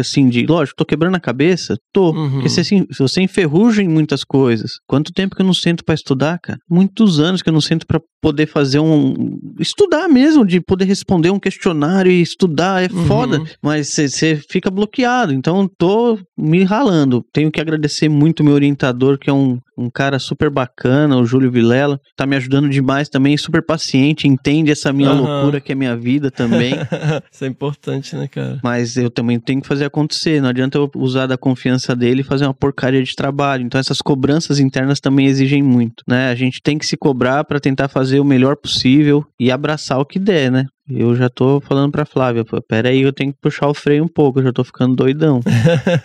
[0.00, 0.46] assim, de.
[0.46, 1.76] Lógico, tô quebrando a cabeça?
[1.92, 2.10] Tô.
[2.12, 2.30] Uhum.
[2.32, 4.72] Porque você, assim, você enferruja em muitas coisas.
[4.86, 6.58] Quanto tempo que eu não sento pra estudar, cara?
[6.68, 9.38] Muitos anos que eu não sento pra poder fazer um.
[9.58, 12.82] Estudar mesmo, de poder responder um questionário e estudar.
[12.82, 13.06] É Uhum.
[13.06, 13.42] foda.
[13.62, 15.32] Mas você fica bloqueado.
[15.32, 17.24] Então, tô me ralando.
[17.32, 21.50] Tenho que agradecer muito meu orientador, que é um, um cara super bacana, o Júlio
[21.50, 22.00] Vilela.
[22.16, 25.20] Tá me ajudando demais também, super paciente, entende essa minha Aham.
[25.20, 26.74] loucura que é minha vida também.
[27.30, 28.58] Isso é importante, né, cara?
[28.62, 30.42] Mas eu também tenho que fazer acontecer.
[30.42, 33.64] Não adianta eu usar da confiança dele e fazer uma porcaria de trabalho.
[33.64, 36.28] Então essas cobranças internas também exigem muito, né?
[36.30, 40.04] A gente tem que se cobrar para tentar fazer o melhor possível e abraçar o
[40.04, 40.66] que der, né?
[40.90, 44.02] Eu já tô falando pra Flávia, pô, pera aí, eu tenho que puxar o freio
[44.04, 45.40] um pouco, eu já tô ficando doidão.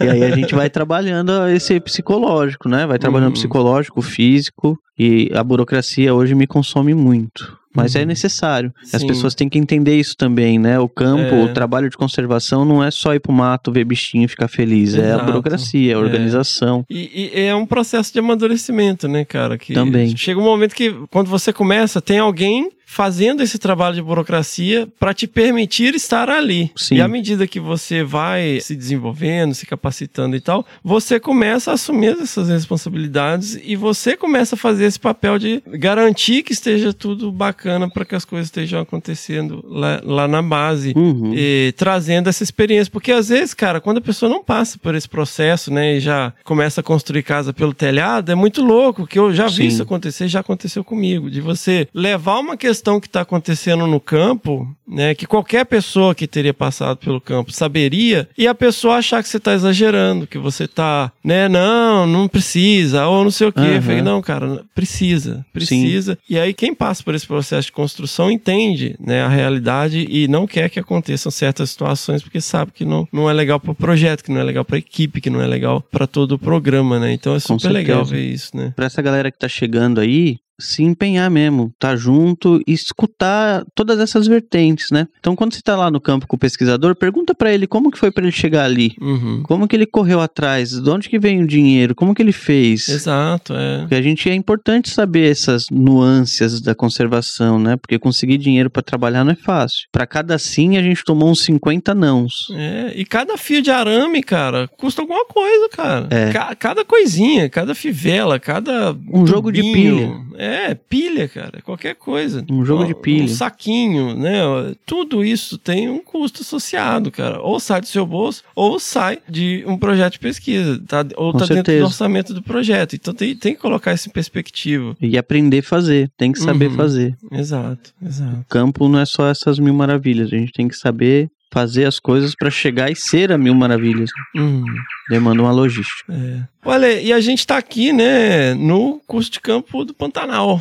[0.03, 2.85] e aí a gente vai trabalhando esse psicológico, né?
[2.85, 3.34] Vai trabalhando Uhum.
[3.34, 7.57] psicológico, físico, e a burocracia hoje me consome muito.
[7.76, 8.06] Mas é Uhum.
[8.08, 8.74] necessário.
[8.94, 9.08] As Sim.
[9.08, 10.80] pessoas têm que entender isso também, né?
[10.80, 11.44] O campo, É.
[11.44, 14.94] o trabalho de conservação não é só ir pro mato, ver bichinho e ficar feliz.
[14.95, 15.26] É a Exato.
[15.26, 16.02] burocracia, a É.
[16.02, 16.86] organização.
[16.90, 19.58] E, e é um processo de amadurecimento, né, cara?
[19.58, 20.16] Que Também.
[20.16, 25.16] Chega um momento que, quando você começa, tem alguém fazendo esse trabalho de burocracia para
[25.16, 26.70] te permitir estar ali.
[26.76, 26.95] Sim.
[26.98, 31.74] E à medida que você vai se desenvolvendo, se capacitando e tal, você começa a
[31.74, 37.32] assumir essas responsabilidades e você começa a fazer esse papel de garantir que esteja tudo
[37.32, 37.62] bacana
[37.94, 41.34] para que as coisas estejam acontecendo lá, lá na base Uhum.
[41.35, 42.91] e trazendo essa experiência.
[42.91, 46.34] Porque às vezes, cara, quando a pessoa não passa por esse processo, né, e já
[46.44, 49.68] começa a construir casa pelo telhado, é muito louco, que eu já vi Sim.
[49.68, 54.68] isso acontecer, já aconteceu comigo, de você levar uma questão que está acontecendo no campo,
[54.88, 59.30] né, que qualquer pessoa que teria passado pelo campo saberia, e a pessoa achar que
[59.30, 63.60] você está exagerando, que você está, né, não, não precisa, ou não sei o quê.
[63.61, 63.81] Eu Aham.
[63.81, 66.18] falei, não, cara, precisa, precisa.
[66.30, 70.45] E aí quem passa por esse processo de construção entende, né, a realidade e não
[70.47, 74.23] quer que aconteçam certas situações porque sabe que não, não é legal para o projeto,
[74.23, 76.99] que não é legal para a equipe, que não é legal para todo o programa,
[76.99, 77.13] né?
[77.13, 78.73] Então é super legal ver isso, né?
[78.75, 83.99] Pra essa galera que tá chegando aí, se empenhar mesmo, tá junto e escutar todas
[83.99, 85.07] essas vertentes, né?
[85.19, 87.97] Então, quando você tá lá no campo com o pesquisador, pergunta pra ele como que
[87.97, 88.93] foi pra ele chegar ali.
[89.01, 89.41] Uhum.
[89.43, 90.71] Como que ele correu atrás?
[90.71, 91.95] De onde que vem o dinheiro?
[91.95, 92.88] Como que ele fez?
[92.88, 93.80] Exato, é.
[93.80, 97.75] Porque a gente é importante saber essas nuances da conservação, né?
[97.75, 99.88] Porque conseguir dinheiro pra trabalhar não é fácil.
[99.91, 102.47] Pra cada sim, a gente tomou uns 50 nãos.
[102.51, 106.07] É, e cada fio de arame, cara, custa alguma coisa, cara.
[106.09, 106.31] É.
[106.31, 108.95] Ca- cada coisinha, cada fivela, cada.
[109.11, 110.27] Um jogo de tubinho.
[110.44, 112.45] É, pilha, cara, qualquer coisa.
[112.49, 113.24] Um jogo de pilha.
[113.24, 114.41] Um saquinho, né?
[114.86, 117.41] Tudo isso tem um custo associado, cara.
[117.41, 121.06] Ou sai do seu bolso, ou sai de um projeto de pesquisa, tá?
[121.15, 121.80] ou Com tá dentro certeza.
[121.80, 122.95] do orçamento do projeto.
[122.95, 124.95] Então tem, tem que colocar isso em perspectiva.
[125.02, 126.76] E aprender a fazer, tem que saber Uhum.
[126.76, 127.15] fazer.
[127.32, 128.40] Exato, exato.
[128.41, 131.99] O campo não é só essas mil maravilhas, a gente tem que saber fazer as
[131.99, 134.09] coisas para chegar e ser a mil maravilhas.
[134.35, 134.65] Uhum.
[135.07, 136.11] Demanda uma logística.
[136.11, 136.41] É.
[136.65, 140.59] Olha, e a gente tá aqui, né, no curso de campo do Pantanal.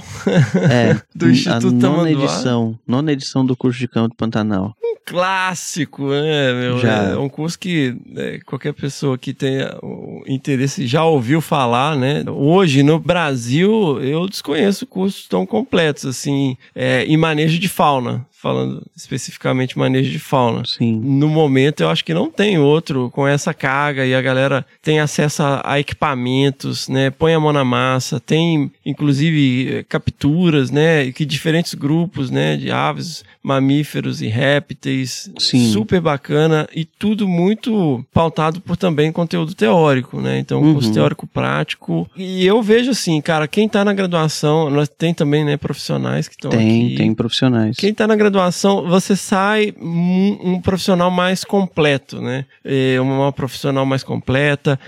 [0.70, 2.24] É, Do Instituto a nona Tamanduá.
[2.24, 4.76] edição, nona edição do curso de campo do Pantanal.
[5.04, 6.78] Clássico, né, meu?
[6.78, 7.10] Já.
[7.10, 9.76] É um curso que né, qualquer pessoa que tenha
[10.26, 12.24] interesse já ouviu falar, né?
[12.28, 18.82] Hoje, no Brasil, eu desconheço cursos tão completos, assim, é, em manejo de fauna, falando
[18.96, 20.62] especificamente manejo de fauna.
[20.66, 21.00] Sim.
[21.00, 24.98] No momento, eu acho que não tem outro com essa carga e a galera tem
[25.00, 27.10] acesso a, a equipamentos, né?
[27.10, 31.12] Põe a mão na massa, tem inclusive eh, capturas, né?
[31.12, 32.56] Que diferentes grupos, né?
[32.56, 34.91] De aves, mamíferos e répteis.
[35.38, 35.72] Sim.
[35.72, 40.38] Super bacana e tudo muito pautado por também conteúdo teórico, né?
[40.38, 40.94] Então, um curso Uhum.
[40.94, 42.08] teórico prático.
[42.16, 45.56] E eu vejo assim, cara, quem tá na graduação, nós tem também, né?
[45.56, 46.94] Profissionais que estão Tem, aqui.
[46.96, 47.76] tem profissionais.
[47.76, 52.44] Quem está na graduação, você sai um, um profissional mais completo, né?
[52.64, 54.78] É, uma profissional mais completa,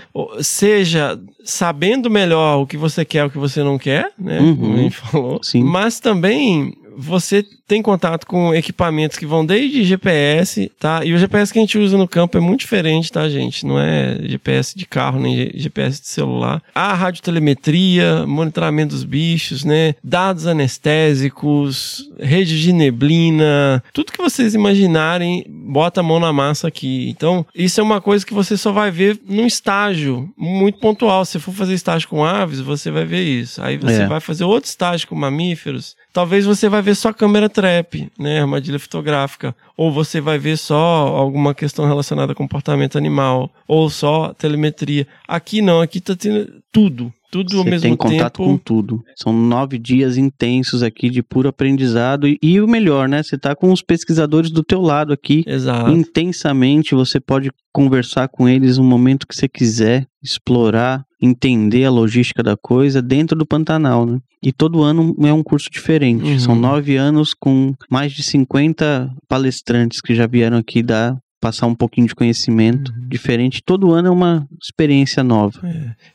[0.41, 4.39] seja, sabendo melhor o que você quer, o que você não quer, né?
[4.39, 4.55] Uhum.
[4.55, 5.39] Como a gente falou.
[5.43, 5.63] Sim.
[5.63, 11.03] Mas também você tem contato com equipamentos que vão desde GPS, tá?
[11.03, 13.65] E o GPS que a gente usa no campo é muito diferente, tá, gente?
[13.65, 16.61] Não é GPS de carro, nem GPS de celular.
[16.73, 19.95] A radiotelemetria, monitoramento dos bichos, né?
[20.03, 27.09] Dados anestésicos, rede de neblina, tudo que vocês imaginarem, bota a mão na massa aqui.
[27.09, 31.25] Então, isso é uma coisa que você só vai ver num estágio muito pontual.
[31.25, 33.61] Se for fazer estágio com aves, você vai ver isso.
[33.61, 34.07] Aí você É.
[34.07, 35.95] vai fazer outro estágio com mamíferos.
[36.13, 40.75] Talvez você vai ver só câmera trap, né, armadilha fotográfica, ou você vai ver só
[40.75, 45.07] alguma questão relacionada a comportamento animal, ou só telemetria.
[45.25, 48.49] Aqui não, aqui tá tendo tudo, tudo ao Você mesmo tem contato tempo.
[48.49, 49.03] com tudo.
[49.15, 52.27] São nove dias intensos aqui de puro aprendizado.
[52.27, 53.21] E, e o melhor, né?
[53.21, 55.43] Você tá com os pesquisadores do teu lado aqui.
[55.47, 55.91] Exato.
[55.91, 62.41] Intensamente, você pode conversar com eles no momento que você quiser, explorar, entender a logística
[62.41, 64.19] da coisa dentro do Pantanal, né?
[64.41, 66.23] E todo ano é um curso diferente.
[66.23, 66.39] Uhum.
[66.39, 71.75] São nove anos com mais de 50 palestrantes que já vieram aqui dar passar um
[71.75, 73.07] pouquinho de conhecimento Uhum.
[73.07, 73.61] diferente.
[73.63, 75.59] Todo ano é uma experiência nova.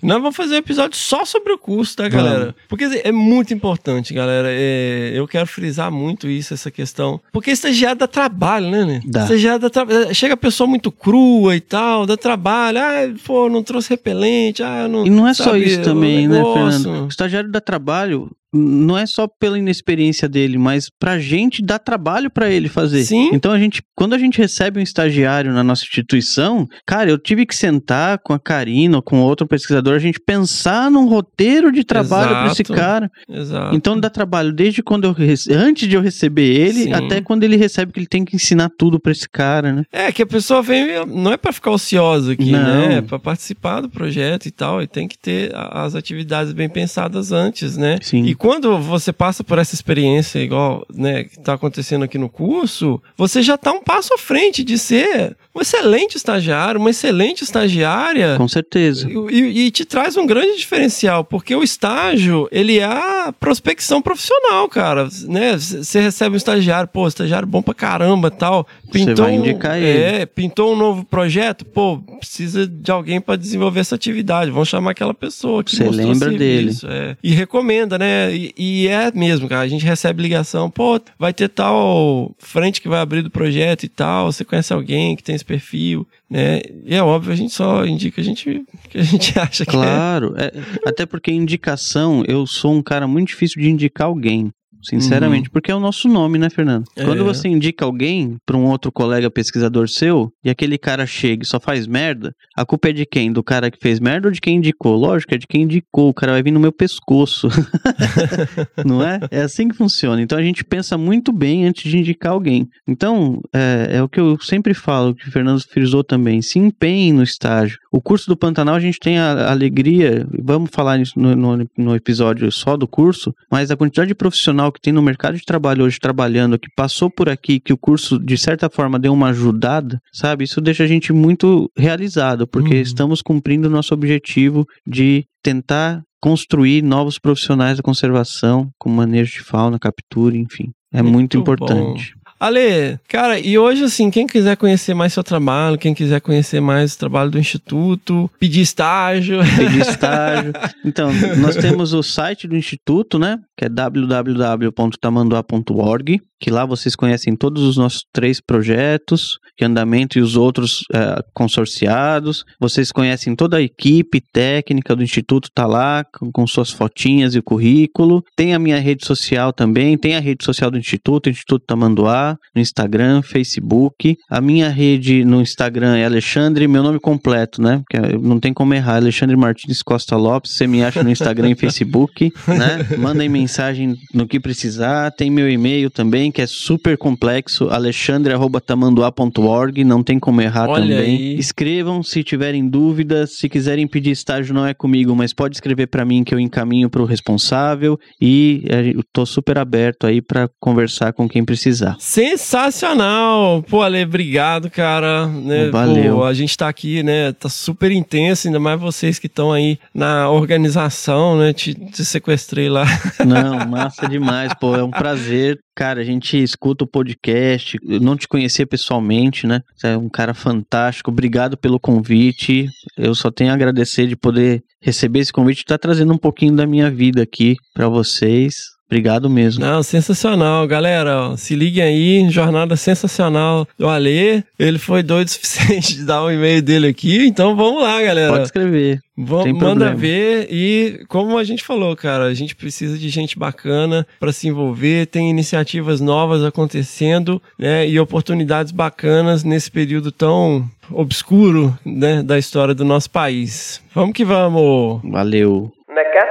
[0.02, 2.16] Nós vamos fazer um episódio só sobre o curso, tá, Vamos.
[2.24, 2.54] galera?
[2.68, 4.48] Porque é muito importante, galera.
[4.50, 7.20] É, eu quero frisar muito isso, essa questão.
[7.32, 9.00] Porque estagiário dá trabalho, né, né?
[9.06, 9.22] Dá.
[9.22, 10.14] Estagiário dá trabalho.
[10.14, 12.78] Chega a pessoa muito crua e tal, dá trabalho.
[12.80, 14.62] Ah, pô, não trouxe repelente.
[14.62, 15.06] Ah, não.
[15.06, 16.42] E não é só sabe, isso o também, né.
[16.42, 17.04] Fernando?
[17.04, 22.30] O estagiário dá trabalho não é só pela inexperiência dele, mas pra gente dá trabalho
[22.30, 23.04] pra ele fazer.
[23.04, 23.30] Sim.
[23.32, 27.46] Então a gente, quando a gente recebe um estagiário na nossa instituição, cara, eu tive
[27.46, 31.84] que sentar com a Karina ou com outro pesquisador, a gente pensar num roteiro de
[31.84, 33.10] trabalho pra esse cara.
[33.28, 33.74] Exato.
[33.76, 35.14] Então dá trabalho desde quando eu
[35.50, 36.92] antes de eu receber ele Sim.
[36.92, 39.84] até quando ele recebe que ele tem que ensinar tudo pra esse cara, né?
[39.92, 42.58] É, que a pessoa vem, não é pra ficar ociosa aqui, Não.
[42.62, 42.94] né?
[42.96, 47.32] É pra participar do projeto e tal, e tem que ter as atividades bem pensadas
[47.32, 47.98] antes, né?
[48.02, 48.24] Sim.
[48.24, 53.00] E quando você passa por essa experiência igual, né, que tá acontecendo aqui no curso,
[53.14, 58.36] você já tá um passo à frente de ser um excelente estagiário, uma excelente estagiária.
[58.38, 59.06] Com certeza.
[59.30, 64.68] E, e- te traz um grande diferencial, porque o estágio, ele é a prospecção profissional,
[64.68, 65.56] cara, né?
[65.58, 68.66] Você recebe um estagiário, pô, estagiário bom pra caramba, tal.
[68.90, 73.94] Você vai indicar É, pintou um novo projeto, pô, precisa de alguém pra desenvolver essa
[73.96, 77.16] atividade, vamos chamar aquela pessoa que Você lembra serviço, é.
[77.22, 78.29] E recomenda, né?
[78.32, 82.88] E, e é mesmo, cara, a gente recebe ligação, pô, vai ter tal frente que
[82.88, 86.60] vai abrir do projeto e tal, você conhece alguém que tem esse perfil, né?
[86.84, 89.72] E é óbvio, a gente só indica a gente que a gente acha que é.
[89.72, 90.52] Claro, é,
[90.86, 94.52] até porque indicação, eu sou um cara muito difícil de indicar alguém.
[94.82, 96.84] Sinceramente, porque é o nosso nome, né, Fernando?
[96.96, 97.04] É.
[97.04, 101.46] Quando você indica alguém para um outro colega pesquisador seu e aquele cara chega e
[101.46, 103.32] só faz merda, a culpa é de quem?
[103.32, 104.96] Do cara que fez merda ou de quem indicou?
[104.96, 106.08] Lógico, é de quem indicou.
[106.08, 107.48] O cara vai vir no meu pescoço.
[108.84, 109.20] Não é?
[109.30, 110.20] É assim que funciona.
[110.20, 112.68] Então a gente pensa muito bem antes de indicar alguém.
[112.86, 116.42] Então, é, é o que eu sempre falo, que o Fernando frisou também.
[116.42, 117.78] Se empenhe no estágio.
[117.92, 121.96] O curso do Pantanal, a gente tem a alegria, vamos falar isso no, no, no
[121.96, 125.84] episódio só do curso, mas a quantidade de profissional que tem no mercado de trabalho
[125.84, 129.98] hoje trabalhando, que passou por aqui, que o curso, de certa forma, deu uma ajudada,
[130.12, 130.44] sabe?
[130.44, 132.80] Isso deixa a gente muito realizado, porque Uhum.
[132.80, 139.40] estamos cumprindo o nosso objetivo de tentar construir novos profissionais da conservação, com manejo de
[139.42, 140.70] fauna, captura, enfim.
[140.92, 142.12] É muito, Muito importante.
[142.40, 146.94] Ale, cara, e hoje, assim, quem quiser conhecer mais seu trabalho, quem quiser conhecer mais
[146.94, 149.40] o trabalho do Instituto, pedir estágio.
[149.56, 150.54] Pedir estágio.
[150.82, 153.38] Então, nós temos o site do Instituto, né?
[153.54, 160.22] Que é www.tamanduá.org, que lá vocês conhecem todos os nossos três projetos de andamento e
[160.22, 162.44] os outros eh, consorciados.
[162.58, 167.38] Vocês conhecem toda a equipe técnica do Instituto, tá lá com, com suas fotinhas e
[167.38, 168.24] o currículo.
[168.34, 172.60] Tem a minha rede social também, tem a rede social do Instituto, Instituto Tamanduá, no
[172.62, 174.16] Instagram, Facebook.
[174.30, 177.82] A minha rede no Instagram é Alexandre, meu nome completo, né?
[177.86, 180.52] Porque não tem como errar, Alexandre Martins Costa Lopes.
[180.52, 182.86] Você me acha no Instagram e Facebook, né?
[182.96, 185.10] Mandem mensagem no que precisar.
[185.10, 189.84] Tem meu e-mail também, que é super complexo, alexandre.tamanduá.org.
[189.84, 191.16] Não tem como errar Olha também.
[191.16, 191.38] aí.
[191.38, 193.38] Escrevam se tiverem dúvidas.
[193.38, 196.88] Se quiserem pedir estágio, não é comigo, mas pode escrever para mim que eu encaminho
[196.90, 197.98] para o responsável.
[198.20, 201.96] E eh, eu tô super aberto aí para conversar com quem precisar.
[201.98, 203.62] Sensacional!
[203.68, 205.26] Pô, Ale, obrigado, cara.
[205.26, 205.68] Né?
[205.70, 206.16] Valeu.
[206.16, 207.32] Pô, a gente tá aqui, né?
[207.32, 211.52] Tá super intenso, ainda mais vocês que estão aí na organização, né?
[211.52, 212.84] Te, te sequestrei lá.
[213.26, 214.76] Não, massa demais, pô.
[214.76, 215.58] É um prazer.
[215.80, 217.78] Cara, a gente escuta o podcast.
[217.82, 219.62] Eu não te conhecia pessoalmente, né?
[219.74, 221.10] Você é um cara fantástico.
[221.10, 222.66] Obrigado pelo convite.
[222.98, 226.66] Eu só tenho a agradecer de poder receber esse convite estar trazendo um pouquinho da
[226.66, 228.56] minha vida aqui para vocês.
[228.90, 229.64] Obrigado mesmo.
[229.64, 231.28] Não, sensacional, galera.
[231.30, 234.42] ó, se liguem aí, jornada sensacional do Ale.
[234.58, 238.32] Ele foi doido o suficiente de dar o e-mail dele aqui, então vamos lá, galera.
[238.32, 238.98] Pode escrever.
[239.16, 239.94] Vamos, Sem manda problema.
[239.96, 244.48] ver e como a gente falou, cara, a gente precisa de gente bacana para se
[244.48, 252.38] envolver, tem iniciativas novas acontecendo, né, e oportunidades bacanas nesse período tão obscuro, né, da
[252.38, 253.80] história do nosso país.
[253.94, 255.00] Vamos que vamos.
[255.04, 255.70] Valeu.
[255.88, 256.29] Necesse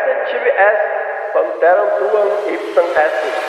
[1.60, 3.49] Daarom doen we even.